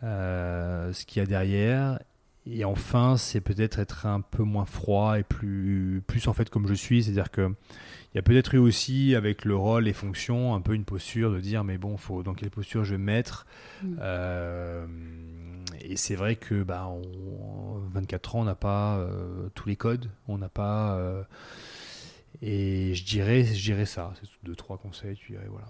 euh, 0.02 0.92
ce 0.92 1.04
qu'il 1.04 1.20
y 1.20 1.22
a 1.22 1.26
derrière 1.26 1.98
et 2.46 2.64
enfin, 2.64 3.16
c'est 3.16 3.40
peut-être 3.40 3.78
être 3.78 4.06
un 4.06 4.22
peu 4.22 4.42
moins 4.42 4.64
froid 4.64 5.18
et 5.18 5.22
plus, 5.22 6.02
plus 6.06 6.26
en 6.26 6.32
fait 6.32 6.48
comme 6.48 6.66
je 6.66 6.74
suis. 6.74 7.04
C'est-à-dire 7.04 7.30
que 7.30 7.52
il 8.12 8.16
y 8.16 8.18
a 8.18 8.22
peut-être 8.22 8.54
eu 8.54 8.58
aussi 8.58 9.14
avec 9.14 9.44
le 9.44 9.54
rôle 9.54 9.86
et 9.86 9.92
fonctions 9.92 10.54
un 10.54 10.60
peu 10.60 10.74
une 10.74 10.84
posture 10.84 11.30
de 11.30 11.38
dire 11.38 11.64
mais 11.64 11.78
bon, 11.78 11.96
faut 11.96 12.22
dans 12.22 12.34
quelle 12.34 12.50
posture 12.50 12.82
je 12.82 12.92
vais 12.92 12.98
me 12.98 13.04
mettre. 13.04 13.46
Mm. 13.82 13.96
Euh, 14.00 14.86
et 15.82 15.96
c'est 15.96 16.16
vrai 16.16 16.36
que 16.36 16.62
bah, 16.62 16.88
on, 16.88 17.78
24 17.92 18.36
ans, 18.36 18.40
on 18.40 18.44
n'a 18.44 18.54
pas 18.54 18.96
euh, 18.96 19.48
tous 19.54 19.68
les 19.68 19.76
codes, 19.76 20.10
on 20.26 20.38
n'a 20.38 20.48
pas. 20.48 20.98
Euh, 22.42 22.46
et 22.46 22.94
je 22.94 23.04
dirais, 23.04 23.44
je 23.44 23.62
dirais 23.62 23.86
ça, 23.86 24.12
c'est 24.20 24.28
deux 24.44 24.56
trois 24.56 24.78
conseils, 24.78 25.16
tu 25.16 25.32
dirais 25.32 25.48
voilà. 25.50 25.66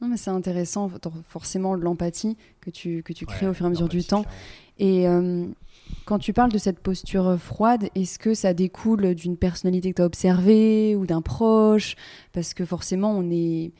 Non, 0.00 0.08
mais 0.08 0.16
c'est 0.16 0.30
intéressant, 0.30 0.90
forcément, 1.28 1.74
l'empathie 1.74 2.38
que 2.62 2.70
tu, 2.70 3.02
que 3.02 3.12
tu 3.12 3.26
crées 3.26 3.46
au 3.46 3.52
fur 3.52 3.66
et 3.66 3.68
à 3.68 3.70
mesure 3.70 3.88
du 3.88 4.02
temps. 4.02 4.24
Et 4.78 5.04
quand 6.06 6.18
tu 6.18 6.32
parles 6.32 6.50
de 6.50 6.56
cette 6.56 6.80
posture 6.80 7.38
froide, 7.38 7.90
est-ce 7.94 8.18
que 8.18 8.32
ça 8.32 8.54
découle 8.54 9.14
d'une 9.14 9.36
personnalité 9.36 9.90
que 9.90 9.96
tu 9.96 10.02
as 10.02 10.06
observée 10.06 10.96
ou 10.96 11.04
d'un 11.04 11.20
proche? 11.20 11.96
Parce 12.32 12.54
que 12.54 12.64
forcément, 12.64 13.10
on 13.10 13.30
est, 13.30 13.72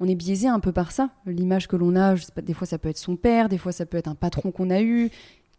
on 0.00 0.06
est 0.06 0.14
biaisé 0.16 0.48
un 0.48 0.60
peu 0.60 0.70
par 0.70 0.92
ça. 0.92 1.08
L'image 1.24 1.66
que 1.66 1.76
l'on 1.76 1.96
a, 1.96 2.14
je 2.14 2.24
sais 2.24 2.32
pas, 2.32 2.42
des 2.42 2.52
fois 2.52 2.66
ça 2.66 2.76
peut 2.76 2.90
être 2.90 2.98
son 2.98 3.16
père, 3.16 3.48
des 3.48 3.56
fois 3.56 3.72
ça 3.72 3.86
peut 3.86 3.96
être 3.96 4.08
un 4.08 4.14
patron 4.14 4.52
qu'on 4.52 4.68
a 4.68 4.82
eu. 4.82 5.10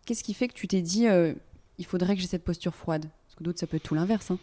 Qu'est-ce 0.05 0.23
qui 0.23 0.35
fait 0.35 0.47
que 0.47 0.53
tu 0.53 0.67
t'es 0.67 0.83
dit, 0.83 1.07
euh, 1.07 1.33
il 1.79 1.85
faudrait 1.85 2.15
que 2.15 2.21
j'ai 2.21 2.27
cette 2.27 2.43
posture 2.43 2.75
froide? 2.75 3.07
Parce 3.25 3.35
que 3.35 3.43
d'autres, 3.43 3.59
ça 3.59 3.65
peut 3.65 3.77
être 3.77 3.83
tout 3.83 3.95
l'inverse. 3.95 4.29
Hein. 4.29 4.37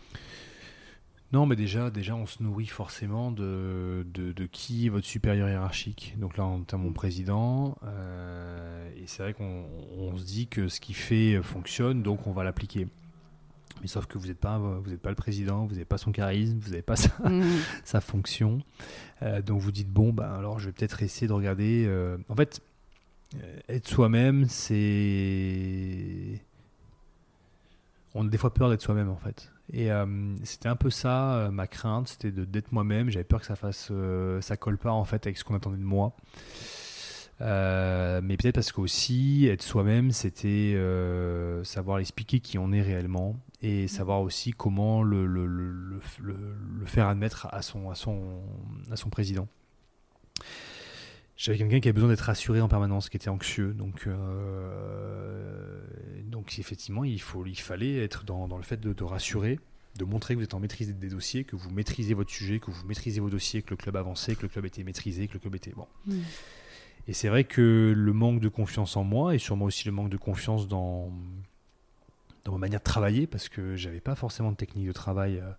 Non, 1.33 1.45
mais 1.45 1.57
déjà, 1.57 1.91
déjà, 1.91 2.15
on 2.15 2.27
se 2.27 2.43
nourrit 2.43 2.67
forcément 2.67 3.33
de, 3.33 4.07
de, 4.15 4.47
qui 4.47 4.87
est 4.87 4.89
votre 4.89 5.07
supérieur 5.07 5.49
hiérarchique. 5.49 6.15
Donc 6.19 6.37
là, 6.37 6.45
on 6.45 6.63
a 6.71 6.77
mon 6.77 6.93
président. 6.93 7.77
Euh, 7.83 8.89
et 8.97 9.07
c'est 9.07 9.23
vrai 9.23 9.35
qu'on 9.35 10.17
se 10.17 10.25
dit 10.25 10.47
que 10.47 10.69
ce 10.69 10.79
qu'il 10.79 10.95
fait 10.95 11.43
fonctionne, 11.43 12.03
donc 12.03 12.27
on 12.27 12.33
va 12.33 12.45
l'appliquer. 12.45 12.87
Mais 13.83 13.89
sauf 13.89 14.07
que 14.07 14.19
vous 14.19 14.29
n'êtes 14.29 14.39
pas, 14.39 14.59
vous 14.59 14.93
êtes 14.93 15.03
pas 15.03 15.11
le 15.11 15.17
président, 15.17 15.67
vous 15.67 15.73
n'avez 15.73 15.85
pas 15.85 15.99
son 15.99 16.13
charisme, 16.13 16.59
vous 16.61 16.71
n'avez 16.71 16.83
pas 16.83 16.97
sa, 16.97 17.11
mmh. 17.29 17.45
sa 17.85 18.01
fonction. 18.01 18.61
Euh, 19.23 19.43
donc 19.43 19.61
vous 19.61 19.73
dites, 19.73 19.91
bon, 19.91 20.13
bah, 20.13 20.33
alors 20.33 20.61
je 20.61 20.67
vais 20.67 20.73
peut-être 20.73 21.03
essayer 21.03 21.27
de 21.27 21.33
regarder. 21.33 21.85
Euh, 21.87 22.19
en 22.29 22.37
fait, 22.37 22.61
être 23.69 23.89
soi-même, 23.89 24.47
c'est. 24.49 26.41
On 28.15 28.27
a 28.27 28.31
des 28.31 28.39
fois 28.39 28.55
peur 28.55 28.71
d'être 28.71 28.81
soi-même, 28.81 29.11
en 29.11 29.17
fait. 29.17 29.51
Et 29.73 29.91
euh, 29.91 30.07
c'était 30.45 30.69
un 30.69 30.77
peu 30.77 30.91
ça, 30.91 31.35
euh, 31.35 31.51
ma 31.51 31.67
crainte, 31.67 32.09
c'était 32.09 32.31
d'être 32.31 32.73
moi-même. 32.73 33.11
J'avais 33.11 33.25
peur 33.25 33.41
que 33.41 33.47
ça 33.47 33.57
fasse, 33.57 33.89
euh, 33.91 34.41
ça 34.41 34.57
colle 34.57 34.79
pas 34.79 34.93
en 34.93 35.05
fait 35.05 35.27
avec 35.27 35.39
ce 35.39 35.45
qu'on 35.45 35.55
attendait 35.55 35.79
de 35.79 35.83
moi. 35.83 36.15
mais 37.41 38.37
peut-être 38.37 38.55
parce 38.55 38.73
qu'aussi, 38.73 39.47
être 39.47 39.63
soi-même, 39.63 40.13
c'était 40.13 40.79
savoir 41.65 41.99
expliquer 41.99 42.41
qui 42.41 42.59
on 42.59 42.73
est 42.73 42.83
réellement 42.83 43.37
et 43.63 43.85
mmh. 43.85 43.89
savoir 43.89 44.21
aussi 44.21 44.53
comment 44.53 45.03
le, 45.03 45.27
le, 45.27 45.47
le, 45.47 45.73
le, 46.21 46.87
faire 46.87 47.09
admettre 47.09 47.49
à 47.51 47.63
son, 47.63 47.91
à 47.91 47.95
son, 47.95 48.43
à 48.91 48.97
son 48.97 49.09
président. 49.11 49.49
J'avais 51.37 51.59
quelqu'un 51.59 51.81
qui 51.81 51.89
avait 51.89 51.95
besoin 51.95 52.09
d'être 52.09 52.21
rassuré 52.21 52.61
en 52.63 52.69
permanence, 52.69 53.11
qui 53.11 53.19
était 53.19 53.29
anxieux. 53.29 53.75
Donc, 53.75 54.07
euh, 54.07 55.83
donc 56.25 56.59
effectivement, 56.59 57.05
il, 57.05 57.21
faut, 57.21 57.45
il 57.45 57.61
fallait 57.61 58.03
être 58.03 58.25
dans, 58.25 58.49
dans 58.49 58.57
le 58.57 58.63
fait 58.63 58.81
de, 58.81 59.05
rassurer, 59.05 59.61
de 59.99 60.05
montrer 60.07 60.35
que 60.35 60.39
vous 60.39 60.45
êtes 60.45 60.55
en 60.55 60.61
maîtrise 60.61 60.95
des 60.95 61.09
dossiers, 61.11 61.45
que 61.45 61.55
vous 61.55 61.71
maîtrisez 61.71 62.15
votre 62.15 62.31
sujet, 62.31 62.59
que 62.59 62.71
vous 62.71 62.87
maîtrisez 62.87 63.21
vos 63.21 63.29
dossiers, 63.29 63.61
que 63.61 63.71
le 63.71 63.77
club 63.77 63.97
avançait, 63.97 64.35
que 64.35 64.43
le 64.43 64.49
club 64.49 64.65
était 64.65 64.83
maîtrisé, 64.83 65.29
que 65.29 65.35
le 65.35 65.41
club 65.41 65.55
était 65.55 65.73
bon. 65.73 65.87
Mm. 66.07 66.21
Et 67.09 67.13
c'est 67.13 67.29
vrai 67.29 67.45
que 67.45 67.93
le 67.95 68.13
manque 68.15 68.41
de 68.41 68.49
confiance 68.49 68.97
en 68.97 69.05
moi, 69.05 69.35
et 69.35 69.39
sûrement 69.39 69.67
aussi 69.67 69.85
le 69.85 69.93
manque 69.93 70.09
de 70.09 70.17
confiance 70.17 70.69
dans, 70.69 71.13
dans 72.45 72.53
ma 72.53 72.59
manière 72.59 72.81
de 72.81 72.85
travailler, 72.85 73.27
parce 73.27 73.51
que 73.51 73.77
j'avais 73.77 74.01
pas 74.01 74.15
forcément 74.15 74.53
de 74.53 74.57
technique 74.57 74.87
de 74.87 74.93
travail. 74.93 75.39
Euh, 75.39 75.51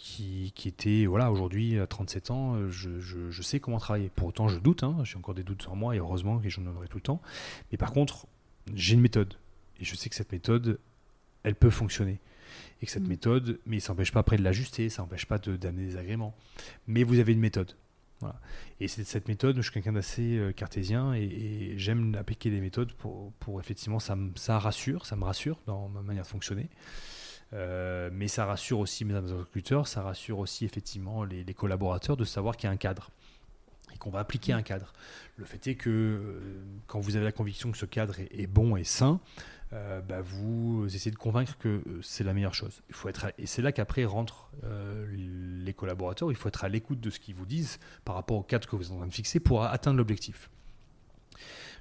qui, 0.00 0.52
qui, 0.54 0.68
était, 0.68 1.04
voilà, 1.04 1.30
aujourd'hui, 1.30 1.78
à 1.78 1.86
37 1.86 2.30
ans, 2.30 2.54
euh, 2.54 2.70
je, 2.70 2.98
je, 3.00 3.42
sais 3.42 3.60
comment 3.60 3.78
travailler. 3.78 4.10
Pour 4.16 4.28
autant, 4.28 4.48
je 4.48 4.58
doute, 4.58 4.82
hein, 4.82 4.96
j'ai 5.04 5.18
encore 5.18 5.34
des 5.34 5.42
doutes 5.42 5.60
sur 5.60 5.76
moi, 5.76 5.94
et 5.94 5.98
heureusement 5.98 6.38
que 6.38 6.48
j'en 6.48 6.64
aurai 6.66 6.88
tout 6.88 6.96
le 6.96 7.02
temps. 7.02 7.20
Mais 7.70 7.76
par 7.76 7.92
contre, 7.92 8.26
j'ai 8.74 8.94
une 8.94 9.02
méthode. 9.02 9.34
Et 9.78 9.84
je 9.84 9.94
sais 9.94 10.08
que 10.08 10.16
cette 10.16 10.32
méthode, 10.32 10.78
elle 11.42 11.54
peut 11.54 11.68
fonctionner. 11.68 12.18
Et 12.80 12.86
que 12.86 12.92
cette 12.92 13.04
mm. 13.04 13.08
méthode, 13.08 13.60
mais 13.66 13.78
ça 13.78 13.92
n'empêche 13.92 14.10
pas 14.10 14.20
après 14.20 14.38
de 14.38 14.42
l'ajuster, 14.42 14.88
ça 14.88 15.02
n'empêche 15.02 15.26
pas 15.26 15.38
d'amener 15.38 15.86
des 15.86 15.96
agréments. 15.98 16.34
Mais 16.86 17.02
vous 17.02 17.18
avez 17.18 17.34
une 17.34 17.40
méthode. 17.40 17.76
Voilà. 18.20 18.40
Et 18.80 18.88
c'est 18.88 19.04
cette 19.04 19.28
méthode, 19.28 19.56
je 19.56 19.62
suis 19.62 19.72
quelqu'un 19.72 19.92
d'assez 19.92 20.38
euh, 20.38 20.52
cartésien 20.52 21.12
et, 21.14 21.74
j'aime 21.76 22.14
appliquer 22.14 22.50
des 22.50 22.60
méthodes 22.60 22.92
pour, 22.94 23.32
pour 23.34 23.60
effectivement, 23.60 23.98
ça, 23.98 24.16
ça 24.34 24.58
rassure, 24.58 25.04
ça 25.04 25.16
me 25.16 25.24
rassure 25.24 25.60
dans 25.66 25.88
ma 25.88 26.00
manière 26.00 26.24
de 26.24 26.28
fonctionner. 26.28 26.68
Euh, 27.52 28.10
mais 28.12 28.28
ça 28.28 28.44
rassure 28.44 28.78
aussi 28.78 29.04
mes 29.04 29.14
interlocuteurs, 29.14 29.88
ça 29.88 30.02
rassure 30.02 30.38
aussi 30.38 30.64
effectivement 30.64 31.24
les, 31.24 31.44
collaborateurs 31.54 32.16
de 32.16 32.24
savoir 32.24 32.56
qu'il 32.56 32.68
y 32.68 32.70
a 32.70 32.72
un 32.72 32.76
cadre 32.76 33.10
et 33.92 33.98
qu'on 33.98 34.10
va 34.10 34.20
appliquer 34.20 34.52
un 34.52 34.62
cadre. 34.62 34.92
Le 35.36 35.44
fait 35.44 35.66
est 35.66 35.74
que 35.74 35.90
euh, 35.90 36.62
quand 36.86 37.00
vous 37.00 37.16
avez 37.16 37.24
la 37.24 37.32
conviction 37.32 37.72
que 37.72 37.78
ce 37.78 37.86
cadre 37.86 38.14
est, 38.20 38.46
bon 38.46 38.76
et 38.76 38.84
sain, 38.84 39.20
euh, 39.72 40.00
bah, 40.00 40.20
vous 40.20 40.86
essayez 40.94 41.10
de 41.10 41.16
convaincre 41.16 41.56
que 41.58 41.82
c'est 42.02 42.22
la 42.22 42.34
meilleure 42.34 42.54
chose. 42.54 42.82
Il 42.88 42.94
faut 42.94 43.08
être 43.08 43.32
et 43.36 43.46
c'est 43.46 43.62
là 43.62 43.72
qu'après 43.72 44.04
rentrent 44.04 44.50
les 45.12 45.72
collaborateurs. 45.72 46.30
Il 46.30 46.36
faut 46.36 46.48
être 46.48 46.64
à 46.64 46.68
l'écoute 46.68 47.00
de 47.00 47.10
ce 47.10 47.18
qu'ils 47.18 47.34
vous 47.34 47.46
disent 47.46 47.80
par 48.04 48.14
rapport 48.14 48.36
au 48.36 48.42
cadre 48.42 48.68
que 48.68 48.76
vous 48.76 48.86
êtes 48.86 48.92
en 48.92 48.98
train 48.98 49.06
de 49.06 49.14
fixer 49.14 49.40
pour 49.40 49.64
atteindre 49.64 49.96
l'objectif. 49.96 50.50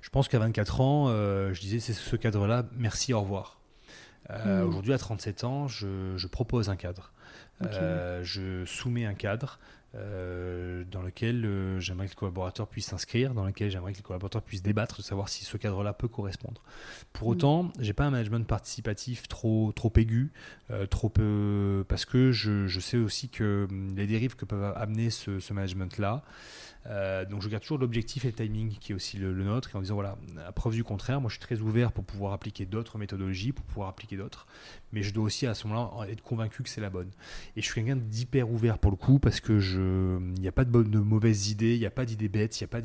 Je 0.01 0.09
pense 0.09 0.29
qu'à 0.29 0.39
24 0.39 0.81
ans, 0.81 1.07
je 1.53 1.59
disais 1.59 1.79
c'est 1.79 1.93
ce 1.93 2.15
cadre-là, 2.15 2.65
merci, 2.75 3.13
au 3.13 3.21
revoir. 3.21 3.58
Euh, 4.31 4.63
hmm. 4.63 4.67
Aujourd'hui, 4.67 4.93
à 4.93 4.97
37 4.97 5.43
ans, 5.43 5.67
je, 5.67 6.27
propose 6.27 6.69
un 6.69 6.75
cadre. 6.75 7.11
Euh, 7.63 8.23
je 8.23 8.63
soumets 8.65 9.05
un 9.05 9.13
cadre 9.13 9.59
euh, 9.95 10.85
dans 10.89 11.01
lequel 11.01 11.79
j'aimerais 11.79 12.05
que 12.05 12.11
les 12.11 12.15
collaborateurs 12.15 12.67
puissent 12.67 12.87
s'inscrire, 12.87 13.33
dans 13.33 13.43
lequel 13.43 13.69
j'aimerais 13.69 13.91
que 13.91 13.97
les 13.97 14.03
collaborateurs 14.03 14.41
puissent 14.41 14.61
débattre, 14.61 14.97
de 14.97 15.01
savoir 15.01 15.27
si 15.29 15.43
ce 15.43 15.57
cadre-là 15.57 15.93
peut 15.93 16.07
correspondre. 16.07 16.61
Pour 17.11 17.27
hmm. 17.27 17.31
autant, 17.31 17.71
j'ai 17.79 17.93
pas 17.93 18.05
un 18.05 18.11
management 18.11 18.47
participatif 18.47 19.27
trop 19.27 19.73
trop 19.73 19.91
aigu, 19.97 20.31
trop 20.89 21.11
parce 21.87 22.05
que 22.05 22.31
je, 22.31 22.79
sais 22.79 22.97
aussi 22.97 23.29
que 23.29 23.67
hum, 23.69 23.95
les 23.95 24.07
dérives 24.07 24.35
que 24.35 24.45
peuvent 24.45 24.73
amener 24.75 25.09
ce, 25.09 25.39
ce 25.39 25.53
management-là. 25.53 26.23
Euh, 26.87 27.25
donc 27.25 27.41
je 27.41 27.49
garde 27.49 27.61
toujours 27.61 27.77
l'objectif 27.77 28.25
et 28.25 28.29
le 28.29 28.33
timing 28.33 28.77
qui 28.79 28.93
est 28.93 28.95
aussi 28.95 29.17
le, 29.17 29.33
nôtre, 29.33 29.69
et 29.73 29.77
en 29.77 29.81
disant 29.81 29.95
voilà, 29.95 30.17
à 30.47 30.51
preuve 30.51 30.73
du 30.73 30.83
contraire, 30.83 31.19
moi 31.19 31.29
je 31.29 31.35
suis 31.35 31.41
très 31.41 31.59
ouvert 31.59 31.91
pour 31.91 32.03
pouvoir 32.03 32.33
appliquer 32.33 32.65
d'autres 32.65 32.97
méthodologies, 32.97 33.51
pour 33.51 33.65
pouvoir 33.65 33.89
appliquer 33.89 34.17
d'autres, 34.17 34.47
mais 34.91 35.03
je 35.03 35.13
dois 35.13 35.25
aussi 35.25 35.45
à 35.45 35.53
ce 35.53 35.67
moment-là 35.67 36.07
être 36.09 36.21
convaincu 36.21 36.63
que 36.63 36.69
c'est 36.69 36.81
la 36.81 36.89
bonne. 36.89 37.11
Et 37.55 37.61
je 37.61 37.65
suis 37.65 37.75
quelqu'un 37.75 37.97
d'hyper 37.97 38.49
ouvert 38.49 38.77
pour 38.79 38.91
le 38.91 38.97
coup, 38.97 39.19
parce 39.19 39.39
que 39.39 39.59
je, 39.59 40.17
il 40.35 40.41
n'y 40.41 40.47
a 40.47 40.51
pas 40.51 40.65
de, 40.65 40.99
mauvaises 40.99 41.49
idées, 41.49 41.75
il 41.75 41.79
n'y 41.79 41.85
a 41.85 41.91
pas 41.91 42.05
d'idées 42.05 42.29
bêtes, 42.29 42.59
il 42.59 42.61
y 42.61 42.65
a 42.65 42.67
pas 42.67 42.79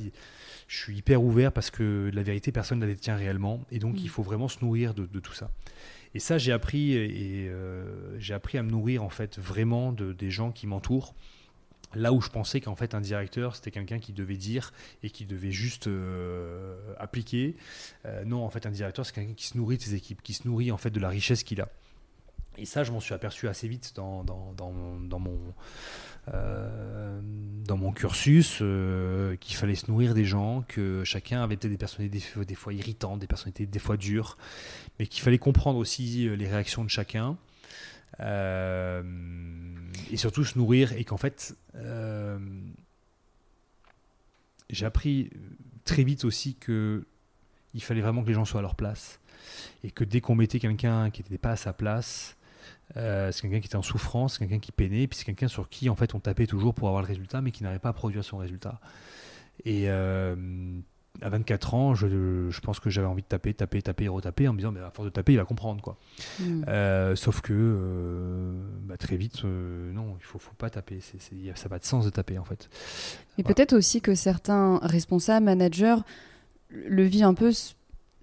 je 0.67 0.79
suis 0.79 0.97
hyper 0.97 1.23
ouvert 1.23 1.53
parce 1.53 1.71
que 1.71 2.11
la 2.13 2.23
vérité, 2.23 2.51
personne 2.51 2.79
ne 2.79 2.87
la 2.87 2.93
détient 2.93 3.17
réellement, 3.17 3.61
et 3.71 3.79
donc 3.79 4.01
il 4.01 4.07
mm. 4.07 4.11
faut 4.11 4.23
vraiment 4.23 4.49
se 4.49 4.65
nourrir 4.65 4.95
de, 4.95 5.07
tout 5.21 5.35
ça. 5.35 5.51
Et 6.15 6.19
ça, 6.21 6.39
j'ai 6.39 6.53
appris 6.53 6.95
et 6.95 7.49
euh, 7.49 8.19
j'ai 8.19 8.35
appris 8.35 8.59
à 8.59 8.63
me 8.63 8.71
nourrir 8.71 9.03
en 9.03 9.09
fait 9.09 9.39
vraiment 9.39 9.93
de, 9.93 10.13
des 10.13 10.31
gens 10.31 10.53
qui 10.53 10.67
m'entourent 10.67 11.15
Là 11.95 12.13
où 12.13 12.21
je 12.21 12.29
pensais 12.29 12.61
qu'en 12.61 12.77
fait 12.77 12.95
un 12.95 13.01
directeur 13.01 13.57
c'était 13.57 13.71
quelqu'un 13.71 13.99
qui 13.99 14.13
devait 14.13 14.37
dire 14.37 14.73
et 15.03 15.11
qui 15.11 15.27
devait 15.27 15.53
juste 15.53 15.87
euh, 15.87 16.77
appliquer, 16.99 17.57
euh, 18.07 18.25
non 18.25 18.45
en 18.45 18.51
fait 18.51 18.67
un 18.67 18.71
directeur 18.71 19.07
c'est 19.07 19.15
quelqu'un 19.15 19.35
qui 19.35 19.47
se 19.47 19.57
nourrit 19.57 19.79
de 19.79 19.83
ses 19.83 19.95
équipes, 19.95 20.23
qui 20.23 20.35
se 20.35 20.47
nourrit 20.47 20.71
en 20.73 20.79
fait 20.79 20.91
de 20.91 21.01
la 21.01 21.09
richesse 21.09 21.43
qu'il 21.43 21.61
a. 21.61 21.69
Et 22.57 22.67
ça 22.67 22.85
je 22.85 22.93
m'en 22.93 23.01
suis 23.01 23.15
aperçu 23.15 23.49
assez 23.49 23.67
vite 23.67 23.93
dans, 23.97 24.23
dans, 24.23 24.53
dans, 24.53 24.71
mon, 25.19 25.41
euh, 26.33 27.21
dans 27.67 27.77
mon 27.77 27.93
cursus 27.93 28.59
qu'il 29.41 29.57
fallait 29.57 29.75
se 29.75 29.91
nourrir 29.91 30.15
des 30.15 30.25
gens, 30.25 30.63
que 30.69 31.03
chacun 31.05 31.43
avait 31.43 31.57
peut-être 31.57 31.73
des 31.73 31.79
personnalités 31.79 32.23
des 32.45 32.55
fois 32.55 32.73
irritantes, 32.73 33.19
des 33.19 33.27
personnalités 33.27 33.67
des 33.67 33.79
fois 33.81 33.97
dures, 33.97 34.39
mais 34.99 35.09
qu'il 35.09 35.23
fallait 35.23 35.39
comprendre 35.39 35.79
aussi 35.79 36.29
les 36.37 36.49
réactions 36.49 36.85
de 36.85 36.91
chacun. 36.91 37.37
Euh, 38.21 39.03
et 40.11 40.17
surtout 40.17 40.45
se 40.45 40.57
nourrir 40.57 40.93
et 40.93 41.05
qu'en 41.05 41.17
fait 41.17 41.57
euh, 41.75 42.39
j'ai 44.71 44.87
appris 44.87 45.31
très 45.85 46.05
vite 46.05 46.25
aussi 46.25 46.55
que 46.55 47.07
il 47.73 47.83
fallait 47.83 48.03
vraiment 48.03 48.23
que 48.23 48.29
les 48.29 48.35
gens 48.35 48.45
soient 48.45 48.61
à 48.61 48.63
leur 48.63 48.77
place 48.77 49.19
et 49.83 49.91
que 49.91 50.05
dès 50.05 50.21
qu'on 50.21 50.37
mettait 50.37 50.61
quelqu'un 50.61 51.11
qui 51.11 51.23
n'était 51.23 51.39
pas 51.39 51.51
à 51.51 51.57
sa 51.57 51.73
place 51.73 52.37
euh, 52.97 53.33
c'est 53.33 53.43
quelqu'un 53.43 53.61
qui 53.61 53.67
était 53.67 53.77
en 53.77 53.83
souffrance, 53.83 54.35
c'est 54.35 54.41
quelqu'un 54.41 54.61
qui 54.61 54.71
peinait, 54.73 55.07
puis 55.07 55.19
c'est 55.19 55.25
quelqu'un 55.25 55.49
sur 55.49 55.69
qui 55.69 55.89
en 55.89 55.97
fait 55.97 56.15
on 56.15 56.21
tapait 56.21 56.47
toujours 56.47 56.75
pour 56.75 56.89
avoir 56.89 57.03
le 57.03 57.09
résultat, 57.09 57.41
mais 57.41 57.51
qui 57.51 57.63
n'arrivait 57.63 57.81
pas 57.81 57.89
à 57.89 57.95
produire 57.95 58.25
son 58.25 58.39
résultat. 58.39 58.81
À 61.23 61.29
24 61.29 61.75
ans, 61.75 61.95
je, 61.95 62.07
je 62.51 62.61
pense 62.61 62.81
que 62.81 62.91
j'avais 62.91 63.07
envie 63.07 63.23
de 63.23 63.29
taper, 63.29 63.55
taper, 63.55 63.83
taper, 63.83 64.09
retaper 64.09 64.49
en 64.49 64.53
me 64.53 64.59
disant, 64.59 64.73
mais 64.73 64.81
à 64.81 64.91
force 64.91 65.07
de 65.07 65.13
taper, 65.13 65.33
il 65.33 65.37
va 65.37 65.45
comprendre. 65.45 65.81
quoi. 65.81 65.97
Hmm. 66.41 66.65
Euh, 66.69 67.15
sauf 67.15 67.41
que 67.41 67.53
euh, 67.53 68.53
bah, 68.83 68.97
très 68.97 69.17
vite, 69.17 69.45
euh, 69.45 69.93
non, 69.93 70.17
il 70.19 70.25
faut, 70.25 70.39
faut 70.39 70.55
pas 70.55 70.71
taper. 70.71 71.01
Ça 71.01 71.15
n'a 71.33 71.69
pas 71.69 71.79
de 71.79 71.85
sens 71.85 72.05
de 72.05 72.11
taper 72.11 72.39
en 72.39 72.45
fait. 72.45 72.69
Mais 73.39 73.45
peut-être 73.45 73.75
aussi 73.75 74.01
que 74.01 74.15
certains 74.15 74.79
responsables, 74.83 75.47
managers, 75.47 75.97
le 76.71 77.05
vivent 77.05 77.25
un 77.25 77.35
peu 77.35 77.53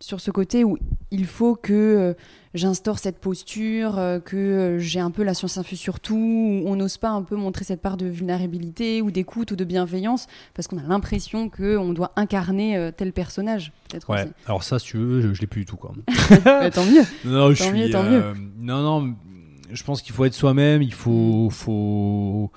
sur 0.02 0.20
ce 0.20 0.32
côté 0.32 0.64
où 0.64 0.78
il 1.12 1.26
faut 1.26 1.56
que 1.56 1.74
euh, 1.74 2.14
j'instaure 2.54 3.00
cette 3.00 3.20
posture, 3.20 3.98
euh, 3.98 4.20
que 4.20 4.36
euh, 4.36 4.80
j'ai 4.80 5.00
un 5.00 5.12
peu 5.12 5.24
la 5.24 5.34
science 5.34 5.58
infuse 5.58 5.80
sur 5.80 6.00
tout, 6.00 6.16
où 6.16 6.64
on 6.66 6.76
n'ose 6.76 6.98
pas 6.98 7.10
un 7.10 7.22
peu 7.22 7.36
montrer 7.36 7.64
cette 7.64 7.82
part 7.82 7.98
de 7.98 8.08
vulnérabilité 8.08 9.02
ou 9.02 9.12
d'écoute 9.12 9.52
ou 9.52 9.56
de 9.56 9.64
bienveillance, 9.64 10.28
parce 10.54 10.68
qu'on 10.68 10.78
a 10.78 10.84
l'impression 10.84 11.50
qu'on 11.50 11.94
doit 11.94 12.12
incarner 12.16 12.92
tel 12.98 13.14
personnage. 13.14 13.72
Ouais, 14.08 14.28
alors 14.46 14.64
ça, 14.64 14.80
si 14.80 14.88
tu 14.88 14.98
veux, 14.98 15.22
je, 15.22 15.28
ne 15.28 15.34
l'ai 15.34 15.48
plus 15.48 15.62
du 15.62 15.66
tout. 15.66 15.78
Quoi. 15.78 15.94
Bah, 16.44 16.72
tant 16.72 16.86
mieux. 16.86 17.04
Non, 17.26 17.54
je 17.54 17.64
tant 17.64 17.72
mieux, 17.72 17.90
tant 17.90 18.04
mieux. 18.04 18.34
Non, 18.58 18.82
non, 18.82 19.16
je 19.72 19.84
pense 19.84 20.02
qu'il 20.02 20.14
faut 20.14 20.26
être 20.26 20.34
soi-même, 20.34 20.82
il 20.82 20.94
faut. 20.94 21.48
Mm. 21.48 21.52
faut 21.52 22.52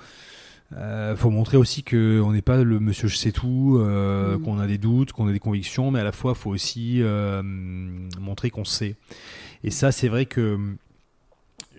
euh, 0.73 1.15
faut 1.15 1.29
montrer 1.29 1.57
aussi 1.57 1.83
qu'on 1.83 2.31
n'est 2.31 2.41
pas 2.41 2.63
le 2.63 2.79
monsieur 2.79 3.07
je 3.07 3.15
sais 3.15 3.31
tout, 3.31 3.77
euh, 3.79 4.37
mm. 4.37 4.41
qu'on 4.41 4.59
a 4.59 4.67
des 4.67 4.77
doutes, 4.77 5.11
qu'on 5.11 5.27
a 5.27 5.31
des 5.31 5.39
convictions, 5.39 5.91
mais 5.91 5.99
à 5.99 6.03
la 6.03 6.11
fois, 6.11 6.33
il 6.35 6.39
faut 6.39 6.49
aussi 6.49 7.01
euh, 7.01 7.43
montrer 7.43 8.49
qu'on 8.49 8.65
sait. 8.65 8.95
Et 9.63 9.71
ça, 9.71 9.91
c'est 9.91 10.07
vrai 10.07 10.25
que 10.25 10.75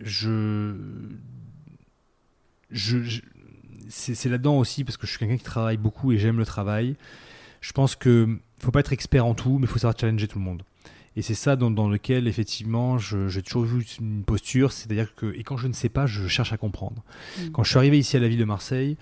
je. 0.00 0.74
je, 2.70 3.20
c'est 3.88 4.28
là-dedans 4.28 4.58
aussi, 4.58 4.84
parce 4.84 4.96
que 4.96 5.06
je 5.06 5.12
suis 5.12 5.18
quelqu'un 5.18 5.36
qui 5.36 5.44
travaille 5.44 5.76
beaucoup 5.76 6.12
et 6.12 6.18
j'aime 6.18 6.38
le 6.38 6.46
travail. 6.46 6.96
Je 7.60 7.72
pense 7.72 7.96
qu'il 7.96 8.10
ne 8.10 8.36
faut 8.60 8.70
pas 8.70 8.80
être 8.80 8.92
expert 8.92 9.26
en 9.26 9.34
tout, 9.34 9.58
mais 9.58 9.66
il 9.66 9.68
faut 9.68 9.78
savoir 9.78 9.98
challenger 9.98 10.28
tout 10.28 10.38
le 10.38 10.44
monde. 10.44 10.62
Et 11.16 11.22
c'est 11.22 11.34
ça 11.34 11.56
dans, 11.56 11.70
dans, 11.70 11.88
lequel, 11.88 12.28
effectivement, 12.28 12.98
j'ai 12.98 13.42
toujours 13.42 13.64
eu 13.64 13.84
une 14.00 14.22
posture, 14.22 14.72
c'est-à-dire 14.72 15.14
que, 15.14 15.34
et 15.34 15.42
quand 15.42 15.56
je 15.56 15.66
ne 15.66 15.72
sais 15.72 15.88
pas, 15.88 16.06
je 16.06 16.28
cherche 16.28 16.52
à 16.52 16.58
comprendre. 16.58 17.02
Mm. 17.38 17.50
Quand 17.52 17.64
je 17.64 17.70
suis 17.70 17.78
arrivé 17.78 17.98
ici 17.98 18.16
à 18.16 18.20
la 18.20 18.28
ville 18.28 18.38
de 18.38 18.44
Marseille, 18.44 18.96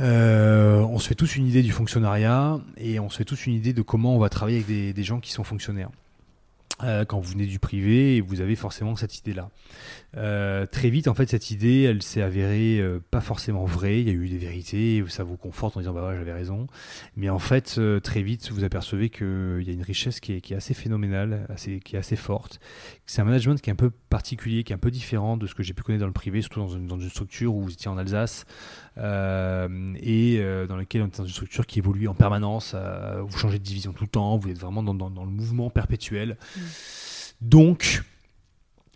euh, 0.00 0.80
on 0.80 0.98
se 0.98 1.08
fait 1.08 1.14
tous 1.14 1.36
une 1.36 1.46
idée 1.46 1.62
du 1.62 1.72
fonctionnariat 1.72 2.60
et 2.76 3.00
on 3.00 3.08
se 3.08 3.16
fait 3.16 3.24
tous 3.24 3.46
une 3.46 3.54
idée 3.54 3.72
de 3.72 3.80
comment 3.80 4.14
on 4.14 4.18
va 4.18 4.28
travailler 4.28 4.58
avec 4.58 4.68
des, 4.68 4.92
des 4.92 5.02
gens 5.02 5.20
qui 5.20 5.32
sont 5.32 5.44
fonctionnaires. 5.44 5.90
Euh, 6.84 7.06
quand 7.06 7.18
vous 7.18 7.32
venez 7.32 7.46
du 7.46 7.58
privé, 7.58 8.20
vous 8.20 8.40
avez 8.40 8.54
forcément 8.54 8.96
cette 8.96 9.18
idée-là. 9.18 9.50
Euh, 10.16 10.66
très 10.66 10.90
vite, 10.90 11.08
en 11.08 11.14
fait, 11.14 11.28
cette 11.28 11.50
idée, 11.50 11.82
elle 11.82 12.02
s'est 12.02 12.20
avérée 12.20 12.78
euh, 12.80 13.00
pas 13.10 13.22
forcément 13.22 13.64
vraie. 13.64 14.00
Il 14.00 14.06
y 14.06 14.10
a 14.10 14.14
eu 14.14 14.28
des 14.28 14.36
vérités, 14.36 15.02
ça 15.08 15.24
vous 15.24 15.36
conforte 15.36 15.76
en 15.76 15.80
disant 15.80 15.94
bah 15.94 16.06
ouais, 16.06 16.16
j'avais 16.16 16.34
raison. 16.34 16.66
Mais 17.16 17.30
en 17.30 17.38
fait, 17.38 17.80
très 18.02 18.22
vite, 18.22 18.50
vous 18.52 18.64
apercevez 18.64 19.08
qu'il 19.08 19.62
y 19.62 19.70
a 19.70 19.72
une 19.72 19.82
richesse 19.82 20.20
qui 20.20 20.32
est, 20.32 20.52
assez 20.52 20.74
phénoménale, 20.74 21.46
qui 21.84 21.96
est 21.96 21.98
assez 21.98 22.16
forte. 22.16 22.60
C'est 23.06 23.22
un 23.22 23.24
management 23.24 23.60
qui 23.60 23.70
est 23.70 23.72
un 23.72 23.76
peu 23.76 23.90
particulier, 23.90 24.62
qui 24.62 24.72
est 24.72 24.76
un 24.76 24.78
peu 24.78 24.90
différent 24.90 25.36
de 25.36 25.46
ce 25.46 25.54
que 25.54 25.62
j'ai 25.62 25.72
pu 25.72 25.82
connaître 25.82 26.00
dans 26.00 26.06
le 26.06 26.12
privé, 26.12 26.42
surtout 26.42 26.60
dans 26.60 26.68
une, 26.68 27.06
structure 27.06 27.54
où 27.54 27.62
vous 27.62 27.72
étiez 27.72 27.88
en 27.88 27.96
Alsace 27.96 28.44
et 28.96 29.00
dans 30.68 30.76
lequel 30.76 31.02
on 31.02 31.06
est 31.06 31.18
dans 31.18 31.24
une 31.24 31.30
structure 31.30 31.66
qui 31.66 31.78
évolue 31.78 32.08
en 32.08 32.14
permanence. 32.14 32.74
vous 33.20 33.38
changez 33.38 33.58
de 33.58 33.64
division 33.64 33.92
tout 33.92 34.04
le 34.04 34.10
temps, 34.10 34.36
vous 34.36 34.50
êtes 34.50 34.58
vraiment 34.58 34.82
dans 34.82 35.24
le 35.24 35.30
mouvement 35.30 35.70
perpétuel. 35.70 36.36
Mmh. 36.56 36.65
Donc, 37.40 38.02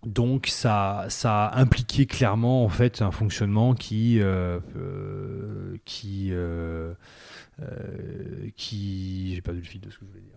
donc 0.05 0.47
ça, 0.47 1.07
ça 1.09 1.47
a 1.47 1.61
impliqué 1.61 2.07
clairement 2.07 2.65
en 2.65 2.69
fait 2.69 3.03
un 3.03 3.11
fonctionnement 3.11 3.75
qui, 3.75 4.21
euh, 4.21 4.59
euh, 4.77 5.77
qui, 5.85 6.29
euh, 6.33 6.95
qui, 8.57 9.35
j'ai 9.35 9.43
pas 9.43 9.53
de 9.53 9.59
le 9.59 9.63
fil 9.63 9.81
de 9.81 9.91
ce 9.91 9.99
que 9.99 10.05
je 10.07 10.11
voulais 10.11 10.23
dire. 10.23 10.30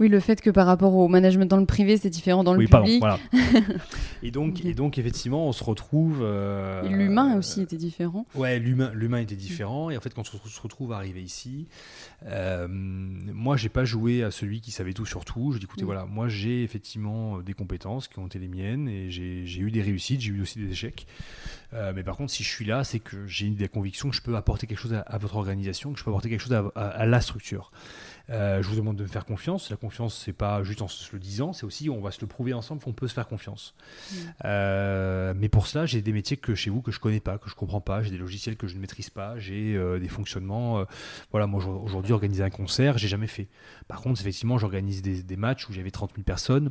Oui, 0.00 0.08
le 0.08 0.18
fait 0.18 0.40
que 0.40 0.50
par 0.50 0.66
rapport 0.66 0.94
au 0.94 1.06
management 1.06 1.48
dans 1.48 1.56
le 1.56 1.66
privé, 1.66 1.96
c'est 1.96 2.10
différent 2.10 2.42
dans 2.42 2.54
le 2.54 2.66
public. 2.66 2.70
Pardon, 2.72 2.98
voilà. 2.98 3.18
et, 4.22 4.32
donc, 4.32 4.64
et 4.64 4.74
donc, 4.74 4.98
effectivement, 4.98 5.46
on 5.46 5.52
se 5.52 5.62
retrouve. 5.62 6.18
Euh, 6.22 6.82
l'humain 6.88 7.36
aussi 7.38 7.62
était 7.62 7.76
différent. 7.76 8.26
Ouais, 8.34 8.58
l'humain, 8.58 8.90
l'humain 8.92 9.18
était 9.18 9.36
différent. 9.36 9.90
Et 9.90 9.96
en 9.96 10.00
fait, 10.00 10.12
quand 10.12 10.22
on 10.22 10.48
se 10.48 10.60
retrouve 10.60 10.92
arrivé 10.92 11.22
ici, 11.22 11.68
euh, 12.26 12.66
moi, 12.68 13.56
j'ai 13.56 13.68
pas 13.68 13.84
joué 13.84 14.24
à 14.24 14.32
celui 14.32 14.60
qui 14.60 14.72
savait 14.72 14.94
tout 14.94 15.06
sur 15.06 15.24
tout. 15.24 15.52
Je 15.52 15.58
dis, 15.58 15.64
écoutez, 15.64 15.84
mm. 15.84 15.86
voilà, 15.86 16.06
moi, 16.06 16.28
j'ai 16.28 16.64
effectivement 16.64 17.38
des 17.38 17.54
compétences 17.54 18.08
qui 18.08 18.18
ont 18.18 18.26
été 18.26 18.40
les 18.40 18.48
miennes 18.48 18.88
et 18.88 19.10
j'ai 19.10 19.60
eu 19.60 19.70
des 19.70 19.82
réussites, 19.82 20.20
j'ai 20.20 20.32
eu 20.32 20.42
aussi 20.42 20.58
des 20.58 20.72
échecs. 20.72 21.06
Euh, 21.72 21.92
mais 21.94 22.02
par 22.02 22.16
contre, 22.16 22.32
si 22.32 22.42
je 22.42 22.48
suis 22.48 22.64
là, 22.64 22.82
c'est 22.82 23.00
que 23.00 23.26
j'ai 23.26 23.48
des 23.50 23.68
convictions 23.68 24.10
que 24.10 24.16
je 24.16 24.22
peux 24.22 24.36
apporter 24.36 24.66
quelque 24.66 24.78
chose 24.78 24.94
à, 24.94 25.18
votre 25.18 25.36
organisation, 25.36 25.92
que 25.92 25.98
je 25.98 26.04
peux 26.04 26.10
apporter 26.10 26.30
quelque 26.30 26.40
chose 26.40 26.56
à 26.74 27.06
la 27.06 27.20
structure. 27.20 27.70
Euh, 28.30 28.62
je 28.62 28.68
vous 28.68 28.76
demande 28.76 28.96
de 28.96 29.02
me 29.02 29.08
faire 29.08 29.24
confiance. 29.24 29.70
La 29.70 29.76
confiance, 29.76 30.20
c'est 30.24 30.32
pas 30.32 30.62
juste 30.62 30.82
en 30.82 30.88
se 30.88 31.12
le 31.12 31.18
disant, 31.18 31.52
c'est 31.52 31.64
aussi 31.64 31.90
on 31.90 32.00
va 32.00 32.10
se 32.10 32.20
le 32.20 32.26
prouver 32.26 32.54
ensemble 32.54 32.82
qu'on 32.82 32.92
peut 32.92 33.08
se 33.08 33.14
faire 33.14 33.28
confiance. 33.28 33.74
Mm. 34.10 34.16
Euh, 34.44 35.34
mais 35.36 35.48
pour 35.48 35.66
cela, 35.66 35.86
j'ai 35.86 36.00
des 36.00 36.12
métiers 36.12 36.36
que 36.36 36.54
chez 36.54 36.70
vous 36.70 36.80
que 36.80 36.90
je 36.90 37.00
connais 37.00 37.20
pas, 37.20 37.38
que 37.38 37.50
je 37.50 37.54
comprends 37.54 37.80
pas, 37.80 38.02
j'ai 38.02 38.10
des 38.10 38.18
logiciels 38.18 38.56
que 38.56 38.66
je 38.66 38.76
ne 38.76 38.80
maîtrise 38.80 39.10
pas, 39.10 39.38
j'ai 39.38 39.76
euh, 39.76 39.98
des 39.98 40.08
fonctionnements. 40.08 40.84
voilà, 41.30 41.46
moi 41.46 41.64
aujourd'hui 41.64 42.12
organiser 42.12 42.42
un 42.42 42.50
concert, 42.50 42.98
j'ai 42.98 43.08
jamais 43.08 43.26
fait. 43.26 43.48
Par 43.88 44.00
contre, 44.00 44.20
effectivement, 44.20 44.58
j'organise 44.58 45.02
des, 45.02 45.22
des 45.22 45.36
matchs 45.36 45.68
où 45.68 45.72
j'avais 45.72 45.90
30 45.90 46.12
000 46.14 46.24
personnes. 46.24 46.70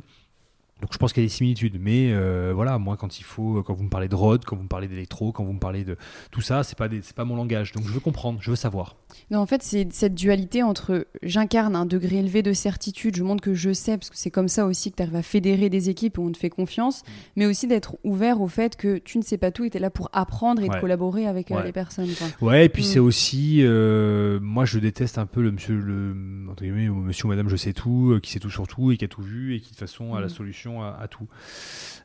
Donc 0.84 0.92
je 0.92 0.98
pense 0.98 1.14
qu'il 1.14 1.22
y 1.22 1.24
a 1.24 1.28
des 1.28 1.32
similitudes, 1.32 1.78
mais 1.80 2.12
euh, 2.12 2.52
voilà, 2.54 2.78
moi 2.78 2.98
quand 2.98 3.18
il 3.18 3.22
faut, 3.22 3.62
quand 3.62 3.72
vous 3.72 3.84
me 3.84 3.88
parlez 3.88 4.06
de 4.06 4.14
Rod, 4.14 4.44
quand 4.44 4.54
vous 4.54 4.64
me 4.64 4.68
parlez 4.68 4.86
d'électro, 4.86 5.32
quand 5.32 5.42
vous 5.42 5.54
me 5.54 5.58
parlez 5.58 5.82
de 5.82 5.96
tout 6.30 6.42
ça, 6.42 6.62
c'est 6.62 6.76
pas 6.76 6.90
c'est 7.00 7.16
pas 7.16 7.24
mon 7.24 7.36
langage. 7.36 7.72
Donc 7.72 7.86
je 7.86 7.90
veux 7.90 8.00
comprendre, 8.00 8.38
je 8.42 8.50
veux 8.50 8.56
savoir. 8.56 8.96
Non, 9.30 9.38
en 9.38 9.46
fait, 9.46 9.62
c'est 9.62 9.90
cette 9.92 10.14
dualité 10.14 10.62
entre 10.62 11.06
j'incarne 11.22 11.74
un 11.74 11.86
degré 11.86 12.16
élevé 12.16 12.42
de 12.42 12.52
certitude, 12.52 13.16
je 13.16 13.22
montre 13.22 13.42
que 13.42 13.54
je 13.54 13.72
sais, 13.72 13.96
parce 13.96 14.10
que 14.10 14.18
c'est 14.18 14.30
comme 14.30 14.48
ça 14.48 14.66
aussi 14.66 14.90
que 14.90 14.96
tu 14.96 15.02
arrives 15.02 15.16
à 15.16 15.22
fédérer 15.22 15.70
des 15.70 15.88
équipes 15.88 16.18
où 16.18 16.22
on 16.22 16.32
te 16.32 16.36
fait 16.36 16.50
confiance, 16.50 17.00
mm. 17.00 17.10
mais 17.36 17.46
aussi 17.46 17.66
d'être 17.66 17.96
ouvert 18.04 18.42
au 18.42 18.48
fait 18.48 18.76
que 18.76 18.98
tu 18.98 19.16
ne 19.16 19.22
sais 19.22 19.38
pas 19.38 19.52
tout 19.52 19.64
et 19.64 19.70
tu 19.70 19.78
es 19.78 19.80
là 19.80 19.88
pour 19.88 20.10
apprendre 20.12 20.62
et 20.62 20.68
de 20.68 20.80
collaborer 20.80 21.26
avec 21.26 21.50
euh, 21.50 21.62
les 21.62 21.72
personnes. 21.72 22.10
Ouais, 22.42 22.66
et 22.66 22.68
puis 22.68 22.82
mm. 22.82 22.86
c'est 22.86 22.98
aussi, 22.98 23.60
euh, 23.62 24.38
moi 24.42 24.66
je 24.66 24.78
déteste 24.78 25.16
un 25.16 25.24
peu 25.24 25.40
le 25.40 25.50
monsieur, 25.50 25.76
le, 25.76 26.12
monsieur 26.12 27.24
ou 27.24 27.28
madame 27.28 27.48
je 27.48 27.56
sais 27.56 27.72
tout, 27.72 28.18
qui 28.22 28.30
sait 28.30 28.40
tout 28.40 28.50
sur 28.50 28.66
tout 28.66 28.92
et 28.92 28.98
qui 28.98 29.06
a 29.06 29.08
tout 29.08 29.22
vu 29.22 29.54
et 29.54 29.60
qui 29.60 29.66
de 29.66 29.68
toute 29.70 29.78
façon 29.78 30.14
a 30.14 30.20
la 30.20 30.26
mm. 30.26 30.30
À, 30.82 31.06
tout. 31.08 31.28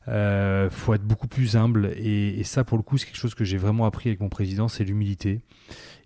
Euh, 0.08 0.70
faut 0.70 0.94
être 0.94 1.04
beaucoup 1.04 1.28
plus 1.28 1.56
humble 1.56 1.92
et, 1.96 2.44
ça 2.44 2.64
pour 2.64 2.78
le 2.78 2.84
coup 2.84 2.98
c'est 2.98 3.06
quelque 3.06 3.18
chose 3.18 3.36
que 3.36 3.44
j'ai 3.44 3.58
vraiment 3.58 3.86
appris 3.86 4.10
avec 4.10 4.22
mon 4.22 4.30
président, 4.30 4.68
c'est 4.68 4.84
l'humilité. 4.84 5.42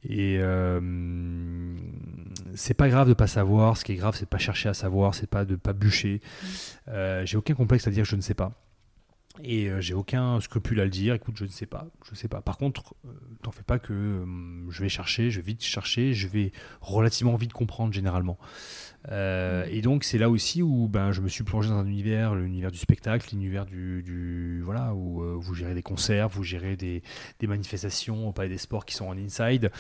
Et 0.06 0.38
euh, 0.40 0.80
c'est 2.56 2.74
pas 2.74 2.90
grave 2.90 3.08
de 3.08 3.14
pas 3.14 3.28
savoir. 3.28 3.78
Ce 3.78 3.86
qui 3.86 3.94
est 3.94 3.96
grave, 3.96 4.16
c'est 4.16 4.26
de 4.26 4.30
pas 4.30 4.38
chercher 4.38 4.70
à 4.70 4.74
savoir, 4.74 5.16
c'est 5.16 5.30
pas 5.30 5.46
de 5.46 5.56
pas 5.56 5.74
bûcher. 5.74 6.22
Euh, 6.90 7.26
j'ai 7.26 7.38
aucun 7.38 7.54
complexe 7.54 7.88
à 7.88 7.92
dire 7.92 8.06
je 8.06 8.16
ne 8.16 8.22
sais 8.22 8.34
pas. 8.34 8.52
Et 9.42 9.70
euh, 9.70 9.82
j'ai 9.82 9.96
aucun 9.96 10.40
scrupule 10.42 10.80
à 10.80 10.84
le 10.84 10.92
dire. 10.92 11.16
Écoute, 11.16 11.38
je 11.38 11.46
ne 11.46 11.50
sais 11.50 11.66
pas, 11.66 11.88
je 12.08 12.16
sais 12.16 12.28
pas. 12.28 12.42
Par 12.42 12.58
contre, 12.58 12.96
t'en 13.42 13.52
fais 13.52 13.64
pas 13.64 13.80
que 13.80 14.26
je 14.70 14.82
vais 14.82 14.90
chercher, 14.90 15.32
je 15.32 15.40
vais 15.40 15.48
vite 15.48 15.64
chercher, 15.64 16.14
je 16.14 16.28
vais 16.28 16.52
relativement 16.82 17.36
vite 17.36 17.54
comprendre 17.54 17.94
généralement. 17.94 18.38
Euh, 19.12 19.66
et 19.70 19.82
donc 19.82 20.04
c'est 20.04 20.18
là 20.18 20.30
aussi 20.30 20.62
où 20.62 20.88
ben, 20.88 21.12
je 21.12 21.22
me 21.22 21.28
suis 21.28 21.44
plongé 21.44 21.70
dans 21.70 21.76
un 21.76 21.86
univers, 21.86 22.36
l'univers 22.36 22.72
du 22.72 22.78
spectacle, 22.78 23.30
l'univers 23.32 23.66
du, 23.66 24.62
voilà 24.64 24.94
où 24.94 25.22
euh, 25.22 25.36
vous 25.38 25.54
gérez 25.54 25.74
des 25.74 25.82
concerts, 25.82 26.30
vous 26.30 26.44
gérez 26.44 26.76
des, 26.76 27.04
des 27.40 27.48
manifestations 27.48 28.30
au 28.30 28.32
Palais 28.32 28.50
des 28.50 28.58
Sports 28.58 28.86
qui 28.86 28.96
sont 28.96 29.08
en 29.08 29.18
inside, 29.18 29.72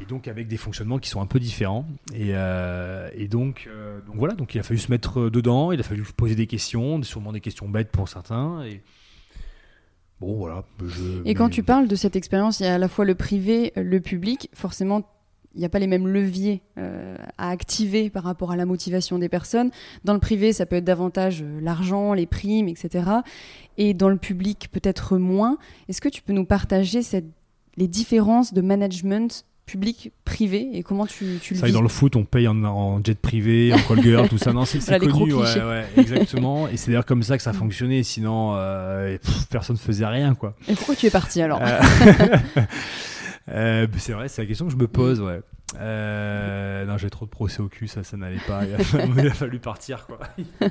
et 0.00 0.04
donc 0.04 0.28
avec 0.28 0.46
des 0.46 0.56
fonctionnements 0.56 0.98
qui 0.98 1.08
sont 1.08 1.20
un 1.20 1.26
peu 1.26 1.40
différents. 1.40 1.86
Et, 2.14 2.30
euh, 2.32 3.10
et 3.14 3.26
donc, 3.26 3.68
donc 4.06 4.16
voilà, 4.16 4.34
donc 4.34 4.54
il 4.54 4.60
a 4.60 4.62
fallu 4.62 4.78
se 4.78 4.90
mettre 4.90 5.30
dedans, 5.30 5.72
il 5.72 5.80
a 5.80 5.82
fallu 5.82 6.04
poser 6.16 6.36
des 6.36 6.46
questions, 6.46 7.02
sûrement 7.02 7.32
des 7.32 7.40
questions 7.40 7.68
bêtes 7.68 7.90
pour 7.90 8.08
certains. 8.08 8.64
Et, 8.64 8.82
Bon, 10.20 10.36
voilà, 10.36 10.64
et 11.24 11.34
quand 11.34 11.48
tu 11.48 11.64
parles 11.64 11.88
de 11.88 11.96
cette 11.96 12.14
expérience, 12.14 12.60
il 12.60 12.62
y 12.62 12.66
a 12.66 12.74
à 12.74 12.78
la 12.78 12.86
fois 12.86 13.04
le 13.04 13.16
privé, 13.16 13.72
le 13.74 14.00
public. 14.00 14.48
Forcément, 14.54 15.02
il 15.54 15.60
n'y 15.60 15.64
a 15.64 15.68
pas 15.68 15.78
les 15.78 15.86
mêmes 15.86 16.08
leviers 16.08 16.62
euh, 16.78 17.16
à 17.38 17.50
activer 17.50 18.10
par 18.10 18.24
rapport 18.24 18.50
à 18.50 18.56
la 18.56 18.66
motivation 18.66 19.18
des 19.18 19.28
personnes. 19.28 19.70
Dans 20.04 20.12
le 20.12 20.18
privé, 20.18 20.52
ça 20.52 20.66
peut 20.66 20.76
être 20.76 20.84
davantage 20.84 21.42
euh, 21.42 21.60
l'argent, 21.60 22.12
les 22.12 22.26
primes, 22.26 22.68
etc. 22.68 23.04
Et 23.78 23.94
dans 23.94 24.08
le 24.08 24.16
public, 24.16 24.68
peut-être 24.72 25.16
moins. 25.16 25.58
Est-ce 25.88 26.00
que 26.00 26.08
tu 26.08 26.22
peux 26.22 26.32
nous 26.32 26.44
partager 26.44 27.02
cette, 27.02 27.26
les 27.76 27.88
différences 27.88 28.52
de 28.52 28.60
management 28.60 29.44
public-privé 29.66 30.68
et 30.74 30.82
comment 30.82 31.06
tu, 31.06 31.38
tu 31.40 31.54
le 31.54 31.60
ça, 31.60 31.70
Dans 31.70 31.80
le 31.80 31.88
foot, 31.88 32.16
on 32.16 32.24
paye 32.24 32.46
en, 32.48 33.02
jet 33.02 33.18
privé, 33.18 33.72
en 33.72 33.78
call 33.78 34.02
girl, 34.02 34.28
tout 34.28 34.36
ça. 34.36 34.52
Non, 34.52 34.64
c'est 34.64 34.78
connu. 34.98 35.32
Ouais, 35.32 35.62
ouais, 35.62 35.86
exactement. 35.96 36.68
et 36.68 36.76
c'est 36.76 36.88
d'ailleurs 36.88 37.06
comme 37.06 37.22
ça 37.22 37.36
que 37.36 37.42
ça 37.42 37.52
fonctionnait. 37.52 38.02
Sinon, 38.02 38.54
euh, 38.56 39.16
personne 39.50 39.76
ne 39.76 39.80
faisait 39.80 40.06
rien. 40.06 40.34
Quoi. 40.34 40.54
Et 40.68 40.74
pourquoi 40.74 40.96
tu 40.96 41.06
es 41.06 41.10
parti 41.10 41.40
alors? 41.40 41.60
Euh, 43.48 43.86
c'est 43.98 44.12
vrai, 44.12 44.28
c'est 44.28 44.42
la 44.42 44.46
question 44.46 44.66
que 44.66 44.72
je 44.72 44.76
me 44.76 44.88
pose, 44.88 45.20
ouais. 45.20 45.40
Euh, 45.76 46.84
non, 46.84 46.96
j'ai 46.98 47.10
trop 47.10 47.24
de 47.24 47.30
procès 47.30 47.60
au 47.60 47.68
cul, 47.68 47.88
ça, 47.88 48.04
ça 48.04 48.16
n'allait 48.16 48.38
pas. 48.46 48.64
Il 48.64 48.74
a, 48.74 49.34
fallu 49.34 49.58
partir, 49.60 50.06
quoi. 50.06 50.18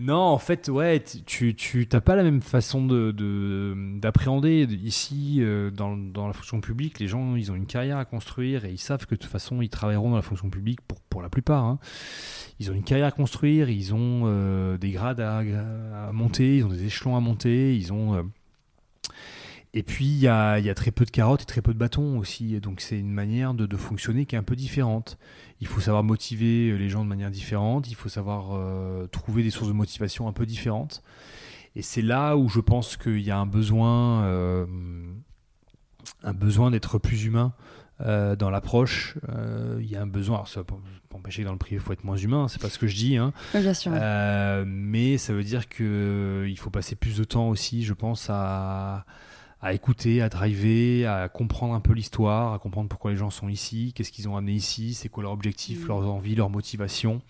Non, 0.00 0.16
en 0.16 0.38
fait, 0.38 0.68
ouais, 0.68 1.04
tu, 1.24 1.54
tu 1.54 1.86
t'as 1.86 2.00
pas 2.00 2.16
la 2.16 2.24
même 2.24 2.40
façon 2.40 2.84
de, 2.84 3.14
d'appréhender. 4.00 4.66
Ici, 4.82 5.36
euh, 5.38 5.70
dans, 5.70 5.96
dans, 5.96 6.26
la 6.26 6.32
fonction 6.32 6.60
publique, 6.60 6.98
les 6.98 7.06
gens, 7.06 7.36
ils 7.36 7.52
ont 7.52 7.54
une 7.54 7.66
carrière 7.66 7.98
à 7.98 8.04
construire 8.04 8.64
et 8.64 8.72
ils 8.72 8.78
savent 8.78 9.06
que 9.06 9.14
de 9.14 9.20
toute 9.20 9.30
façon, 9.30 9.62
ils 9.62 9.68
travailleront 9.68 10.10
dans 10.10 10.16
la 10.16 10.22
fonction 10.22 10.50
publique 10.50 10.80
pour, 10.80 11.00
pour 11.02 11.22
la 11.22 11.28
plupart. 11.28 11.62
Hein. 11.62 11.78
Ils 12.58 12.72
ont 12.72 12.74
une 12.74 12.82
carrière 12.82 13.06
à 13.06 13.12
construire, 13.12 13.70
ils 13.70 13.94
ont 13.94 14.76
des 14.78 14.90
grades 14.90 15.20
à, 15.20 15.38
à, 15.38 16.10
monter, 16.10 16.56
ils 16.56 16.64
ont 16.64 16.70
des 16.70 16.86
échelons 16.86 17.16
à 17.16 17.20
monter, 17.20 17.76
ils 17.76 17.92
ont 17.92 18.28
Et 19.76 19.82
puis, 19.82 20.06
il 20.06 20.18
y 20.18 20.28
a, 20.28 20.60
y 20.60 20.70
a, 20.70 20.74
très 20.74 20.92
peu 20.92 21.04
de 21.04 21.10
carottes 21.10 21.42
et 21.42 21.46
très 21.46 21.60
peu 21.60 21.74
de 21.74 21.78
bâtons 21.78 22.16
aussi. 22.18 22.60
Donc, 22.60 22.80
c'est 22.80 22.96
une 22.96 23.10
manière 23.10 23.54
de, 23.54 23.66
de, 23.66 23.76
fonctionner 23.76 24.24
qui 24.24 24.36
est 24.36 24.38
un 24.38 24.44
peu 24.44 24.54
différente. 24.54 25.18
Il 25.60 25.66
faut 25.66 25.80
savoir 25.80 26.04
motiver 26.04 26.78
les 26.78 26.88
gens 26.88 27.02
de 27.02 27.08
manière 27.08 27.32
différente. 27.32 27.90
Il 27.90 27.96
faut 27.96 28.08
savoir 28.08 28.50
euh, 28.52 29.08
trouver 29.08 29.42
des 29.42 29.50
sources 29.50 29.66
de 29.66 29.72
motivation 29.72 30.28
un 30.28 30.32
peu 30.32 30.46
différentes. 30.46 31.02
Et 31.74 31.82
c'est 31.82 32.02
là 32.02 32.36
où 32.36 32.48
je 32.48 32.60
pense 32.60 32.96
qu'il 32.96 33.18
y 33.18 33.32
a 33.32 33.36
un 33.36 33.46
besoin, 33.46 34.22
euh, 34.26 34.64
un 36.22 36.34
besoin 36.34 36.70
d'être 36.70 36.98
plus 36.98 37.24
humain 37.24 37.52
euh, 38.00 38.36
dans 38.36 38.50
l'approche. 38.50 39.18
Il 39.80 39.90
y 39.90 39.96
a 39.96 40.02
un 40.02 40.06
besoin, 40.06 40.36
alors 40.36 40.48
ça 40.48 40.60
va 40.60 40.64
pas 40.64 40.76
empêcher 41.14 41.42
que 41.42 41.46
dans 41.46 41.52
le 41.52 41.58
privé, 41.58 41.76
il 41.76 41.82
faut 41.82 41.92
être 41.92 42.04
moins 42.04 42.16
humain, 42.16 42.46
c'est 42.46 42.62
pas 42.62 42.70
ce 42.70 42.78
que 42.78 42.86
je 42.86 42.94
dis. 42.94 43.16
Hein. 43.16 43.32
bien 43.52 43.74
sûr. 43.74 43.90
mais 44.66 45.18
ça 45.18 45.32
veut 45.32 45.42
dire 45.42 45.68
qu'il 45.68 46.58
faut 46.58 46.70
passer 46.70 46.94
plus 46.94 47.16
de 47.16 47.24
temps 47.24 47.48
aussi, 47.48 47.82
je 47.82 47.92
pense, 47.92 48.28
à 48.30 49.04
à 49.64 49.72
écouter, 49.72 50.20
à 50.20 50.28
driver, 50.28 51.06
à 51.06 51.30
comprendre 51.30 51.72
un 51.72 51.80
peu 51.80 51.94
l'histoire, 51.94 52.52
à 52.52 52.58
comprendre 52.58 52.90
pourquoi 52.90 53.12
les 53.12 53.16
gens 53.16 53.30
sont 53.30 53.48
ici, 53.48 53.94
qu'est-ce 53.94 54.12
qu'ils 54.12 54.28
ont 54.28 54.36
amené 54.36 54.52
ici, 54.52 54.92
c'est 54.92 55.08
quoi 55.08 55.22
leur 55.22 55.32
objectif, 55.32 55.84
mm. 55.84 55.88
leurs 55.88 56.06
envies, 56.06 56.34
leurs 56.34 56.50
motivations. 56.50 57.22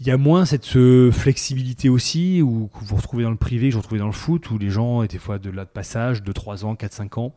Il 0.00 0.06
y 0.06 0.10
a 0.10 0.16
moins 0.16 0.46
cette 0.46 0.74
euh, 0.74 1.12
flexibilité 1.12 1.90
aussi, 1.90 2.40
où, 2.40 2.68
que 2.68 2.82
vous 2.82 2.96
retrouvez 2.96 3.24
dans 3.24 3.30
le 3.30 3.36
privé, 3.36 3.68
que 3.68 3.74
je 3.74 3.76
retrouvais 3.76 3.98
dans 3.98 4.06
le 4.06 4.12
foot, 4.12 4.50
où 4.50 4.56
les 4.56 4.70
gens 4.70 5.02
étaient 5.02 5.18
fois 5.18 5.38
de 5.38 5.50
là 5.50 5.66
de 5.66 5.70
passage, 5.70 6.22
de 6.22 6.32
3 6.32 6.64
ans, 6.64 6.76
4, 6.76 6.94
5 6.94 7.18
ans. 7.18 7.34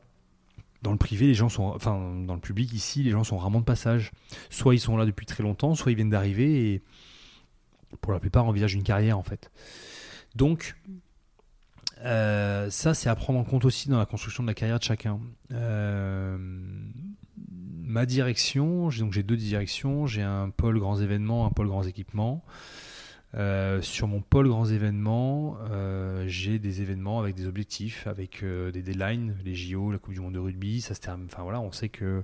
Dans 0.81 0.91
le 0.91 0.97
privé, 0.97 1.27
les 1.27 1.33
gens 1.33 1.49
sont, 1.49 1.63
enfin, 1.63 1.99
dans 2.25 2.35
le 2.35 2.39
public 2.39 2.71
ici, 2.71 3.03
les 3.03 3.11
gens 3.11 3.25
sont 3.25 3.37
rarement 3.37 3.59
de 3.59 3.65
passage. 3.65 4.11
Soit 4.49 4.73
ils 4.73 4.79
sont 4.79 4.95
là 4.95 5.05
depuis 5.05 5.25
très 5.25 5.43
longtemps, 5.43 5.75
soit 5.75 5.91
ils 5.91 5.95
viennent 5.95 6.09
d'arriver 6.09 6.71
et 6.71 6.81
pour 7.99 8.13
la 8.13 8.21
plupart 8.21 8.45
envisagent 8.45 8.75
une 8.75 8.83
carrière 8.83 9.17
en 9.17 9.23
fait. 9.23 9.51
Donc, 10.35 10.77
mm. 10.87 10.93
Euh, 12.05 12.69
ça, 12.69 12.93
c'est 12.93 13.09
à 13.09 13.15
prendre 13.15 13.39
en 13.39 13.43
compte 13.43 13.65
aussi 13.65 13.89
dans 13.89 13.97
la 13.97 14.05
construction 14.05 14.43
de 14.43 14.47
la 14.47 14.53
carrière 14.53 14.79
de 14.79 14.83
chacun. 14.83 15.19
Euh, 15.51 16.37
ma 17.81 18.05
direction, 18.05 18.89
donc 18.89 19.13
j'ai 19.13 19.23
deux 19.23 19.37
directions. 19.37 20.07
J'ai 20.07 20.21
un 20.21 20.49
pôle 20.49 20.79
grands 20.79 20.99
événements, 20.99 21.45
un 21.45 21.51
pôle 21.51 21.67
grands 21.67 21.83
équipements. 21.83 22.43
Euh, 23.35 23.79
sur 23.83 24.07
mon 24.07 24.21
pôle 24.21 24.47
grands 24.47 24.65
événements, 24.65 25.57
j'ai 26.25 26.57
des 26.57 26.81
événements 26.81 27.19
avec 27.19 27.35
des 27.35 27.47
objectifs, 27.47 28.07
avec 28.07 28.43
des 28.43 28.81
deadlines, 28.81 29.35
les 29.43 29.53
JO, 29.53 29.91
la 29.91 29.97
Coupe 29.97 30.13
du 30.13 30.21
Monde 30.21 30.33
de 30.33 30.39
rugby. 30.39 30.81
Ça 30.81 30.95
se 30.95 31.01
termine. 31.01 31.27
Enfin 31.31 31.43
voilà, 31.43 31.59
on 31.59 31.71
sait 31.71 31.89
que 31.89 32.23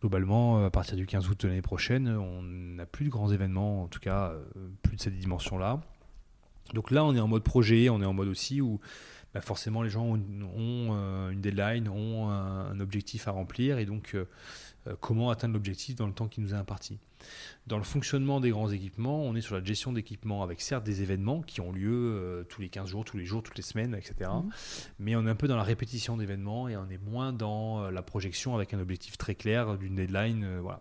globalement, 0.00 0.64
à 0.64 0.70
partir 0.70 0.96
du 0.96 1.06
15 1.06 1.28
août 1.28 1.40
de 1.40 1.48
l'année 1.48 1.62
prochaine, 1.62 2.08
on 2.08 2.42
n'a 2.42 2.86
plus 2.86 3.06
de 3.06 3.10
grands 3.10 3.32
événements, 3.32 3.82
en 3.82 3.88
tout 3.88 4.00
cas 4.00 4.32
plus 4.82 4.96
de 4.96 5.02
cette 5.02 5.18
dimension-là. 5.18 5.80
Donc 6.74 6.90
là, 6.90 7.04
on 7.04 7.14
est 7.14 7.20
en 7.20 7.28
mode 7.28 7.44
projet, 7.44 7.88
on 7.88 8.00
est 8.02 8.06
en 8.06 8.12
mode 8.12 8.28
aussi 8.28 8.60
où 8.60 8.80
bah, 9.34 9.42
forcément 9.42 9.82
les 9.82 9.90
gens 9.90 10.04
ont, 10.06 10.18
euh, 10.56 11.30
une 11.30 11.40
deadline, 11.40 11.88
ont 11.88 12.30
un, 12.30 12.80
objectif 12.80 13.28
à 13.28 13.30
remplir 13.30 13.78
et 13.78 13.84
donc 13.84 14.14
euh, 14.14 14.24
euh, 14.86 14.94
comment 15.00 15.30
atteindre 15.30 15.54
l'objectif 15.54 15.96
dans 15.96 16.06
le 16.06 16.12
temps 16.12 16.28
qui 16.28 16.40
nous 16.40 16.54
est 16.54 16.56
imparti. 16.56 16.98
Dans 17.66 17.76
le 17.76 17.84
fonctionnement 17.84 18.40
des 18.40 18.50
grands 18.50 18.70
équipements, 18.70 19.22
on 19.22 19.34
est 19.34 19.40
sur 19.40 19.54
la 19.54 19.62
gestion 19.62 19.92
d'équipements 19.92 20.42
avec 20.42 20.60
certes 20.60 20.84
des 20.84 21.02
événements 21.02 21.42
qui 21.42 21.60
ont 21.60 21.72
lieu 21.72 22.46
tous 22.48 22.60
les 22.62 22.68
15 22.68 22.88
jours, 22.88 23.04
tous 23.04 23.18
les 23.18 23.26
jours, 23.26 23.42
toutes 23.42 23.56
les 23.56 23.62
semaines, 23.62 23.94
etc. 23.94 24.30
Mmh. 24.30 24.50
Mais 25.00 25.16
on 25.16 25.26
est 25.26 25.30
un 25.30 25.34
peu 25.34 25.48
dans 25.48 25.56
la 25.56 25.64
répétition 25.64 26.16
d'événements 26.16 26.68
et 26.68 26.76
on 26.76 26.88
est 26.88 26.98
moins 26.98 27.32
dans 27.32 27.90
la 27.90 28.02
projection 28.02 28.54
avec 28.54 28.72
un 28.72 28.78
objectif 28.78 29.18
très 29.18 29.34
clair 29.34 29.76
d'une 29.76 29.96
deadline. 29.96 30.60
voilà. 30.60 30.80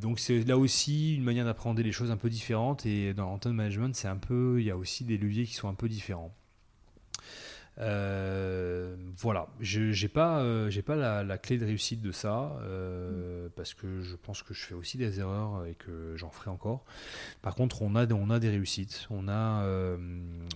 Donc 0.00 0.20
c'est 0.20 0.44
là 0.44 0.56
aussi 0.56 1.16
une 1.16 1.24
manière 1.24 1.44
d'apprendre 1.44 1.82
les 1.82 1.92
choses 1.92 2.10
un 2.10 2.16
peu 2.16 2.30
différentes 2.30 2.86
et 2.86 3.12
dans 3.12 3.38
le 3.44 3.52
management 3.52 3.94
c'est 3.94 4.08
un 4.08 4.16
peu 4.16 4.60
il 4.60 4.66
y 4.66 4.70
a 4.70 4.76
aussi 4.76 5.04
des 5.04 5.18
leviers 5.18 5.46
qui 5.46 5.54
sont 5.54 5.68
un 5.68 5.74
peu 5.74 5.88
différents. 5.88 6.34
Euh, 7.78 8.94
voilà, 9.16 9.48
je 9.60 9.92
j'ai 9.92 10.08
pas, 10.08 10.40
euh, 10.40 10.70
pas 10.82 10.94
la, 11.22 11.38
clé 11.38 11.56
de 11.56 11.64
réussite 11.64 12.02
de 12.02 12.12
ça 12.12 12.58
euh, 12.60 13.48
parce 13.56 13.72
que 13.72 14.02
je 14.02 14.14
pense 14.14 14.42
que 14.42 14.52
je 14.52 14.60
fais 14.62 14.74
aussi 14.74 14.98
des 14.98 15.20
erreurs 15.20 15.64
et 15.64 15.74
que 15.74 16.14
j'en 16.16 16.30
ferai 16.30 16.50
encore. 16.50 16.84
Par 17.40 17.54
contre, 17.54 17.82
on 17.82 17.94
a, 17.96 18.10
on 18.12 18.30
a 18.30 18.38
des 18.38 18.50
réussites, 18.50 19.06
on 19.10 19.26
a, 19.28 19.66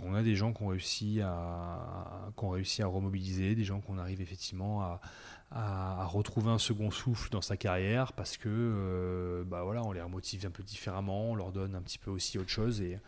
on 0.05 0.15
a 0.15 0.23
des 0.23 0.37
gens 0.37 0.53
qui 0.53 0.63
ont 0.63 0.69
réussi 0.69 1.21
à, 1.23 2.31
réussi 2.43 2.83
à 2.83 2.87
remobiliser, 2.87 3.55
des 3.55 3.65
gens 3.65 3.81
qu'on 3.81 3.99
arrive 3.99 4.21
effectivement 4.21 4.83
à, 4.83 5.01
à, 5.51 6.05
retrouver 6.05 6.51
un 6.51 6.59
second 6.59 6.91
souffle 6.91 7.31
dans 7.31 7.41
sa 7.41 7.57
carrière 7.57 8.13
parce 8.13 8.37
que, 8.37 9.45
bah 9.49 9.63
voilà, 9.65 9.83
on 9.85 9.93
les 9.93 10.03
remotive 10.03 10.45
un 10.47 10.51
peu 10.51 10.63
différemment, 10.63 11.31
on 11.31 11.35
leur 11.35 11.51
donne 11.51 11.75
un 11.75 11.83
petit 11.83 11.99
peu 11.99 12.11
aussi 12.11 12.39
autre 12.39 12.51
chose 12.51 12.83
et 12.83 12.99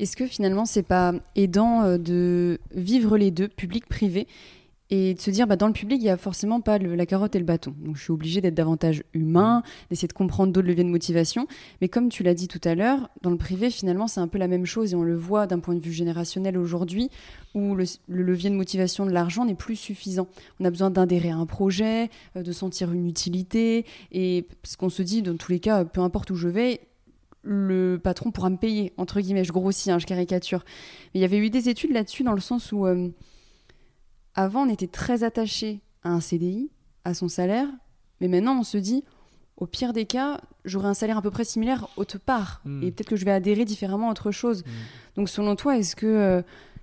est-ce 0.00 0.16
que 0.16 0.26
finalement, 0.26 0.64
c'est 0.64 0.82
pas 0.82 1.12
aidant 1.36 1.82
euh, 1.82 1.98
de 1.98 2.58
vivre 2.74 3.18
les 3.18 3.30
deux, 3.30 3.48
public-privé, 3.48 4.26
et 4.92 5.14
de 5.14 5.20
se 5.20 5.30
dire, 5.30 5.46
bah, 5.46 5.54
dans 5.54 5.68
le 5.68 5.72
public, 5.72 6.00
il 6.00 6.04
n'y 6.04 6.10
a 6.10 6.16
forcément 6.16 6.60
pas 6.60 6.78
la 6.78 7.06
carotte 7.06 7.36
et 7.36 7.38
le 7.38 7.44
bâton. 7.44 7.74
Donc 7.78 7.96
je 7.96 8.02
suis 8.02 8.12
obligé 8.12 8.40
d'être 8.40 8.54
davantage 8.54 9.04
humain, 9.14 9.62
d'essayer 9.88 10.08
de 10.08 10.12
comprendre 10.12 10.52
d'autres 10.52 10.66
leviers 10.66 10.82
de 10.82 10.88
motivation. 10.88 11.46
Mais 11.80 11.88
comme 11.88 12.08
tu 12.08 12.24
l'as 12.24 12.34
dit 12.34 12.48
tout 12.48 12.60
à 12.64 12.74
l'heure, 12.74 13.08
dans 13.22 13.30
le 13.30 13.36
privé, 13.36 13.70
finalement, 13.70 14.08
c'est 14.08 14.18
un 14.18 14.26
peu 14.26 14.38
la 14.38 14.48
même 14.48 14.66
chose 14.66 14.92
et 14.92 14.96
on 14.96 15.04
le 15.04 15.14
voit 15.14 15.46
d'un 15.46 15.60
point 15.60 15.76
de 15.76 15.80
vue 15.80 15.92
générationnel 15.92 16.58
aujourd'hui, 16.58 17.08
où 17.54 17.76
le, 17.76 17.84
levier 18.08 18.50
de 18.50 18.56
motivation 18.56 19.06
de 19.06 19.12
l'argent 19.12 19.44
n'est 19.44 19.54
plus 19.54 19.76
suffisant. 19.76 20.26
On 20.58 20.64
a 20.64 20.70
besoin 20.70 20.90
d'adhérer 20.90 21.30
à 21.30 21.36
un 21.36 21.46
projet, 21.46 22.10
euh, 22.36 22.42
de 22.42 22.50
sentir 22.50 22.90
une 22.90 23.06
utilité, 23.06 23.86
et 24.10 24.48
ce 24.64 24.76
qu'on 24.76 24.90
se 24.90 25.02
dit, 25.02 25.22
dans 25.22 25.36
tous 25.36 25.52
les 25.52 25.60
cas, 25.60 25.84
peu 25.84 26.00
importe 26.00 26.30
où 26.30 26.34
je 26.34 26.48
vais, 26.48 26.80
le 27.42 27.98
patron 28.02 28.30
pourra 28.30 28.50
me 28.50 28.56
payer, 28.56 28.92
entre 28.96 29.20
guillemets, 29.20 29.44
je 29.44 29.52
grossis, 29.52 29.90
hein, 29.90 29.98
je 29.98 30.06
caricature. 30.06 30.64
Mais 31.14 31.20
il 31.20 31.22
y 31.22 31.24
avait 31.24 31.38
eu 31.38 31.50
des 31.50 31.68
études 31.68 31.92
là-dessus 31.92 32.22
dans 32.22 32.34
le 32.34 32.40
sens 32.40 32.72
où 32.72 32.86
euh, 32.86 33.08
avant 34.34 34.66
on 34.66 34.68
était 34.68 34.86
très 34.86 35.24
attaché 35.24 35.80
à 36.02 36.10
un 36.10 36.20
CDI, 36.20 36.70
à 37.04 37.14
son 37.14 37.28
salaire, 37.28 37.68
mais 38.20 38.28
maintenant 38.28 38.58
on 38.58 38.62
se 38.62 38.78
dit, 38.78 39.04
au 39.56 39.66
pire 39.66 39.92
des 39.92 40.06
cas, 40.06 40.40
j'aurai 40.64 40.88
un 40.88 40.94
salaire 40.94 41.18
à 41.18 41.22
peu 41.22 41.30
près 41.30 41.44
similaire 41.44 41.88
autre 41.96 42.18
part, 42.18 42.60
hmm. 42.64 42.82
et 42.82 42.90
peut-être 42.90 43.08
que 43.08 43.16
je 43.16 43.24
vais 43.24 43.32
adhérer 43.32 43.64
différemment 43.64 44.08
à 44.08 44.10
autre 44.10 44.30
chose. 44.30 44.62
Hmm. 44.64 44.70
Donc 45.16 45.28
selon 45.28 45.56
toi, 45.56 45.78
est-ce 45.78 45.96
que 45.96 46.06
euh, 46.06 46.42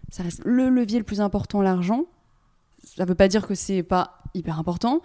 ça 0.10 0.24
reste 0.24 0.41
le 0.43 0.70
levier 0.70 0.98
le 0.98 1.06
plus 1.06 1.22
important, 1.22 1.62
l'argent? 1.62 2.06
Ça 2.84 3.04
ne 3.04 3.10
veut 3.10 3.15
pas 3.15 3.28
dire 3.28 3.46
que 3.46 3.56
c'est 3.56 3.84
pas 3.84 4.24
hyper 4.34 4.60
important, 4.60 5.02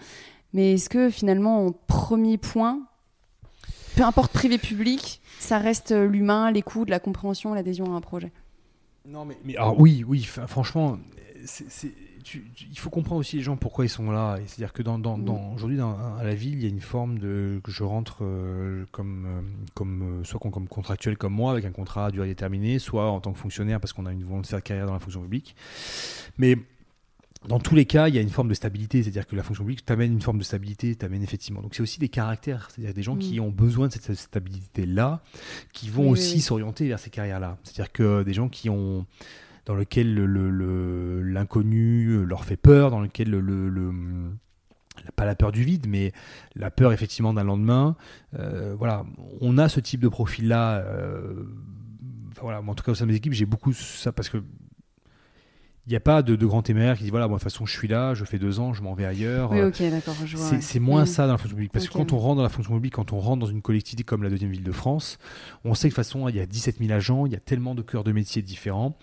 mais 0.53 0.75
est-ce 0.75 0.88
que 0.88 1.11
finalement, 1.11 1.67
en 1.67 1.73
premier 1.73 2.38
point, 2.38 2.87
peu 3.96 4.02
importe 4.02 4.33
privé-public, 4.33 5.20
ça 5.38 5.59
reste 5.59 5.92
euh, 5.92 6.07
l'humain, 6.07 6.50
l'écoute, 6.50 6.88
la 6.88 7.00
compréhension, 7.00 7.55
l'adhésion 7.55 7.94
à 7.94 7.96
un 7.96 8.00
projet. 8.00 8.33
Non, 9.07 9.24
mais, 9.24 9.37
mais 9.44 9.57
alors, 9.57 9.78
oui, 9.81 10.05
oui, 10.07 10.22
franchement, 10.22 10.98
il 12.35 12.78
faut 12.78 12.90
comprendre 12.90 13.20
aussi 13.20 13.37
les 13.37 13.42
gens 13.42 13.57
pourquoi 13.57 13.85
ils 13.85 13.88
sont 13.88 14.11
là. 14.11 14.38
C'est-à-dire 14.46 14.72
que 14.72 14.83
dans, 14.83 14.98
dans, 14.98 15.52
aujourd'hui, 15.55 15.81
à 15.81 16.22
la 16.22 16.35
ville, 16.35 16.55
il 16.55 16.62
y 16.62 16.66
a 16.66 16.68
une 16.68 16.81
forme 16.81 17.18
de 17.18 17.61
que 17.64 17.72
je 17.72 17.83
rentre 17.83 18.18
euh, 18.22 18.85
comme, 18.92 19.26
euh, 19.26 19.40
comme 19.74 20.24
soit 20.24 20.38
comme, 20.38 20.68
contractuel 20.68 21.16
comme 21.16 21.33
moi, 21.33 21.52
avec 21.52 21.64
un 21.64 21.72
contrat 21.72 22.07
à 22.07 22.11
durée 22.11 22.28
déterminée, 22.28 22.78
soit 22.78 23.11
en 23.11 23.20
tant 23.20 23.33
que 23.33 23.38
fonctionnaire 23.38 23.81
parce 23.81 23.92
qu'on 23.92 24.07
a 24.07 24.12
une 24.12 24.24
volonté 24.24 24.55
de 24.55 24.61
carrière 24.61 24.87
dans 24.87 24.92
la 24.92 25.00
fonction 25.00 25.22
publique. 25.22 25.57
Mais 26.38 26.57
dans 27.48 27.59
tous 27.59 27.74
les 27.74 27.87
cas, 27.87 28.09
il 28.09 28.14
y 28.14 28.18
a 28.18 28.20
une 28.20 28.31
forme 28.31 28.48
de 28.48 28.55
stabilité, 28.55 29.02
c'est-à-dire 29.02 29.26
que 29.26 29.35
la 29.35 29.42
fonction 29.42 29.64
publique 29.64 29.85
t'amène 29.85 30.12
une 30.12 30.22
forme 30.22 30.38
de 30.38 30.44
stabilité, 30.44 30.94
t'amène 30.94 31.22
effectivement. 31.22 31.61
Donc 31.61 31.74
c'est 31.74 31.83
aussi 31.83 31.98
des 31.98 32.09
caractères, 32.09 32.68
c'est-à-dire 32.70 32.94
des 32.94 33.02
gens 33.02 33.16
qui 33.16 33.40
mm. 33.40 33.42
ont 33.42 33.50
besoin 33.50 33.88
de 33.88 33.92
cette 33.92 34.14
stabilité-là, 34.14 35.22
qui 35.72 35.88
vont 35.88 36.11
aussi 36.11 36.40
s'orienter 36.40 36.87
vers 36.87 36.98
ces 36.98 37.11
carrières-là. 37.11 37.59
C'est-à-dire 37.64 37.92
que 37.92 38.22
des 38.22 38.33
gens 38.33 38.48
qui 38.48 38.70
ont 38.70 39.07
dans 39.64 39.74
lequel 39.74 40.14
l'inconnu 40.14 42.07
le, 42.07 42.24
leur 42.24 42.44
fait 42.44 42.57
peur, 42.57 42.90
dans 42.90 43.00
lequel 43.00 43.31
le, 43.31 44.31
pas 45.16 45.24
la 45.24 45.35
peur 45.35 45.52
du 45.52 45.64
vide, 45.64 45.87
mais 45.88 46.12
la 46.55 46.70
peur 46.70 46.92
effectivement 46.92 47.33
d'un 47.33 47.44
lendemain. 47.44 47.96
Euh, 48.38 48.74
voilà, 48.78 49.05
on 49.40 49.59
a 49.59 49.68
ce 49.68 49.81
type 49.81 50.00
de 50.00 50.09
profil-là. 50.09 50.78
Euh, 50.78 51.44
voilà, 52.40 52.61
en 52.61 52.74
tout 52.74 52.83
cas 52.83 52.92
au 52.92 52.94
sein 52.94 53.07
de 53.07 53.11
mes 53.11 53.16
équipes, 53.16 53.35
j'ai 53.35 53.46
beaucoup 53.46 53.72
ça 53.72 54.11
parce 54.11 54.28
que 54.28 54.42
il 55.87 55.90
n'y 55.90 55.97
a 55.97 56.01
pas 56.01 56.23
de, 56.23 56.37
de 56.37 56.47
grand 56.47 56.62
téméraire 56.62 56.97
qui 56.97 57.05
dit 57.05 57.11
voilà, 57.11 57.27
moi, 57.27 57.38
de 57.38 57.42
toute 57.42 57.51
façon, 57.51 57.66
je 57.66 57.77
suis 57.77 57.88
là, 57.88 58.14
je 58.14 58.25
fais 58.25 58.38
deux 58.38 58.61
ans, 58.61 58.73
je 58.73 58.83
m'en 58.83 58.95
vais 58.95 59.05
ailleurs. 59.05 59.51
Oui, 59.51 59.62
ok, 59.62 59.83
d'accord, 59.90 60.14
C'est 60.61 60.79
moins 60.79 61.03
mm. 61.03 61.07
ça 61.07 61.27
dans 61.27 61.33
la 61.33 61.38
fonction 61.38 61.57
publique. 61.57 61.73
Parce 61.73 61.88
que 61.88 61.92
quand 61.92 62.12
on 62.12 62.18
rentre 62.18 62.37
dans 62.37 62.42
la 62.42 62.49
fonction 62.49 62.75
publique, 62.75 62.95
quand 62.95 63.12
on 63.12 63.18
rentre 63.18 63.40
dans 63.40 63.51
une 63.51 63.62
collectivité 63.62 64.05
comme 64.05 64.23
la 64.23 64.31
deuxième 64.31 64.51
ville 64.51 64.62
de 64.62 64.73
France, 64.73 65.18
on 65.64 65.75
sait 65.75 65.88
que 65.88 65.95
de 65.95 65.97
toute 65.97 66.05
façon, 66.05 66.29
il 66.29 66.37
y 66.37 66.40
a 66.40 66.47
17 66.47 66.79
000 66.79 66.92
agents, 66.92 67.27
il 67.27 67.33
y 67.33 67.37
a 67.37 67.40
tellement 67.40 67.75
de 67.75 67.83
cœurs 67.83 68.05
de 68.05 68.12
métiers 68.12 68.42
différents 68.42 68.97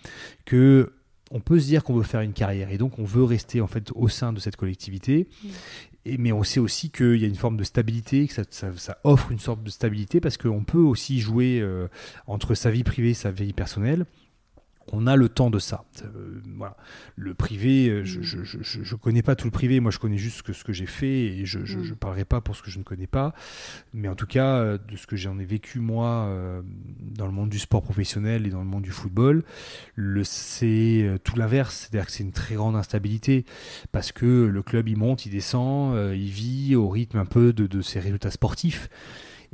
que 0.46 0.94
on 1.32 1.38
peut 1.38 1.60
se 1.60 1.66
dire 1.66 1.84
qu'on 1.84 1.94
veut 1.94 2.02
faire 2.02 2.22
une 2.22 2.32
carrière 2.32 2.72
et 2.72 2.78
donc 2.78 2.98
on 2.98 3.04
veut 3.04 3.22
rester 3.22 3.60
en 3.60 3.68
fait 3.68 3.92
au 3.94 4.08
sein 4.08 4.32
de 4.32 4.40
cette 4.40 4.56
collectivité. 4.56 5.28
Mm. 5.44 5.48
Et, 6.06 6.16
mais 6.16 6.32
on 6.32 6.42
sait 6.42 6.60
aussi 6.60 6.90
qu'il 6.90 7.16
y 7.16 7.24
a 7.24 7.28
une 7.28 7.36
forme 7.36 7.58
de 7.58 7.64
stabilité, 7.64 8.26
que 8.26 8.32
ça, 8.32 8.44
ça, 8.50 8.98
offre 9.04 9.30
une 9.30 9.38
sorte 9.38 9.62
de 9.62 9.68
stabilité 9.68 10.18
parce 10.18 10.38
qu'on 10.38 10.64
peut 10.64 10.78
aussi 10.78 11.20
jouer 11.20 11.60
euh, 11.60 11.88
entre 12.26 12.54
sa 12.54 12.70
vie 12.70 12.84
privée 12.84 13.10
et 13.10 13.14
sa 13.14 13.30
vie 13.30 13.52
personnelle 13.52 14.06
on 14.92 15.06
a 15.06 15.16
le 15.16 15.28
temps 15.28 15.50
de 15.50 15.58
ça. 15.58 15.84
Euh, 16.02 16.40
voilà. 16.56 16.76
Le 17.16 17.34
privé, 17.34 17.88
euh, 17.88 18.04
je 18.04 18.18
ne 18.20 18.96
connais 18.96 19.22
pas 19.22 19.36
tout 19.36 19.46
le 19.46 19.50
privé, 19.50 19.80
moi 19.80 19.90
je 19.90 19.98
connais 19.98 20.18
juste 20.18 20.38
ce 20.38 20.42
que, 20.42 20.52
ce 20.52 20.64
que 20.64 20.72
j'ai 20.72 20.86
fait 20.86 21.26
et 21.26 21.46
je 21.46 21.58
ne 21.58 21.92
mm. 21.92 21.96
parlerai 21.96 22.24
pas 22.24 22.40
pour 22.40 22.56
ce 22.56 22.62
que 22.62 22.70
je 22.70 22.78
ne 22.78 22.84
connais 22.84 23.06
pas. 23.06 23.34
Mais 23.94 24.08
en 24.08 24.14
tout 24.14 24.26
cas, 24.26 24.56
euh, 24.56 24.78
de 24.78 24.96
ce 24.96 25.06
que 25.06 25.16
j'en 25.16 25.38
ai 25.38 25.44
vécu 25.44 25.80
moi 25.80 26.28
dans 27.00 27.26
le 27.26 27.32
monde 27.32 27.50
du 27.50 27.58
sport 27.58 27.82
professionnel 27.82 28.46
et 28.46 28.50
dans 28.50 28.60
le 28.60 28.66
monde 28.66 28.82
du 28.82 28.90
football, 28.90 29.44
c'est 30.24 31.18
tout 31.24 31.36
l'inverse. 31.36 31.88
C'est-à-dire 31.90 32.06
que 32.06 32.12
c'est 32.12 32.24
une 32.24 32.32
très 32.32 32.54
grande 32.54 32.76
instabilité 32.76 33.44
parce 33.92 34.12
que 34.12 34.26
le 34.26 34.62
club 34.62 34.88
il 34.88 34.96
monte, 34.96 35.26
il 35.26 35.30
descend, 35.30 35.96
il 36.14 36.30
vit 36.30 36.74
au 36.76 36.88
rythme 36.88 37.18
un 37.18 37.24
peu 37.24 37.52
de, 37.52 37.66
de 37.66 37.82
ses 37.82 38.00
résultats 38.00 38.30
sportifs. 38.30 38.88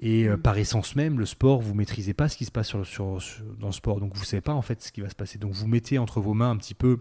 Et 0.01 0.29
euh, 0.29 0.37
par 0.37 0.59
essence 0.59 0.95
même, 0.95 1.19
le 1.19 1.27
sport, 1.27 1.61
vous 1.61 1.75
maîtrisez 1.75 2.15
pas 2.15 2.29
ce 2.29 2.37
qui 2.37 2.45
se 2.45 2.51
passe 2.51 2.73
dans 2.73 3.67
le 3.67 3.73
sport. 3.73 4.01
Donc 4.01 4.15
vous 4.15 4.25
savez 4.25 4.43
pas 4.43 4.53
en 4.53 4.63
fait 4.63 4.83
ce 4.83 4.93
qui 4.93 5.01
va 5.01 5.09
se 5.09 5.15
passer. 5.15 5.39
Donc 5.39 5.53
vous 5.53 5.67
mettez 5.67 5.99
entre 5.99 6.21
vos 6.21 6.35
mains 6.35 6.51
un 6.51 6.57
petit 6.57 6.75
peu 6.75 7.01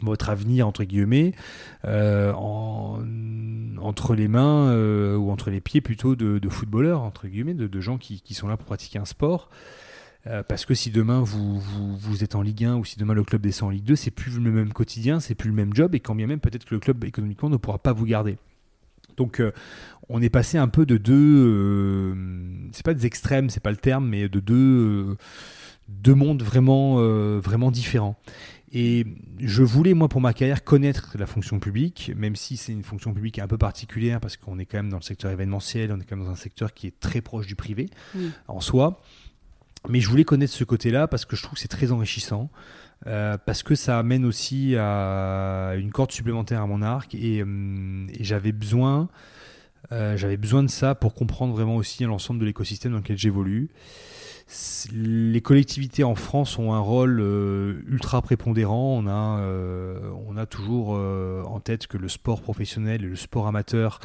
votre 0.00 0.30
avenir 0.30 0.66
entre 0.66 0.84
guillemets 0.84 1.32
euh, 1.84 2.32
entre 2.32 4.14
les 4.14 4.26
mains 4.26 4.70
euh, 4.70 5.16
ou 5.16 5.30
entre 5.30 5.50
les 5.50 5.60
pieds 5.60 5.80
plutôt 5.80 6.16
de, 6.16 6.48
footballeurs 6.48 7.02
entre 7.02 7.28
guillemets 7.28 7.54
de, 7.54 7.80
gens 7.80 7.98
qui, 7.98 8.20
sont 8.34 8.48
là 8.48 8.56
pour 8.56 8.66
pratiquer 8.66 8.98
un 8.98 9.04
sport 9.04 9.50
parce 10.48 10.64
que 10.64 10.74
si 10.74 10.90
demain 10.90 11.20
vous, 11.20 11.60
vous, 11.60 11.96
vous, 11.96 12.24
êtes 12.24 12.34
en 12.34 12.42
Ligue 12.42 12.64
1 12.64 12.76
ou 12.76 12.84
si 12.84 12.98
demain 12.98 13.12
le 13.14 13.22
club 13.22 13.42
descend 13.42 13.68
en 13.68 13.70
Ligue 13.70 13.84
2 13.84 13.94
c'est 13.94 14.10
plus 14.10 14.40
le 14.40 14.50
même 14.50 14.72
quotidien 14.72 15.20
c'est 15.20 15.34
plus 15.34 15.50
le 15.50 15.54
même 15.54 15.74
job 15.74 15.94
et 15.94 16.00
quand 16.00 16.14
bien 16.14 16.26
même 16.26 16.40
peut-être 16.40 16.64
que 16.64 16.74
le 16.74 16.80
club 16.80 17.04
économiquement 17.04 17.50
ne 17.50 17.58
pourra 17.58 17.78
pas 17.78 17.92
vous 17.92 18.06
garder 18.06 18.38
donc 19.16 19.40
euh, 19.40 19.52
on 20.08 20.20
est 20.22 20.30
passé 20.30 20.58
un 20.58 20.68
peu 20.68 20.86
de 20.86 20.96
deux, 20.96 21.14
euh, 21.14 22.14
c'est 22.72 22.84
pas 22.84 22.94
des 22.94 23.06
extrêmes, 23.06 23.50
c'est 23.50 23.62
pas 23.62 23.70
le 23.70 23.76
terme, 23.76 24.08
mais 24.08 24.28
de 24.28 24.40
deux, 24.40 24.54
euh, 24.54 25.16
deux 25.88 26.14
mondes 26.14 26.42
vraiment, 26.42 26.96
vraiment 27.38 27.70
différents. 27.70 28.18
Et 28.74 29.04
je 29.38 29.62
voulais, 29.62 29.92
moi, 29.92 30.08
pour 30.08 30.22
ma 30.22 30.32
carrière, 30.32 30.64
connaître 30.64 31.14
la 31.18 31.26
fonction 31.26 31.60
publique, 31.60 32.10
même 32.16 32.36
si 32.36 32.56
c'est 32.56 32.72
une 32.72 32.82
fonction 32.82 33.12
publique 33.12 33.38
un 33.38 33.46
peu 33.46 33.58
particulière, 33.58 34.18
parce 34.18 34.38
qu'on 34.38 34.58
est 34.58 34.64
quand 34.64 34.78
même 34.78 34.88
dans 34.88 34.96
le 34.96 35.02
secteur 35.02 35.30
événementiel, 35.30 35.92
on 35.92 36.00
est 36.00 36.04
quand 36.04 36.16
même 36.16 36.24
dans 36.24 36.32
un 36.32 36.36
secteur 36.36 36.72
qui 36.72 36.86
est 36.86 36.98
très 36.98 37.20
proche 37.20 37.46
du 37.46 37.54
privé 37.54 37.90
en 38.48 38.60
soi. 38.60 39.02
Mais 39.88 40.00
je 40.00 40.08
voulais 40.08 40.24
connaître 40.24 40.52
ce 40.52 40.64
côté-là 40.64 41.06
parce 41.06 41.24
que 41.24 41.36
je 41.36 41.42
trouve 41.42 41.54
que 41.54 41.60
c'est 41.60 41.68
très 41.68 41.92
enrichissant. 41.92 42.50
Euh, 43.06 43.36
parce 43.44 43.62
que 43.62 43.74
ça 43.74 43.98
amène 43.98 44.24
aussi 44.24 44.76
à 44.78 45.72
une 45.76 45.90
corde 45.90 46.12
supplémentaire 46.12 46.62
à 46.62 46.66
mon 46.66 46.82
arc 46.82 47.14
et, 47.14 47.42
euh, 47.42 48.06
j'avais 48.20 48.52
besoin, 48.52 49.08
euh, 49.90 50.16
j'avais 50.16 50.36
besoin 50.36 50.62
de 50.62 50.68
ça 50.68 50.94
pour 50.94 51.14
comprendre 51.14 51.52
vraiment 51.52 51.76
aussi 51.76 52.04
l'ensemble 52.04 52.40
de 52.40 52.44
l'écosystème 52.44 52.92
dans 52.92 52.98
lequel 52.98 53.18
j'évolue. 53.18 53.70
Les 54.92 55.40
collectivités 55.40 56.04
en 56.04 56.14
France 56.14 56.58
ont 56.58 56.74
un 56.74 56.78
rôle 56.78 57.20
ultra 57.88 58.20
prépondérant. 58.20 58.98
On 58.98 59.06
a, 59.06 59.40
on 60.28 60.36
a 60.36 60.44
toujours 60.44 60.90
en 60.90 61.58
tête 61.60 61.86
que 61.86 61.96
le 61.96 62.08
sport 62.08 62.42
professionnel 62.42 63.02
et 63.02 63.08
le 63.08 63.16
sport 63.16 63.46
amateur 63.46 63.98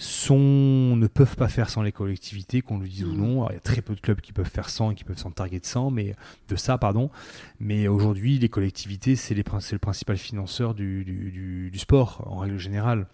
sont, 0.00 0.96
ne 0.96 1.06
peuvent 1.06 1.36
pas 1.36 1.48
faire 1.48 1.68
sans 1.68 1.82
les 1.82 1.92
collectivités, 1.92 2.62
qu'on 2.62 2.78
le 2.78 2.88
dise 2.88 3.04
ou 3.04 3.12
mm. 3.12 3.16
non. 3.16 3.48
il 3.50 3.54
y 3.54 3.56
a 3.56 3.60
très 3.60 3.82
peu 3.82 3.94
de 3.94 4.00
clubs 4.00 4.20
qui 4.20 4.32
peuvent 4.32 4.48
faire 4.48 4.70
sans 4.70 4.90
et 4.90 4.94
qui 4.94 5.04
peuvent 5.04 5.18
s'en 5.18 5.30
target 5.30 5.60
sans, 5.62 5.90
mais 5.90 6.14
de 6.48 6.56
ça, 6.56 6.78
pardon. 6.78 7.10
Mais 7.58 7.86
aujourd'hui, 7.86 8.38
les 8.38 8.48
collectivités, 8.48 9.14
c'est 9.14 9.34
le 9.34 9.78
principal 9.78 10.16
financeur 10.16 10.74
du, 10.74 11.04
du, 11.04 11.78
sport 11.78 12.26
en 12.26 12.38
règle 12.38 12.58
générale. 12.58 13.06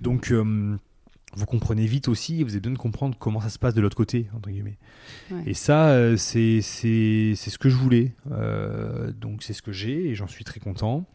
Donc, 0.00 0.32
euh, 0.32 0.76
vous 1.34 1.46
comprenez 1.46 1.86
vite 1.86 2.08
aussi, 2.08 2.42
vous 2.42 2.50
avez 2.50 2.60
besoin 2.60 2.74
de 2.74 2.78
comprendre 2.78 3.16
comment 3.16 3.40
ça 3.40 3.48
se 3.48 3.58
passe 3.58 3.74
de 3.74 3.80
l'autre 3.80 3.96
côté, 3.96 4.26
entre 4.34 4.50
guillemets. 4.50 4.78
Et 5.46 5.54
ça, 5.54 5.90
euh, 5.90 6.16
c'est 6.16 6.60
ce 6.60 7.58
que 7.58 7.68
je 7.68 7.76
voulais. 7.76 8.14
Euh, 8.32 9.12
donc, 9.12 9.44
c'est 9.44 9.52
ce 9.52 9.62
que 9.62 9.72
j'ai 9.72 10.08
et 10.08 10.14
j'en 10.16 10.26
suis 10.26 10.44
très 10.44 10.58
content. 10.58 11.06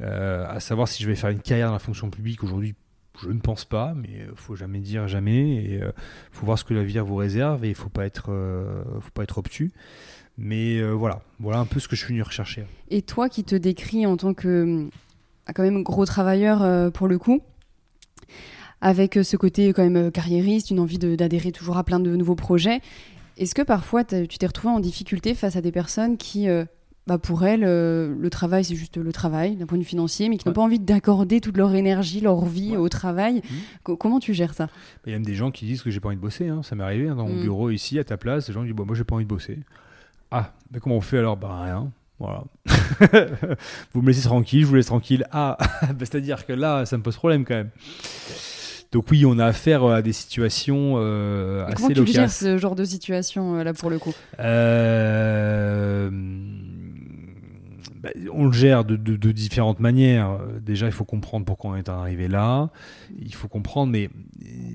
à 0.00 0.60
savoir 0.60 0.86
si 0.86 1.02
je 1.02 1.08
vais 1.08 1.16
faire 1.16 1.30
une 1.30 1.40
carrière 1.40 1.68
dans 1.68 1.72
la 1.72 1.78
fonction 1.78 2.10
publique 2.10 2.44
aujourd'hui, 2.44 2.74
je 3.22 3.30
ne 3.30 3.40
pense 3.40 3.64
pas, 3.64 3.94
mais 3.94 4.08
il 4.30 4.36
faut 4.36 4.56
jamais 4.56 4.78
dire 4.80 5.08
jamais. 5.08 5.56
Et 5.56 5.74
il 5.74 5.82
euh, 5.82 5.92
faut 6.32 6.46
voir 6.46 6.58
ce 6.58 6.64
que 6.64 6.74
l'avenir 6.74 7.04
vous 7.04 7.16
réserve 7.16 7.64
et 7.64 7.68
il 7.68 7.74
faut 7.74 7.90
être, 7.98 8.26
euh, 8.30 8.82
faut 9.00 9.10
pas 9.10 9.22
être 9.22 9.38
obtus. 9.38 9.72
Mais 10.36 10.78
euh, 10.78 10.92
voilà, 10.92 11.20
voilà 11.40 11.58
un 11.58 11.66
peu 11.66 11.80
ce 11.80 11.88
que 11.88 11.96
je 11.96 12.04
suis 12.04 12.14
venu 12.14 12.22
rechercher. 12.22 12.64
Et 12.90 13.02
toi, 13.02 13.28
qui 13.28 13.44
te 13.44 13.56
décris 13.56 14.06
en 14.06 14.16
tant 14.16 14.34
que 14.34 14.88
quand 15.54 15.62
même 15.62 15.82
gros 15.82 16.04
travailleur 16.04 16.92
pour 16.92 17.08
le 17.08 17.18
coup, 17.18 17.40
avec 18.80 19.18
ce 19.22 19.36
côté 19.36 19.72
quand 19.72 19.88
même 19.88 20.12
carriériste, 20.12 20.70
une 20.70 20.78
envie 20.78 20.98
d'adhérer 20.98 21.52
toujours 21.52 21.78
à 21.78 21.84
plein 21.84 21.98
de 21.98 22.14
nouveaux 22.14 22.34
projets. 22.34 22.80
Est-ce 23.38 23.54
que 23.54 23.62
parfois 23.62 24.04
tu 24.04 24.28
t'es 24.28 24.46
retrouvé 24.46 24.74
en 24.74 24.80
difficulté 24.80 25.34
face 25.34 25.56
à 25.56 25.62
des 25.62 25.72
personnes 25.72 26.18
qui 26.18 26.46
bah 27.08 27.16
pour 27.16 27.46
elles, 27.46 27.64
euh, 27.64 28.14
le 28.20 28.28
travail, 28.28 28.64
c'est 28.64 28.76
juste 28.76 28.98
le 28.98 29.12
travail 29.14 29.56
d'un 29.56 29.64
point 29.64 29.78
de 29.78 29.82
vue 29.82 29.88
financier, 29.88 30.28
mais 30.28 30.36
qui 30.36 30.46
n'ont 30.46 30.52
pas 30.52 30.60
envie 30.60 30.78
d'accorder 30.78 31.40
toute 31.40 31.56
leur 31.56 31.74
énergie, 31.74 32.20
leur 32.20 32.44
vie 32.44 32.76
au 32.76 32.90
travail. 32.90 33.40
Mmh. 33.86 33.94
Comment 33.96 34.20
tu 34.20 34.34
gères 34.34 34.52
ça? 34.52 34.68
Il 35.06 35.10
y 35.10 35.14
a 35.14 35.16
même 35.16 35.24
des 35.24 35.34
gens 35.34 35.50
qui 35.50 35.64
disent 35.64 35.80
que 35.80 35.90
j'ai 35.90 36.00
pas 36.00 36.08
envie 36.08 36.18
de 36.18 36.20
bosser. 36.20 36.48
Hein. 36.48 36.62
Ça 36.62 36.76
m'est 36.76 36.84
arrivé 36.84 37.08
hein, 37.08 37.16
dans 37.16 37.26
mon 37.26 37.36
mmh. 37.36 37.42
bureau 37.42 37.70
ici, 37.70 37.98
à 37.98 38.04
ta 38.04 38.18
place. 38.18 38.46
Les 38.48 38.52
gens 38.52 38.62
disent 38.62 38.74
bah, 38.74 38.84
Moi, 38.86 38.94
j'ai 38.94 39.04
pas 39.04 39.14
envie 39.14 39.24
de 39.24 39.28
bosser. 39.30 39.58
Ah, 40.30 40.52
mais 40.70 40.80
comment 40.80 40.96
on 40.96 41.00
fait 41.00 41.16
alors? 41.16 41.38
Bah, 41.38 41.62
rien. 41.62 41.90
Voilà. 42.18 42.44
vous 43.94 44.02
me 44.02 44.08
laissez 44.08 44.24
tranquille, 44.24 44.60
je 44.60 44.66
vous 44.66 44.74
laisse 44.74 44.86
tranquille. 44.86 45.26
Ah, 45.32 45.56
bah, 45.82 45.94
c'est-à-dire 46.00 46.44
que 46.44 46.52
là, 46.52 46.84
ça 46.84 46.98
me 46.98 47.02
pose 47.02 47.16
problème 47.16 47.46
quand 47.46 47.54
même. 47.54 47.70
Donc 48.92 49.10
oui, 49.10 49.24
on 49.24 49.38
a 49.38 49.46
affaire 49.46 49.82
à 49.84 50.02
des 50.02 50.12
situations 50.12 50.96
euh, 50.98 51.64
assez 51.64 51.76
Comment 51.76 51.88
tu 51.88 52.06
gères 52.06 52.30
ce 52.30 52.58
genre 52.58 52.74
de 52.74 52.84
situation 52.84 53.56
euh, 53.56 53.64
là 53.64 53.72
pour 53.72 53.88
le 53.88 53.98
coup? 53.98 54.14
Euh 54.40 56.10
bah, 58.02 58.10
on 58.32 58.46
le 58.46 58.52
gère 58.52 58.84
de, 58.84 58.96
différentes 59.32 59.80
manières. 59.80 60.38
Déjà, 60.60 60.86
il 60.86 60.92
faut 60.92 61.04
comprendre 61.04 61.44
pourquoi 61.44 61.72
on 61.72 61.76
est 61.76 61.88
arrivé 61.88 62.28
là. 62.28 62.70
Il 63.18 63.34
faut 63.34 63.48
comprendre, 63.48 63.92
mais 63.92 64.10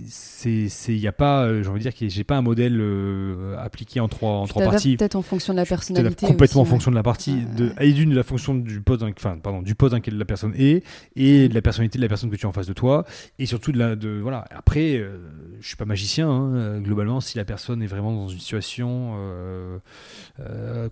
c'est, 0.08 0.68
il 0.88 1.00
n'y 1.00 1.08
a 1.08 1.12
pas, 1.12 1.44
euh, 1.44 1.64
j'ai 1.64 1.70
envie 1.70 1.80
de 1.80 1.84
dire 1.84 1.96
que 1.96 2.08
j'ai 2.08 2.24
pas 2.24 2.38
un 2.38 2.42
modèle 2.42 2.78
euh, 2.80 3.58
appliqué 3.58 4.00
en 4.00 4.08
trois, 4.08 4.32
en 4.32 4.48
trois 4.48 4.64
parties. 4.64 4.98
Peut-être 4.98 5.16
en 5.16 5.22
fonction 5.22 5.54
de 5.54 5.58
la 5.58 5.66
personnalité. 5.66 6.28
Complètement 6.28 6.62
en 6.62 6.66
fonction 6.66 6.92
de 6.92 6.96
la 6.96 7.04
partie, 7.04 7.46
de, 7.58 7.72
et 7.80 7.94
d'une 7.94 8.10
de 8.10 8.16
la 8.16 8.24
fonction 8.24 8.56
du 8.56 8.82
poste, 8.82 9.02
dans, 9.02 9.10
enfin, 9.10 9.38
pardon, 9.42 9.62
du 9.62 9.76
poste 9.76 9.92
dans 9.92 9.98
lequel 9.98 10.18
la 10.18 10.26
personne 10.26 10.54
est, 10.58 10.84
et 11.16 11.48
de 11.50 11.54
la 11.54 11.62
personnalité 11.62 11.98
de 11.98 12.04
la 12.04 12.10
personne 12.10 12.30
que 12.30 12.36
tu 12.36 12.46
as 12.46 12.50
en 12.50 12.54
face 12.54 12.68
de 12.68 12.74
toi, 12.74 13.06
et 13.40 13.46
surtout 13.46 13.72
de 13.72 13.80
la, 13.80 13.96
de 13.96 14.20
voilà. 14.22 14.46
Après, 14.52 14.98
euh, 14.98 15.18
je 15.64 15.68
suis 15.70 15.78
pas 15.78 15.86
magicien. 15.86 16.30
Hein, 16.30 16.80
globalement, 16.82 17.22
si 17.22 17.38
la 17.38 17.46
personne 17.46 17.82
est 17.82 17.88
vraiment 17.88 18.14
dans 18.14 18.28
une 18.28 18.40
situation 18.40 19.18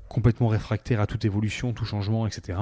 complètement 0.10 0.48
réfractaire 0.48 1.00
à 1.00 1.08
toute 1.08 1.26
évolution, 1.26 1.74
tout 1.74 1.86
changement, 1.86 2.26
etc 2.26 2.58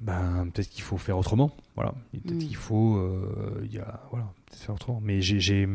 ben, 0.00 0.48
peut-être 0.52 0.68
qu'il 0.70 0.82
faut 0.82 0.96
faire 0.96 1.18
autrement. 1.18 1.54
Voilà. 1.76 1.94
Peut-être 2.12 2.34
mm. 2.34 2.38
qu'il 2.38 2.56
faut. 2.56 2.96
Euh, 2.96 3.66
y 3.70 3.78
a, 3.78 4.02
voilà, 4.10 4.32
faire 4.52 4.74
autrement. 4.74 5.00
Mais 5.02 5.20
j'ai. 5.20 5.68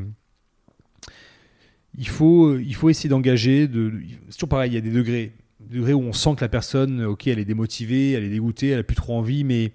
Il 1.98 2.08
faut, 2.10 2.58
il 2.58 2.76
faut 2.76 2.90
essayer 2.90 3.10
d'engager. 3.10 3.68
De, 3.68 3.94
c'est 4.30 4.38
toujours 4.38 4.50
pareil, 4.50 4.72
il 4.72 4.76
y 4.76 4.78
a 4.78 4.82
des 4.82 4.92
degrés. 4.92 5.32
Des 5.62 5.78
degrés 5.78 5.94
où 5.94 6.02
on 6.02 6.14
sent 6.14 6.36
que 6.36 6.42
la 6.42 6.50
personne, 6.50 7.04
ok, 7.06 7.28
elle 7.28 7.40
est 7.40 7.46
démotivée, 7.46 8.12
elle 8.12 8.24
est 8.24 8.30
dégoûtée, 8.30 8.70
elle 8.70 8.80
a 8.80 8.84
plus 8.84 8.96
trop 8.96 9.18
envie, 9.18 9.44
mais 9.44 9.72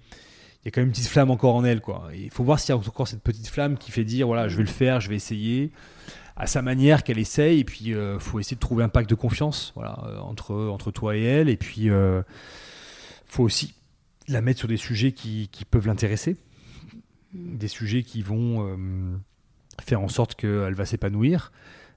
il 0.63 0.65
y 0.65 0.67
a 0.67 0.71
quand 0.71 0.81
même 0.81 0.87
une 0.87 0.93
petite 0.93 1.07
flamme 1.07 1.31
encore 1.31 1.55
en 1.55 1.63
elle. 1.63 1.81
Quoi. 1.81 2.09
il 2.13 2.29
faut 2.29 2.43
voir 2.43 2.59
s'il 2.59 2.69
y 2.69 2.77
a 2.77 2.77
encore 2.77 3.07
cette 3.07 3.23
petite 3.23 3.47
flamme 3.47 3.77
qui 3.77 3.91
fait 3.91 4.03
dire 4.03 4.27
voilà, 4.27 4.47
je 4.47 4.57
vais 4.57 4.63
le 4.63 4.69
faire, 4.69 5.01
je 5.01 5.09
vais 5.09 5.15
essayer 5.15 5.71
à 6.35 6.47
sa 6.47 6.61
manière 6.61 7.03
qu'elle 7.03 7.19
essaye 7.19 7.59
et 7.59 7.63
puis 7.63 7.79
il 7.85 7.93
euh, 7.93 8.19
faut 8.19 8.39
essayer 8.39 8.55
de 8.55 8.61
trouver 8.61 8.83
un 8.83 8.89
pacte 8.89 9.09
de 9.09 9.15
confiance 9.15 9.73
voilà 9.75 9.99
euh, 10.05 10.19
entre 10.19 10.55
entre 10.55 10.89
toi 10.89 11.15
et 11.15 11.21
elle 11.21 11.49
et 11.49 11.57
puis 11.57 11.89
euh, 11.89 12.23
faut 13.25 13.43
aussi 13.43 13.75
la 14.27 14.41
mettre 14.41 14.59
sur 14.59 14.67
des 14.67 14.77
sujets 14.77 15.11
qui, 15.11 15.49
peuvent 15.69 15.87
l'intéresser, 15.87 16.37
des 17.33 17.67
sujets 17.67 18.03
qui 18.03 18.21
vont 18.21 18.79
faire 19.81 19.99
en 19.99 20.07
sorte 20.07 20.35
qu'elle 20.35 20.73
va 20.73 20.85
s'épanouir. 20.85 21.51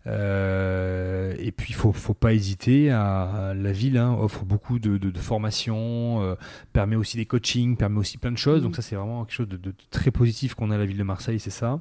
Euh, 0.07 1.35
et 1.39 1.53
puis, 1.53 1.69
il 1.71 1.75
faut, 1.75 1.93
faut 1.93 2.15
pas 2.15 2.35
hésiter. 2.35 2.91
À, 2.91 3.53
la 3.55 3.73
ville 3.73 3.97
hein, 3.97 4.17
offre 4.19 4.45
beaucoup 4.45 4.79
de, 4.79 4.99
de, 4.99 5.19
formations, 5.19 6.23
euh, 6.23 6.35
permet 6.73 6.97
aussi 6.97 7.17
des 7.17 7.27
coachings, 7.27 7.77
permet 7.77 7.99
aussi 7.99 8.19
plein 8.19 8.33
de 8.33 8.39
choses. 8.39 8.63
Donc 8.63 8.73
mm. 8.73 8.77
ça, 8.77 8.83
c'est 8.83 8.97
vraiment 8.97 9.25
quelque 9.25 9.37
chose 9.37 9.49
de, 9.49 9.75
très 9.91 10.11
positif 10.11 10.55
qu'on 10.55 10.71
a 10.71 10.75
à 10.75 10.79
la 10.79 10.87
ville 10.87 10.99
de 10.99 11.05
Marseille, 11.05 11.41
c'est 11.41 11.51
ça. 11.51 11.81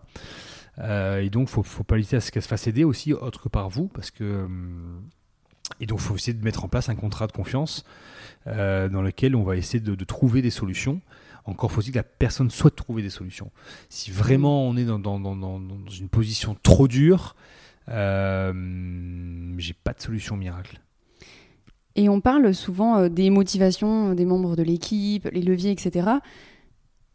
et 0.79 1.29
donc, 1.29 1.49
faut, 1.49 1.63
faut 1.63 1.83
pas 1.83 1.97
hésiter 1.97 2.17
à 2.17 2.21
ce 2.21 2.31
qu'elle 2.31 2.43
se 2.43 2.47
fasse 2.47 2.67
aider 2.67 2.83
aussi, 2.83 3.13
autre 3.13 3.41
que 3.41 3.49
par 3.49 3.69
vous, 3.69 3.87
parce 3.87 4.11
que 4.11 4.47
et 5.79 5.85
donc, 5.85 5.99
il 5.99 6.03
faut 6.03 6.15
essayer 6.15 6.33
de 6.33 6.43
mettre 6.43 6.63
en 6.63 6.67
place 6.67 6.89
un 6.89 6.95
contrat 6.95 7.27
de 7.27 7.31
confiance 7.31 7.83
euh, 8.47 8.89
dans 8.89 9.01
lequel 9.01 9.35
on 9.35 9.43
va 9.43 9.55
essayer 9.55 9.79
de, 9.79 10.03
trouver 10.03 10.41
des 10.41 10.49
solutions. 10.49 11.01
Encore 11.45 11.71
faut-il 11.71 11.91
que 11.91 11.97
la 11.97 12.03
personne 12.03 12.49
souhaite 12.49 12.75
trouver 12.75 13.01
des 13.01 13.09
solutions. 13.09 13.51
Si 13.89 14.11
vraiment 14.11 14.67
on 14.67 14.77
est 14.77 14.85
dans, 14.85 14.99
dans, 14.99 15.19
dans, 15.19 15.35
dans 15.35 15.59
une 15.89 16.09
position 16.09 16.55
trop 16.61 16.87
dure, 16.87 17.35
euh, 17.35 17.39
j'ai 17.87 19.73
pas 19.73 19.93
de 19.93 20.01
solution 20.01 20.35
miracle. 20.35 20.79
Et 21.95 22.09
on 22.09 22.21
parle 22.21 22.53
souvent 22.53 22.97
euh, 22.97 23.09
des 23.09 23.29
motivations 23.29 24.15
des 24.15 24.25
membres 24.25 24.55
de 24.55 24.63
l'équipe, 24.63 25.27
les 25.31 25.41
leviers, 25.41 25.71
etc. 25.71 26.09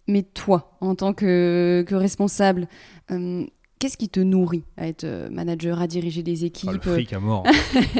Mais 0.07 0.23
toi, 0.23 0.77
en 0.81 0.95
tant 0.95 1.13
que, 1.13 1.85
que 1.87 1.95
responsable, 1.95 2.69
euh, 3.11 3.45
Qu'est-ce 3.79 3.97
qui 3.97 4.09
te 4.09 4.19
nourrit 4.19 4.65
à 4.77 4.89
être 4.89 5.05
euh, 5.05 5.31
manager, 5.31 5.81
à 5.81 5.87
diriger 5.87 6.25
des 6.25 6.45
équipes 6.45 6.71
ah, 6.73 6.81
Le 6.85 6.95
fric 6.95 7.13
à 7.13 7.21
mort. 7.21 7.45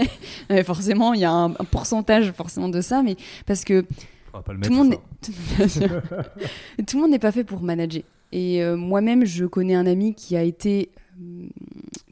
forcément, 0.65 1.15
il 1.15 1.21
y 1.21 1.25
a 1.25 1.31
un, 1.31 1.51
pourcentage 1.51 2.33
forcément 2.33 2.69
de 2.69 2.81
ça, 2.81 3.03
mais 3.05 3.15
parce 3.47 3.63
que 3.63 3.85
pas 4.33 4.53
le 4.53 4.61
tout, 4.61 4.71
le 4.71 4.77
monde 4.77 4.95
tout 5.23 6.97
le 6.97 7.01
monde 7.01 7.11
n'est 7.13 7.21
pas 7.21 7.31
fait 7.31 7.45
pour 7.45 7.63
manager. 7.63 8.03
Et 8.33 8.63
euh, 8.63 8.77
moi-même, 8.77 9.25
je 9.25 9.45
connais 9.47 9.75
un 9.75 9.87
ami 9.87 10.15
qui 10.15 10.37
a 10.37 10.43
été 10.43 10.91
euh, 10.97 11.08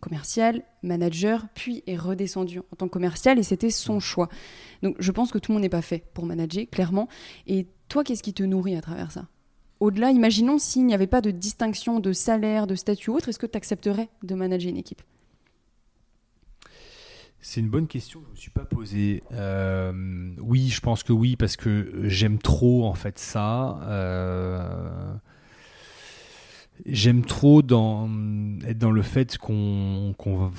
commercial, 0.01 0.63
manager, 0.83 1.47
puis 1.55 1.83
est 1.87 1.97
redescendu 1.97 2.61
en 2.61 2.77
tant 2.77 2.87
que 2.87 2.93
commercial, 2.93 3.39
et 3.39 3.43
c'était 3.43 3.71
son 3.71 4.01
choix. 4.01 4.29
Donc 4.83 4.97
je 4.99 5.13
pense 5.13 5.33
que 5.33 5.39
tout 5.39 5.53
le 5.53 5.55
monde 5.55 5.63
n'est 5.63 5.69
pas 5.69 5.83
fait 5.83 6.05
pour 6.15 6.27
manager, 6.27 6.65
clairement. 6.71 7.09
Et 7.47 7.67
toi, 7.89 8.05
qu'est-ce 8.05 8.23
qui 8.23 8.35
te 8.35 8.43
nourrit 8.43 8.77
à 8.77 8.81
travers 8.81 9.13
ça? 9.13 9.29
Au-delà, 9.79 10.11
imaginons 10.11 10.59
s'il 10.59 10.87
n'y 10.87 10.95
avait 10.95 11.07
pas 11.07 11.21
de 11.21 11.31
distinction 11.31 12.01
de 12.01 12.13
salaire, 12.13 12.67
de 12.67 12.75
statut 12.75 13.11
ou 13.11 13.17
autre, 13.17 13.29
est-ce 13.29 13.39
que 13.39 13.47
tu 13.47 13.57
accepterais 13.57 14.09
de 14.23 14.35
manager 14.35 14.71
une 14.71 14.79
équipe? 14.79 15.03
C'est 17.41 17.61
une 17.61 17.69
bonne 17.69 17.87
question, 17.87 18.23
je 18.25 18.27
ne 18.27 18.33
me 18.33 18.37
suis 18.37 18.51
pas 18.51 18.65
posée. 18.65 19.23
Euh, 19.33 20.33
oui, 20.41 20.69
je 20.69 20.81
pense 20.81 21.05
que 21.05 21.13
oui, 21.13 21.37
parce 21.37 21.57
que 21.57 22.03
j'aime 22.05 22.39
trop 22.39 22.87
en 22.87 22.95
fait 22.95 23.19
ça. 23.21 23.79
Euh, 23.83 25.15
j'aime 26.85 27.25
trop 27.25 27.63
dans, 27.63 28.09
être 28.67 28.79
dans 28.79 28.91
le 28.91 29.03
fait 29.03 29.39
qu'on 29.39 30.15
va 30.19 30.51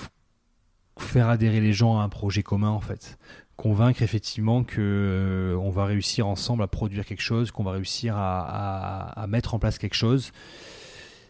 faire 0.99 1.29
adhérer 1.29 1.61
les 1.61 1.73
gens 1.73 1.99
à 1.99 2.03
un 2.03 2.09
projet 2.09 2.41
commun 2.41 2.69
en 2.69 2.79
fait 2.79 3.17
convaincre 3.57 4.03
effectivement 4.03 4.63
que 4.63 4.79
euh, 4.79 5.57
on 5.57 5.71
va 5.71 5.85
réussir 5.85 6.27
ensemble 6.27 6.63
à 6.63 6.67
produire 6.67 7.05
quelque 7.05 7.21
chose, 7.21 7.51
qu'on 7.51 7.63
va 7.63 7.71
réussir 7.71 8.15
à, 8.15 9.25
mettre 9.27 9.55
en 9.55 9.59
place 9.59 9.79
quelque 9.79 9.95
chose, 9.95 10.31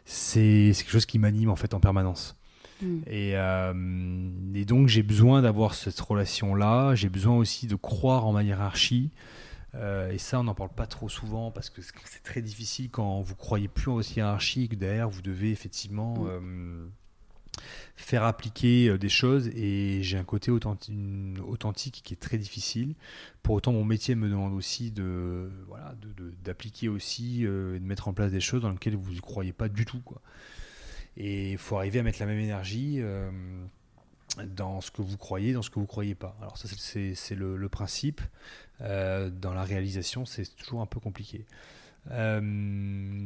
c'est 0.05 0.73
quelque 0.75 0.91
chose 0.91 1.05
qui 1.05 1.17
m'anime 1.17 1.49
en 1.49 1.55
fait 1.55 1.73
en 1.73 1.79
permanence. 1.79 2.35
Mm. 2.81 2.97
Euh, 3.09 3.73
et, 4.53 4.65
donc 4.65 4.89
j'ai 4.89 5.03
besoin 5.03 5.41
d'avoir 5.41 5.73
cette 5.73 5.99
relation-là, 5.99 6.93
j'ai 6.95 7.09
besoin 7.09 7.35
aussi 7.37 7.65
de 7.65 7.75
croire 7.75 8.27
en 8.27 8.33
ma 8.33 8.43
hiérarchie. 8.43 9.09
Euh, 9.77 10.11
et 10.11 10.17
ça, 10.17 10.39
on 10.39 10.43
n'en 10.43 10.55
parle 10.55 10.73
pas 10.73 10.87
trop 10.87 11.09
souvent 11.09 11.51
parce 11.51 11.69
que 11.69 11.81
c'est 11.81 12.23
très 12.23 12.41
difficile 12.41 12.89
quand 12.89 13.21
vous 13.21 13.35
croyez 13.35 13.67
plus 13.67 13.89
en 13.89 13.95
votre 13.95 14.15
hiérarchie 14.15 14.63
et 14.63 14.67
que 14.67 14.75
derrière 14.75 15.09
vous 15.09 15.21
devez 15.21 15.51
effectivement 15.51 16.15
mm 16.15 16.89
faire 17.95 18.23
appliquer 18.23 18.89
euh, 18.89 18.97
des 18.97 19.09
choses 19.09 19.49
et 19.49 20.01
j'ai 20.03 20.17
un 20.17 20.23
côté 20.23 20.51
authentique, 20.51 22.01
qui 22.03 22.13
est 22.13 22.17
très 22.17 22.37
difficile. 22.37 22.95
Pour 23.43 23.55
autant, 23.55 23.73
mon 23.73 23.83
métier 23.83 24.15
me 24.15 24.29
demande 24.29 24.53
aussi 24.53 24.91
de 24.91 25.49
voilà 25.67 25.95
d'appliquer 26.43 26.89
aussi 26.89 27.45
euh, 27.45 27.75
et 27.75 27.79
de 27.79 27.85
mettre 27.85 28.07
en 28.07 28.13
place 28.13 28.31
des 28.31 28.39
choses 28.39 28.61
dans 28.61 28.71
lesquelles 28.71 28.95
vous 28.95 29.13
ne 29.13 29.19
croyez 29.19 29.53
pas 29.53 29.67
du 29.67 29.85
tout. 29.85 29.99
Quoi. 30.01 30.21
Et 31.17 31.51
il 31.53 31.57
faut 31.57 31.77
arriver 31.77 31.99
à 31.99 32.03
mettre 32.03 32.19
la 32.19 32.27
même 32.27 32.39
énergie 32.39 32.97
euh, 32.99 33.31
dans 34.45 34.81
ce 34.81 34.91
que 34.91 35.01
vous 35.01 35.17
croyez, 35.17 35.53
dans 35.53 35.61
ce 35.61 35.69
que 35.69 35.75
vous 35.75 35.81
ne 35.81 35.87
croyez 35.87 36.15
pas. 36.15 36.35
Alors 36.41 36.57
ça, 36.57 36.67
c'est 36.67 37.35
le, 37.35 37.69
principe. 37.69 38.21
dans 38.79 39.53
la 39.53 39.63
réalisation, 39.63 40.25
c'est 40.25 40.55
toujours 40.55 40.81
un 40.81 40.85
peu 40.85 40.99
compliqué. 40.99 41.45
Euh, 42.11 42.39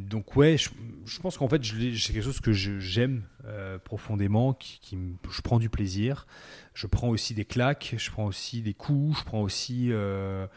donc 0.09 0.35
ouais, 0.35 0.57
je, 0.57 1.19
pense 1.19 1.37
qu'en 1.37 1.47
fait, 1.47 1.63
c'est 1.63 2.13
quelque 2.13 2.23
chose 2.23 2.39
que 2.39 2.51
j'aime 2.51 3.23
euh, 3.45 3.77
profondément, 3.77 4.53
qui, 4.53 4.97
je 5.29 5.41
prends 5.41 5.59
du 5.59 5.69
plaisir. 5.69 6.27
Je 6.73 6.87
prends 6.87 7.09
aussi 7.09 7.33
des 7.33 7.45
claques, 7.45 7.95
je 7.97 8.11
prends 8.11 8.25
aussi 8.25 8.61
des 8.61 8.73
coups, 8.73 9.19
je 9.19 9.23
prends 9.23 9.41
aussi... 9.41 9.91
Euh, 9.91 10.47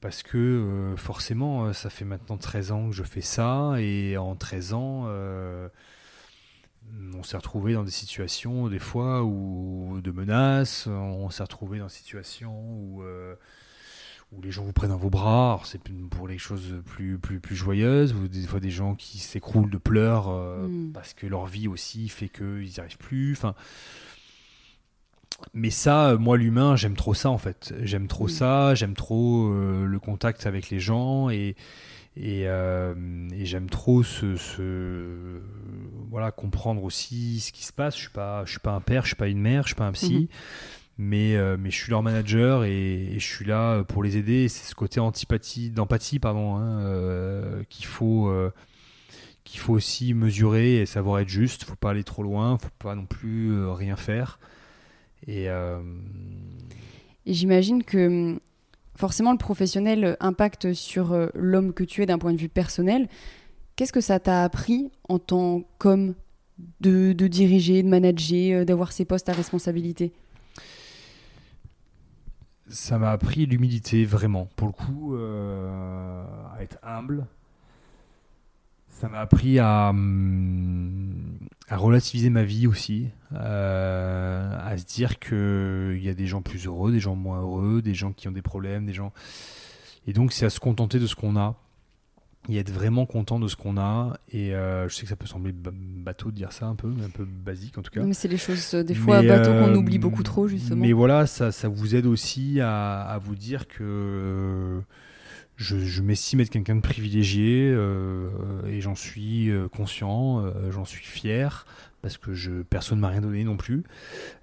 parce 0.00 0.22
que 0.22 0.94
forcément, 0.96 1.74
ça 1.74 1.90
fait 1.90 2.06
maintenant 2.06 2.38
13 2.38 2.72
ans 2.72 2.88
que 2.88 2.96
je 2.96 3.02
fais 3.02 3.20
ça, 3.20 3.74
et 3.78 4.16
en 4.16 4.34
13 4.34 4.72
ans, 4.72 5.04
on 7.16 7.22
s'est 7.22 7.36
retrouvé 7.36 7.74
dans 7.74 7.84
des 7.84 7.90
situations, 7.90 8.68
des 8.68 8.78
fois, 8.78 9.22
où, 9.24 10.00
de 10.02 10.10
menaces, 10.10 10.86
on 10.86 11.30
s'est 11.30 11.42
retrouvé 11.42 11.78
dans 11.78 11.86
des 11.86 11.92
situations 11.92 12.58
où 12.58 13.02
où 14.32 14.40
les 14.42 14.50
gens 14.50 14.64
vous 14.64 14.72
prennent 14.72 14.90
dans 14.90 14.96
vos 14.96 15.10
bras. 15.10 15.60
C'est 15.64 15.80
pour 16.10 16.28
les 16.28 16.38
choses 16.38 16.76
plus, 16.86 17.18
plus, 17.18 17.40
plus 17.40 17.56
joyeuses, 17.56 18.14
ou 18.14 18.28
des 18.28 18.46
fois 18.46 18.60
des 18.60 18.70
gens 18.70 18.94
qui 18.94 19.18
s'écroulent 19.18 19.70
de 19.70 19.78
pleurs 19.78 20.28
euh, 20.28 20.68
mm. 20.68 20.92
parce 20.92 21.14
que 21.14 21.26
leur 21.26 21.46
vie 21.46 21.68
aussi 21.68 22.08
fait 22.08 22.28
qu'ils 22.28 22.62
n'y 22.62 22.78
arrivent 22.78 22.98
plus. 22.98 23.32
Enfin, 23.32 23.54
mais 25.54 25.70
ça, 25.70 26.16
moi 26.18 26.36
l'humain, 26.36 26.76
j'aime 26.76 26.96
trop 26.96 27.14
ça 27.14 27.30
en 27.30 27.38
fait. 27.38 27.74
J'aime 27.82 28.06
trop 28.06 28.26
mm. 28.26 28.30
ça, 28.30 28.74
j'aime 28.74 28.94
trop 28.94 29.52
euh, 29.52 29.84
le 29.84 29.98
contact 29.98 30.46
avec 30.46 30.70
les 30.70 30.80
gens 30.80 31.30
et, 31.30 31.56
et, 32.22 32.46
euh, 32.46 32.94
j'aime 33.44 33.70
trop 33.70 34.02
ce, 34.02 35.40
voilà 36.10 36.30
comprendre 36.30 36.84
aussi 36.84 37.40
ce 37.40 37.50
qui 37.50 37.64
se 37.64 37.72
passe. 37.72 37.96
Je 37.96 38.00
suis 38.00 38.10
pas, 38.10 38.44
je 38.44 38.50
suis 38.50 38.60
pas 38.60 38.72
un 38.72 38.82
père, 38.82 39.04
je 39.04 39.08
suis 39.08 39.16
pas 39.16 39.28
une 39.28 39.40
mère, 39.40 39.62
je 39.62 39.68
suis 39.68 39.74
pas 39.74 39.86
un 39.86 39.92
psy. 39.92 40.28
Mm-hmm 40.28 40.28
mais, 41.02 41.34
euh, 41.34 41.56
mais 41.58 41.70
je 41.70 41.76
suis 41.76 41.90
leur 41.90 42.02
manager 42.02 42.64
et, 42.64 43.14
je 43.14 43.26
suis 43.26 43.46
là 43.46 43.84
pour 43.84 44.02
les 44.02 44.18
aider. 44.18 44.48
C'est 44.48 44.68
ce 44.68 44.74
côté 44.74 45.00
antipathie, 45.00 45.70
d'empathie 45.70 46.18
pardon, 46.18 46.56
hein, 46.56 46.80
euh, 46.82 47.62
qu'il 47.70 47.86
faut, 47.86 48.30
qu'il 49.44 49.58
faut 49.58 49.72
aussi 49.72 50.12
mesurer 50.12 50.82
et 50.82 50.86
savoir 50.86 51.20
être 51.20 51.28
juste. 51.30 51.64
Faut 51.64 51.74
pas 51.74 51.92
aller 51.92 52.04
trop 52.04 52.22
loin, 52.22 52.58
faut 52.58 52.68
pas 52.78 52.94
non 52.94 53.06
plus 53.06 53.66
rien 53.68 53.96
faire. 53.96 54.40
Et, 55.26 55.46
et 55.46 57.32
j'imagine 57.32 57.82
que 57.82 58.38
forcément 59.00 59.32
le 59.32 59.38
professionnel 59.38 60.16
impacte 60.20 60.74
sur 60.74 61.28
l'homme 61.34 61.72
que 61.72 61.84
tu 61.84 62.02
es 62.02 62.06
d'un 62.06 62.18
point 62.18 62.32
de 62.32 62.38
vue 62.38 62.50
personnel. 62.50 63.08
Qu'est-ce 63.74 63.94
que 63.94 64.02
ça 64.02 64.20
t'a 64.20 64.44
appris 64.44 64.92
en 65.08 65.18
tant 65.18 65.62
qu'homme 65.78 66.14
de, 66.80 67.12
diriger, 67.12 67.82
de 67.82 67.88
manager, 67.88 68.66
d'avoir 68.66 68.92
ces 68.92 69.06
postes 69.06 69.30
à 69.30 69.32
responsabilité? 69.32 70.12
Ça 72.68 72.98
m'a 72.98 73.10
appris 73.10 73.46
l'humilité, 73.46 74.04
vraiment. 74.04 74.48
Pour 74.54 74.68
le 74.68 74.72
coup, 74.74 75.16
euh, 75.16 76.22
à 76.54 76.62
être 76.62 76.78
humble. 76.82 77.26
Ça 78.90 79.08
m'a 79.08 79.20
appris 79.20 79.58
à, 79.58 79.88
hum, 79.88 81.09
à, 81.70 81.76
relativiser 81.76 82.30
ma 82.30 82.42
vie 82.42 82.66
aussi, 82.66 83.08
euh, 83.32 84.58
à 84.60 84.76
se 84.76 84.84
dire 84.84 85.18
qu'il 85.18 86.02
y 86.02 86.08
a 86.08 86.14
des 86.14 86.26
gens 86.26 86.42
plus 86.42 86.66
heureux, 86.66 86.92
des 86.92 87.00
gens 87.00 87.14
moins 87.14 87.40
heureux, 87.40 87.82
des 87.82 87.94
gens 87.94 88.12
qui 88.12 88.28
ont 88.28 88.32
des 88.32 88.42
problèmes, 88.42 88.86
des 88.86 88.92
gens. 88.92 89.12
Et 90.06 90.12
donc, 90.12 90.32
c'est 90.32 90.46
à 90.46 90.50
se 90.50 90.60
contenter 90.60 90.98
de 90.98 91.06
ce 91.06 91.14
qu'on 91.14 91.36
a 91.36 91.56
et 92.48 92.56
être 92.56 92.70
vraiment 92.70 93.06
content 93.06 93.38
de 93.38 93.48
ce 93.48 93.56
qu'on 93.56 93.76
a. 93.76 94.18
Et 94.32 94.54
euh, 94.54 94.88
je 94.88 94.94
sais 94.94 95.02
que 95.02 95.08
ça 95.08 95.16
peut 95.16 95.26
sembler 95.26 95.52
bateau 95.52 96.30
de 96.30 96.36
dire 96.36 96.52
ça 96.52 96.66
un 96.66 96.74
peu, 96.74 96.88
un 96.88 97.10
peu 97.10 97.24
basique 97.24 97.76
en 97.78 97.82
tout 97.82 97.90
cas. 97.90 98.02
Mais 98.02 98.14
c'est 98.14 98.28
les 98.28 98.38
choses, 98.38 98.74
euh, 98.74 98.82
des 98.82 98.94
fois, 98.94 99.22
bateau 99.22 99.50
qu'on 99.50 99.74
oublie 99.74 99.98
beaucoup 99.98 100.22
trop, 100.22 100.48
justement. 100.48 100.80
Mais 100.80 100.92
voilà, 100.92 101.26
ça, 101.26 101.52
ça 101.52 101.68
vous 101.68 101.94
aide 101.94 102.06
aussi 102.06 102.60
à, 102.60 103.02
à 103.02 103.18
vous 103.18 103.36
dire 103.36 103.68
que 103.68 104.82
je, 105.62 106.02
m'estime 106.02 106.40
être 106.40 106.50
quelqu'un 106.50 106.76
de 106.76 106.80
privilégié 106.80 107.68
et 108.66 108.80
j'en 108.80 108.94
suis 108.94 109.50
conscient, 109.76 110.44
j'en 110.70 110.84
suis 110.84 111.04
fier. 111.04 111.66
Parce 112.02 112.16
que 112.16 112.32
je, 112.32 112.62
personne 112.62 112.96
ne 112.96 113.02
m'a 113.02 113.08
rien 113.08 113.20
donné 113.20 113.44
non 113.44 113.58
plus. 113.58 113.84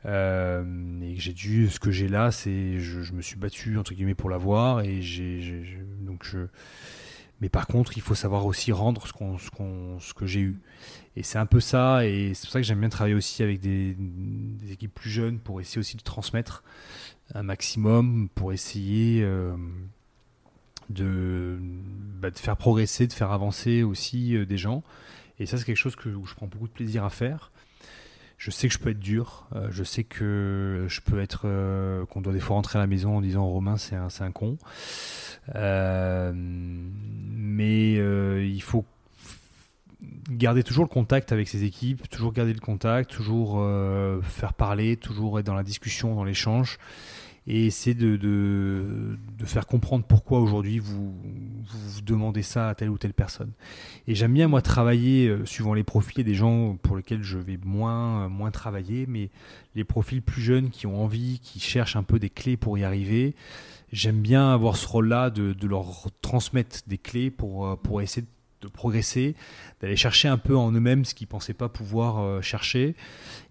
et 0.05 0.07
que 0.07 1.20
j'ai 1.22 1.34
dû, 1.34 1.70
ce 1.70 1.80
que 1.80 1.89
j'ai 1.89 2.07
là, 2.07 2.32
c'est. 2.32 2.80
Je, 2.80 3.01
je, 3.01 3.13
me 3.13 3.22
suis 3.22 3.36
battu, 3.36 3.80
entre 3.80 3.95
guillemets, 3.95 4.13
pour 4.13 4.30
l'avoir. 4.30 4.82
Et 4.82 5.01
j'ai. 5.01 5.65
Donc 6.01 6.24
je 6.24 6.47
mais 7.41 7.49
par 7.49 7.68
contre, 7.68 7.97
il 7.97 8.01
faut 8.01 8.15
savoir 8.15 8.45
aussi 8.45 8.72
rendre 8.72 9.05
ce, 9.05 9.13
qu'on, 9.13 9.38
ce, 9.38 9.49
qu'on, 9.51 9.99
ce 9.99 10.13
que 10.13 10.26
j'ai 10.26 10.39
eu. 10.39 10.59
Et 11.15 11.24
c'est 11.24 11.38
un 11.38 11.45
peu 11.45 11.59
ça, 11.59 12.05
et 12.05 12.34
c'est 12.34 12.47
pour 12.47 12.51
ça 12.51 12.59
que 12.59 12.65
j'aime 12.65 12.80
bien 12.80 12.89
travailler 12.89 13.15
aussi 13.15 13.43
avec 13.43 13.59
des, 13.59 13.95
équipes 14.72 14.93
plus 14.93 15.09
jeunes 15.09 15.39
pour 15.39 15.61
essayer 15.61 15.80
aussi 15.80 15.97
de 15.97 16.01
transmettre 16.01 16.63
un 17.34 17.43
maximum, 17.43 18.30
pour 18.34 18.53
essayer 18.53 19.22
euh, 19.24 19.55
de, 20.90 21.58
bah, 22.20 22.32
de 22.32 22.38
faire 22.38 22.58
progresser, 22.58 23.08
de 23.08 23.14
faire 23.14 23.32
avancer 23.32 23.84
aussi 23.84 24.36
euh, 24.36 24.46
des 24.46 24.58
gens. 24.58 24.84
Et 25.40 25.46
ça, 25.46 25.58
c'est 25.58 25.66
quelque 25.66 25.76
chose 25.76 25.96
que, 25.96 26.10
où 26.10 26.26
je 26.26 26.34
prends 26.34 26.48
beaucoup 26.48 26.68
de 26.68 26.74
plaisir 26.74 27.04
à 27.04 27.10
faire. 27.10 27.52
Je 28.38 28.52
sais 28.52 28.68
que 28.68 28.74
je 28.74 28.80
peux 28.80 28.92
être 28.92 29.00
dur, 29.00 29.48
euh, 29.56 29.68
je 29.72 29.84
sais 29.84 30.04
que 30.04 30.86
je 30.88 31.02
peux 31.02 31.20
être 31.20 31.48
qu'on 32.12 32.22
doit 32.22 32.34
des 32.34 32.40
fois 32.40 32.56
rentrer 32.56 32.78
à 32.78 32.82
la 32.82 32.88
maison 32.88 33.18
en 33.18 33.22
disant 33.22 33.48
Romain 33.48 33.78
c'est 33.78 33.96
un, 33.96 34.10
un 34.20 34.32
con. 34.32 34.58
Euh, 35.56 36.32
mais 36.36 37.98
euh, 37.98 38.44
il 38.46 38.62
faut 38.62 38.86
garder 40.30 40.64
toujours 40.64 40.84
le 40.84 40.90
contact 40.90 41.32
avec 41.32 41.48
ses 41.48 41.64
équipes, 41.64 42.08
toujours 42.10 42.34
garder 42.34 42.54
le 42.54 42.60
contact, 42.60 43.10
toujours 43.10 43.56
euh, 43.60 44.22
faire 44.22 44.54
parler, 44.54 44.98
toujours 44.98 45.40
être 45.40 45.46
dans 45.46 45.56
la 45.56 45.64
discussion, 45.64 46.16
dans 46.16 46.24
l'échange, 46.24 46.78
et 47.48 47.66
essayer 47.66 47.95
de, 47.95 48.18
de, 48.18 49.18
de, 49.39 49.45
faire 49.45 49.68
comprendre 49.68 50.04
pourquoi 50.06 50.39
aujourd'hui 50.39 50.80
vous, 50.80 51.14
vous, 51.66 52.02
demandez 52.02 52.43
ça 52.43 52.70
à 52.70 52.76
telle 52.76 52.89
ou 52.89 52.98
telle 52.98 53.14
personne. 53.14 53.52
Et 54.08 54.16
j'aime 54.16 54.34
bien 54.34 54.48
moi 54.48 54.62
travailler 54.62 55.34
suivant 55.45 55.74
les 55.74 55.84
profils 55.84 56.26
des 56.26 56.36
gens 56.36 56.78
pour 56.82 56.98
lesquels 56.98 57.24
je 57.24 57.38
vais 57.38 57.58
moins, 57.64 58.28
moins 58.28 58.52
travailler, 58.52 59.06
mais 59.08 59.30
les 59.76 59.86
profils 59.86 60.22
plus 60.22 60.41
jeunes 60.41 60.70
qui 60.70 60.88
ont 60.88 61.02
envie, 61.02 61.39
qui 61.39 61.60
cherchent 61.60 61.95
un 61.95 62.04
peu 62.04 62.20
des 62.20 62.30
clés 62.30 62.58
pour 62.58 62.78
y 62.78 62.84
arriver 62.84 63.34
j'aime 63.91 64.22
bien 64.22 64.52
avoir 64.54 64.76
ce 64.76 64.88
rôle-là 64.88 65.30
de, 65.30 65.56
leur 65.68 66.08
transmettre 66.22 66.80
des 66.88 66.98
clés 66.98 67.32
pour, 67.32 67.68
euh, 67.68 67.76
pour 67.76 68.02
essayer 68.02 68.22
de 68.22 68.28
progresser, 68.68 69.36
d'aller 69.82 69.95
chercher 69.95 70.28
un 70.28 70.38
peu 70.39 70.58
en 70.58 70.72
eux-mêmes 70.72 71.05
ce 71.05 71.14
qu'ils 71.14 71.28
pensaient 71.28 71.53
pas 71.53 71.70
pouvoir 71.70 72.20
euh, 72.20 72.41
chercher, 72.41 72.95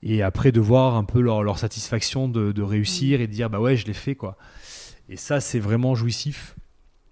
et 0.02 0.22
après 0.22 0.50
de 0.50 0.60
voir 0.60 0.96
un 0.96 1.04
peu 1.04 1.20
leur, 1.20 1.44
leur 1.44 1.58
satisfaction 1.58 2.28
de, 2.28 2.50
de 2.50 2.62
réussir 2.62 3.20
et 3.20 3.28
de 3.28 3.32
dire 3.32 3.48
bah 3.48 3.60
ouais 3.60 3.76
je 3.76 3.86
l'ai 3.86 3.92
fait 3.94 4.16
quoi. 4.16 4.36
Et 5.08 5.16
ça 5.16 5.40
c'est 5.40 5.60
vraiment 5.60 5.94
jouissif. 5.94 6.56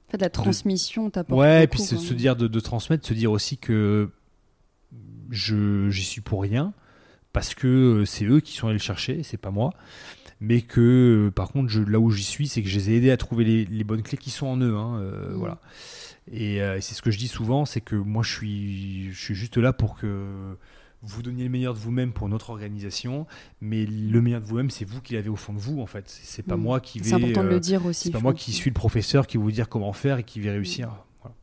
En 0.08 0.10
fait, 0.10 0.20
la 0.20 0.30
transmission 0.30 1.10
t'apporte. 1.10 1.38
Ouais, 1.40 1.64
et 1.64 1.66
puis 1.68 1.80
se, 1.80 1.94
quoi. 1.94 2.04
se 2.04 2.14
dire 2.14 2.34
de, 2.36 2.48
de 2.48 2.60
transmettre, 2.60 3.06
se 3.06 3.14
dire 3.14 3.30
aussi 3.30 3.56
que 3.58 4.10
je 5.30 5.88
j'y 5.90 6.04
suis 6.04 6.20
pour 6.20 6.42
rien 6.42 6.72
parce 7.32 7.54
que 7.54 7.66
euh, 7.66 8.04
c'est 8.04 8.24
eux 8.24 8.40
qui 8.40 8.52
sont 8.54 8.66
allés 8.68 8.74
le 8.78 8.82
chercher, 8.82 9.22
c'est 9.22 9.36
pas 9.38 9.50
moi. 9.50 9.72
Mais 10.40 10.60
que 10.60 11.26
euh, 11.26 11.30
par 11.30 11.50
contre, 11.50 11.68
je, 11.68 11.80
là 11.80 11.98
où 11.98 12.10
j'y 12.10 12.22
suis, 12.22 12.48
c'est 12.48 12.62
que 12.62 12.68
je 12.68 12.76
les 12.78 12.90
ai 12.90 12.96
aidés 12.96 13.10
à 13.10 13.16
trouver 13.16 13.44
les, 13.44 13.64
les 13.64 13.84
bonnes 13.84 14.02
clés 14.02 14.18
qui 14.18 14.30
sont 14.30 14.46
en 14.46 14.56
eux. 14.58 14.76
hein, 14.76 14.98
euh, 15.00 15.30
Mm. 15.30 15.34
Voilà. 15.34 15.58
Et, 16.32 16.62
euh, 16.62 16.76
et 16.76 16.80
c'est 16.80 16.94
ce 16.94 17.02
que 17.02 17.10
je 17.10 17.18
dis 17.18 17.28
souvent, 17.28 17.64
c'est 17.66 17.80
que 17.80 17.96
moi, 17.96 18.22
je 18.22 18.32
suis, 18.32 19.12
je 19.12 19.20
suis 19.20 19.34
juste 19.34 19.56
là 19.58 19.72
pour 19.72 19.96
que 19.96 20.56
vous 21.02 21.22
donniez 21.22 21.44
le 21.44 21.50
meilleur 21.50 21.74
de 21.74 21.78
vous-même 21.78 22.12
pour 22.12 22.30
notre 22.30 22.48
organisation, 22.48 23.26
mais 23.60 23.84
le 23.84 24.22
meilleur 24.22 24.40
de 24.40 24.46
vous-même, 24.46 24.70
c'est 24.70 24.86
vous 24.86 25.02
qui 25.02 25.12
l'avez 25.14 25.28
au 25.28 25.36
fond 25.36 25.52
de 25.52 25.58
vous, 25.58 25.80
en 25.80 25.86
fait. 25.86 26.04
C'est 26.08 26.42
pas 26.42 26.56
Mm. 26.56 26.60
moi 26.62 26.80
qui 26.80 26.98
vais. 26.98 27.04
C'est 27.10 27.14
important 27.14 27.42
de 27.42 27.48
euh, 27.48 27.50
le 27.50 27.60
dire 27.60 27.84
aussi. 27.84 28.04
c'est 28.04 28.10
pas 28.10 28.20
moi 28.20 28.32
qui 28.32 28.52
suis 28.52 28.70
le 28.70 28.74
professeur 28.74 29.26
qui 29.26 29.36
va 29.36 29.42
vous 29.42 29.52
dire 29.52 29.68
comment 29.68 29.92
faire 29.92 30.18
et 30.18 30.24
qui 30.24 30.40
vais 30.40 30.50
réussir. 30.50 30.90
Voilà. 31.20 31.36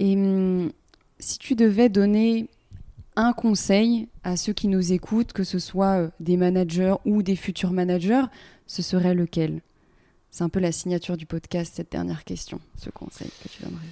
Et 0.00 0.14
hum, 0.16 0.72
si 1.20 1.38
tu 1.38 1.54
devais 1.54 1.88
donner 1.88 2.48
un 3.14 3.32
conseil 3.32 4.08
à 4.24 4.36
ceux 4.36 4.52
qui 4.52 4.66
nous 4.68 4.92
écoutent, 4.92 5.32
que 5.32 5.44
ce 5.44 5.58
soit 5.60 5.98
euh, 5.98 6.08
des 6.18 6.36
managers 6.36 6.94
ou 7.04 7.22
des 7.22 7.36
futurs 7.36 7.72
managers, 7.72 8.22
ce 8.66 8.82
serait 8.82 9.14
lequel? 9.14 9.60
C'est 10.30 10.44
un 10.44 10.48
peu 10.48 10.60
la 10.60 10.72
signature 10.72 11.16
du 11.16 11.26
podcast, 11.26 11.72
cette 11.76 11.90
dernière 11.90 12.24
question, 12.24 12.60
ce 12.76 12.90
conseil 12.90 13.28
que 13.42 13.48
tu 13.48 13.62
donnerais. 13.62 13.82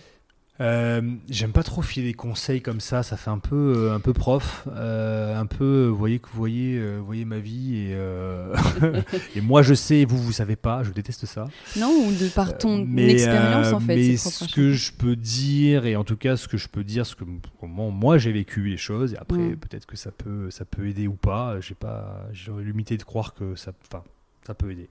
Euh, 0.59 1.03
J'aime 1.29 1.53
pas 1.53 1.63
trop 1.63 1.83
filer 1.83 2.07
des 2.07 2.15
conseils 2.15 2.63
comme 2.63 2.81
ça, 2.81 3.03
ça 3.03 3.19
fait 3.19 3.29
un 3.29 3.39
peu, 3.39 3.75
euh, 3.77 3.95
un 3.95 4.01
peu 4.01 4.15
prof, 4.15 4.67
euh, 4.69 5.39
un 5.39 5.45
peu, 5.45 5.85
vous 5.87 5.97
voyez 5.99 6.19
que 6.19 6.29
vous 6.29 6.37
voyez, 6.39 6.79
euh, 6.79 6.99
voyez 7.05 7.27
ma 7.27 7.39
vie 7.41 7.77
et, 7.77 7.97
et 9.37 9.43
moi 9.43 9.61
je 9.61 9.75
sais, 9.75 9.97
et 9.99 10.05
vous 10.07 10.17
vous 10.17 10.33
savez 10.33 10.57
pas, 10.57 10.83
je 10.83 10.93
déteste 10.93 11.27
ça. 11.27 11.47
Non, 11.77 11.91
ou 12.07 12.11
de 12.11 12.29
par 12.29 12.57
ton 12.57 12.83
mais, 12.87 13.11
expérience 13.13 13.73
en 13.75 13.81
fait. 13.81 13.97
Mais 13.97 14.17
ce 14.17 14.51
que 14.55 14.73
je 14.73 14.93
peux 14.93 15.15
dire, 15.17 15.85
et 15.85 15.95
en 15.95 16.05
tout 16.05 16.17
cas 16.17 16.39
ce 16.39 16.49
que 16.49 16.57
je 16.57 16.69
peux 16.69 16.85
dire, 16.85 17.05
ce 17.05 17.17
que 17.17 17.25
comment 17.61 17.91
moi 17.91 18.17
j'ai 18.17 18.33
vécu 18.33 18.67
les 18.67 18.79
choses, 18.79 19.13
et 19.13 19.19
après 19.19 19.37
Mm. 19.37 19.57
peut-être 19.57 19.85
que 19.85 19.97
ça 19.97 20.11
peut, 20.11 20.51
ça 20.51 20.65
peut 20.65 20.89
aider 20.89 21.07
ou 21.07 21.17
pas. 21.17 21.61
J'ai 21.61 21.75
pas, 21.75 22.27
j'aurais 22.33 22.65
l'humilité 22.65 22.97
de 22.97 23.03
croire 23.03 23.35
que 23.35 23.57
ça, 23.57 23.73
enfin, 23.93 24.03
ça 24.47 24.55
peut 24.55 24.71
aider, 24.71 24.89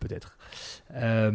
peut-être. 0.00 0.36
Euh, 0.94 1.30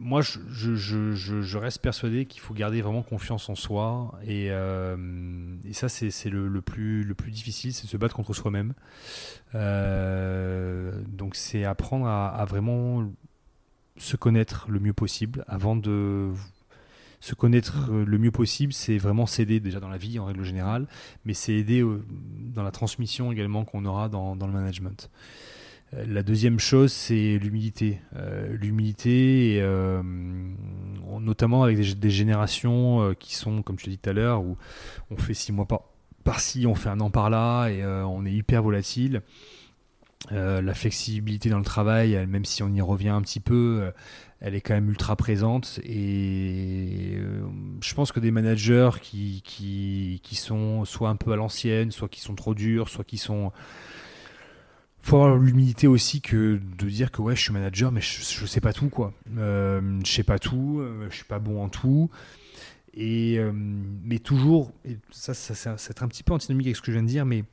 moi, 0.00 0.20
je, 0.22 1.56
reste 1.58 1.80
persuadé 1.82 2.26
qu'il 2.26 2.40
faut 2.40 2.54
garder 2.54 2.82
vraiment 2.82 3.02
confiance 3.02 3.48
en 3.48 3.54
soi, 3.54 4.18
et, 4.24 4.50
euh, 4.50 4.96
ça 5.72 5.88
c'est 5.88 6.30
le, 6.30 6.60
plus, 6.60 7.02
le 7.02 7.14
plus 7.14 7.30
difficile, 7.30 7.72
c'est 7.72 7.86
se 7.86 7.96
battre 7.96 8.14
contre 8.14 8.34
soi-même. 8.34 8.74
Euh, 9.54 10.92
donc 11.08 11.34
c'est 11.34 11.64
apprendre 11.64 12.06
à 12.06 12.44
vraiment 12.44 13.10
se 13.96 14.16
connaître 14.16 14.66
le 14.70 14.78
mieux 14.78 14.92
possible 14.92 15.44
avant 15.48 15.74
de 15.74 16.30
se 17.20 17.34
connaître 17.34 17.90
euh, 17.90 18.04
le 18.04 18.18
mieux 18.18 18.30
possible, 18.30 18.72
c'est 18.72 18.98
vraiment 18.98 19.26
s'aider 19.26 19.60
déjà 19.60 19.80
dans 19.80 19.88
la 19.88 19.98
vie 19.98 20.18
en 20.18 20.26
règle 20.26 20.44
générale, 20.44 20.86
mais 21.24 21.34
c'est 21.34 21.54
aider 21.54 21.82
euh, 21.82 22.04
dans 22.54 22.62
la 22.62 22.70
transmission 22.70 23.32
également 23.32 23.64
qu'on 23.64 23.84
aura 23.84 24.08
dans, 24.08 24.34
le 24.34 24.52
management. 24.52 25.10
Euh, 25.94 26.04
La 26.06 26.22
deuxième 26.22 26.58
chose, 26.58 26.92
c'est 26.92 27.38
l'humilité. 27.38 28.00
L'humilité, 28.50 29.62
notamment 31.20 31.64
avec 31.64 31.98
des, 31.98 32.10
générations 32.10 33.14
qui 33.18 33.34
sont, 33.34 33.62
comme 33.62 33.76
tu 33.76 33.86
l'as 33.86 33.96
dit 33.96 33.98
tout 33.98 34.10
à 34.10 34.12
l'heure, 34.12 34.42
où 34.42 34.56
on 35.10 35.16
fait 35.16 35.34
six 35.34 35.52
mois 35.52 35.66
par, 35.66 35.82
par-ci, 36.24 36.66
on 36.66 36.74
fait 36.74 36.90
un 36.90 37.00
an 37.00 37.10
par-là, 37.10 37.68
et 37.68 37.84
on 37.84 38.24
est 38.26 38.32
hyper 38.32 38.62
volatile. 38.62 39.22
La 40.30 40.74
flexibilité 40.74 41.48
dans 41.48 41.58
le 41.58 41.64
travail, 41.64 42.26
même 42.26 42.44
si 42.44 42.62
on 42.62 42.72
y 42.72 42.80
revient 42.80 43.08
un 43.08 43.22
petit 43.22 43.40
peu, 43.40 43.90
elle 44.40 44.54
est 44.54 44.60
quand 44.60 44.74
même 44.74 44.88
ultra 44.88 45.16
présente. 45.16 45.80
Et 45.84 47.16
euh, 47.16 47.42
je 47.80 47.94
pense 47.94 48.12
que 48.12 48.20
des 48.20 48.30
managers 48.30 48.90
qui, 49.00 49.42
qui, 49.44 50.36
sont 50.36 50.84
soit 50.84 51.08
un 51.08 51.16
peu 51.16 51.32
à 51.32 51.36
l'ancienne, 51.36 51.90
soit 51.90 52.08
qui 52.08 52.20
sont 52.20 52.34
trop 52.34 52.54
durs, 52.54 52.88
soit 52.88 53.04
qui 53.04 53.18
sont. 53.18 53.52
faut 55.00 55.16
avoir 55.16 55.36
l'humilité 55.36 55.86
aussi 55.86 56.20
que 56.20 56.60
de 56.78 56.88
dire 56.88 57.10
que 57.10 57.20
ouais, 57.20 57.34
je 57.34 57.42
suis 57.42 57.52
manager, 57.52 57.90
mais 57.90 58.00
je, 58.00 58.22
je 58.22 58.46
sais 58.46 58.60
pas 58.60 58.72
tout 58.72 58.88
quoi. 58.88 59.12
Euh, 59.38 60.00
je 60.04 60.10
sais 60.10 60.22
pas 60.22 60.38
tout, 60.38 60.78
euh, 60.80 61.08
je 61.10 61.16
suis 61.16 61.24
pas 61.24 61.40
bon 61.40 61.62
en 61.62 61.68
tout. 61.68 62.10
Et 62.94 63.38
euh, 63.38 63.52
mais 63.54 64.18
toujours, 64.18 64.72
ça, 65.10 65.34
ça, 65.34 65.76
c'est 65.76 66.02
un 66.02 66.08
petit 66.08 66.22
peu 66.22 66.32
antinomique 66.32 66.68
avec 66.68 66.76
ce 66.76 66.82
que 66.82 66.92
je 66.92 66.92
viens 66.92 67.02
de 67.02 67.08
dire, 67.08 67.26
mais 67.26 67.44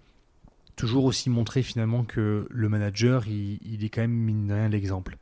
toujours 0.76 1.06
aussi 1.06 1.30
montrer 1.30 1.64
finalement 1.64 2.04
que 2.04 2.48
le 2.50 2.70
manager, 2.70 3.28
il, 3.28 3.60
il 3.64 3.84
est 3.84 3.90
quand 3.90 4.02
même 4.02 4.12
mine 4.12 4.52
rien 4.52 4.70
l'exemple. 4.70 5.18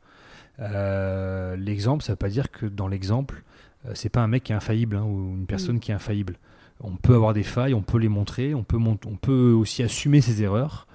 Euh, 0.60 1.56
l'exemple, 1.56 2.04
ça 2.04 2.12
veut 2.12 2.16
pas 2.16 2.28
dire 2.28 2.50
que 2.50 2.66
dans 2.66 2.86
l'exemple, 2.88 3.42
euh, 3.86 3.92
c'est 3.94 4.08
pas 4.08 4.20
un 4.22 4.28
mec 4.28 4.44
qui 4.44 4.52
est 4.52 4.54
infaillible 4.54 4.96
hein, 4.96 5.02
ou 5.04 5.34
une 5.36 5.46
personne 5.46 5.80
qui 5.80 5.90
est 5.90 5.94
infaillible. 5.94 6.36
On 6.80 6.96
peut 6.96 7.14
avoir 7.14 7.34
des 7.34 7.42
failles, 7.42 7.74
on 7.74 7.82
peut 7.82 7.98
les 7.98 8.08
montrer, 8.08 8.54
on 8.54 8.62
peut, 8.64 8.76
mont- 8.78 8.98
on 9.06 9.16
peut 9.16 9.52
aussi 9.52 9.82
assumer 9.82 10.20
ses 10.20 10.42
erreurs, 10.42 10.86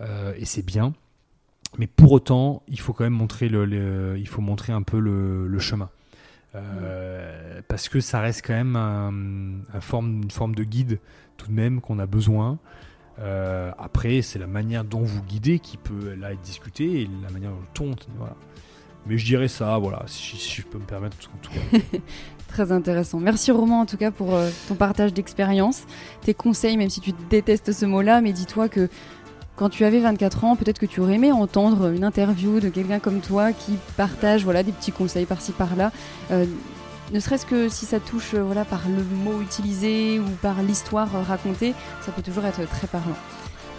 euh, 0.00 0.32
et 0.36 0.44
c'est 0.44 0.64
bien. 0.64 0.92
Mais 1.78 1.86
pour 1.86 2.12
autant, 2.12 2.62
il 2.68 2.78
faut 2.78 2.92
quand 2.92 3.04
même 3.04 3.12
montrer, 3.14 3.48
le, 3.48 3.64
le- 3.64 4.16
il 4.18 4.28
faut 4.28 4.40
montrer 4.42 4.72
un 4.72 4.82
peu 4.82 4.98
le, 4.98 5.48
le 5.48 5.58
chemin. 5.58 5.90
Euh, 6.54 7.60
Parce 7.68 7.88
que 7.88 8.00
ça 8.00 8.20
reste 8.20 8.42
quand 8.46 8.52
même 8.54 8.76
un- 8.76 9.76
un 9.76 9.80
forme, 9.80 10.22
une 10.22 10.30
forme 10.30 10.54
de 10.54 10.62
guide 10.64 10.98
tout 11.36 11.48
de 11.48 11.52
même 11.52 11.80
qu'on 11.80 11.98
a 11.98 12.06
besoin. 12.06 12.58
Euh, 13.18 13.72
après, 13.78 14.22
c'est 14.22 14.38
la 14.38 14.46
manière 14.46 14.84
dont 14.84 15.00
vous 15.02 15.22
guidez 15.22 15.58
qui 15.58 15.76
peut 15.76 16.14
là 16.14 16.32
être 16.32 16.40
discutée 16.42 17.02
et 17.02 17.08
la 17.24 17.30
manière 17.30 17.50
dont 17.74 17.86
on 17.92 17.94
voilà. 18.18 18.36
Mais 19.06 19.18
je 19.18 19.24
dirais 19.26 19.48
ça, 19.48 19.76
voilà, 19.78 20.02
si, 20.06 20.36
je 20.38 20.62
peux 20.62 20.78
me 20.78 20.84
permettre 20.84 21.16
en 21.34 21.38
tout 21.42 21.50
cas. 21.52 21.98
Très 22.48 22.72
intéressant. 22.72 23.18
Merci 23.18 23.50
Romain 23.50 23.80
en 23.80 23.86
tout 23.86 23.96
cas 23.96 24.10
pour 24.10 24.34
euh, 24.34 24.48
ton 24.68 24.74
partage 24.74 25.12
d'expérience, 25.12 25.82
tes 26.22 26.34
conseils, 26.34 26.76
même 26.76 26.90
si 26.90 27.00
tu 27.00 27.12
détestes 27.28 27.72
ce 27.72 27.84
mot-là, 27.84 28.20
mais 28.20 28.32
dis-toi 28.32 28.68
que 28.68 28.88
quand 29.56 29.68
tu 29.68 29.84
avais 29.84 30.00
24 30.00 30.44
ans, 30.44 30.56
peut-être 30.56 30.78
que 30.78 30.86
tu 30.86 31.00
aurais 31.00 31.14
aimé 31.14 31.32
entendre 31.32 31.92
une 31.92 32.04
interview 32.04 32.60
de 32.60 32.68
quelqu'un 32.68 32.98
comme 32.98 33.20
toi 33.20 33.52
qui 33.52 33.72
partage 33.96 34.44
voilà, 34.44 34.62
des 34.62 34.72
petits 34.72 34.92
conseils 34.92 35.26
par-ci 35.26 35.52
par-là. 35.52 35.92
Euh, 36.30 36.44
ne 37.12 37.20
serait-ce 37.20 37.44
que 37.44 37.68
si 37.68 37.84
ça 37.84 38.00
touche 38.00 38.34
euh, 38.34 38.42
voilà, 38.42 38.64
par 38.64 38.82
le 38.88 39.02
mot 39.02 39.40
utilisé 39.42 40.18
ou 40.18 40.28
par 40.42 40.62
l'histoire 40.62 41.08
racontée, 41.26 41.74
ça 42.00 42.12
peut 42.12 42.22
toujours 42.22 42.46
être 42.46 42.68
très 42.68 42.86
parlant. 42.86 43.16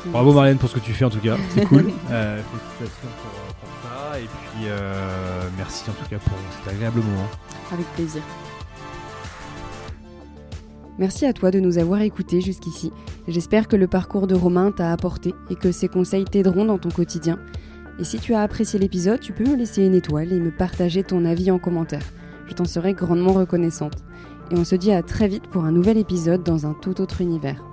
Bravo 0.07 0.33
Marlène 0.33 0.57
pour 0.57 0.69
ce 0.69 0.75
que 0.75 0.79
tu 0.79 0.93
fais 0.93 1.05
en 1.05 1.09
tout 1.09 1.19
cas, 1.19 1.37
c'est 1.49 1.65
cool. 1.65 1.91
Euh, 2.11 2.41
félicitations 2.77 3.07
pour, 3.21 3.55
pour 3.55 3.89
ça 3.89 4.19
et 4.19 4.23
puis 4.23 4.67
euh, 4.67 5.49
merci 5.57 5.89
en 5.89 5.93
tout 5.93 6.09
cas 6.09 6.17
pour 6.17 6.37
cet 6.63 6.73
agréable 6.73 6.99
moment. 6.99 7.27
Avec 7.71 7.85
plaisir. 7.93 8.21
Merci 10.97 11.25
à 11.25 11.33
toi 11.33 11.51
de 11.51 11.59
nous 11.59 11.77
avoir 11.77 12.01
écoutés 12.01 12.39
jusqu'ici. 12.39 12.91
J'espère 13.27 13.67
que 13.67 13.75
le 13.75 13.87
parcours 13.87 14.27
de 14.27 14.35
Romain 14.35 14.71
t'a 14.71 14.93
apporté 14.93 15.33
et 15.49 15.55
que 15.55 15.71
ses 15.73 15.89
conseils 15.89 16.23
t'aideront 16.23 16.63
dans 16.63 16.77
ton 16.77 16.89
quotidien. 16.89 17.37
Et 17.99 18.05
si 18.05 18.19
tu 18.19 18.33
as 18.33 18.41
apprécié 18.41 18.79
l'épisode, 18.79 19.19
tu 19.19 19.33
peux 19.33 19.43
me 19.43 19.57
laisser 19.57 19.83
une 19.83 19.93
étoile 19.93 20.31
et 20.31 20.39
me 20.39 20.51
partager 20.51 21.03
ton 21.03 21.25
avis 21.25 21.51
en 21.51 21.59
commentaire. 21.59 22.03
Je 22.47 22.53
t'en 22.53 22.65
serai 22.65 22.93
grandement 22.93 23.33
reconnaissante. 23.33 24.03
Et 24.51 24.55
on 24.55 24.63
se 24.63 24.75
dit 24.75 24.91
à 24.91 25.01
très 25.01 25.27
vite 25.27 25.47
pour 25.47 25.65
un 25.65 25.71
nouvel 25.71 25.97
épisode 25.97 26.43
dans 26.43 26.65
un 26.65 26.73
tout 26.73 27.01
autre 27.01 27.21
univers. 27.21 27.63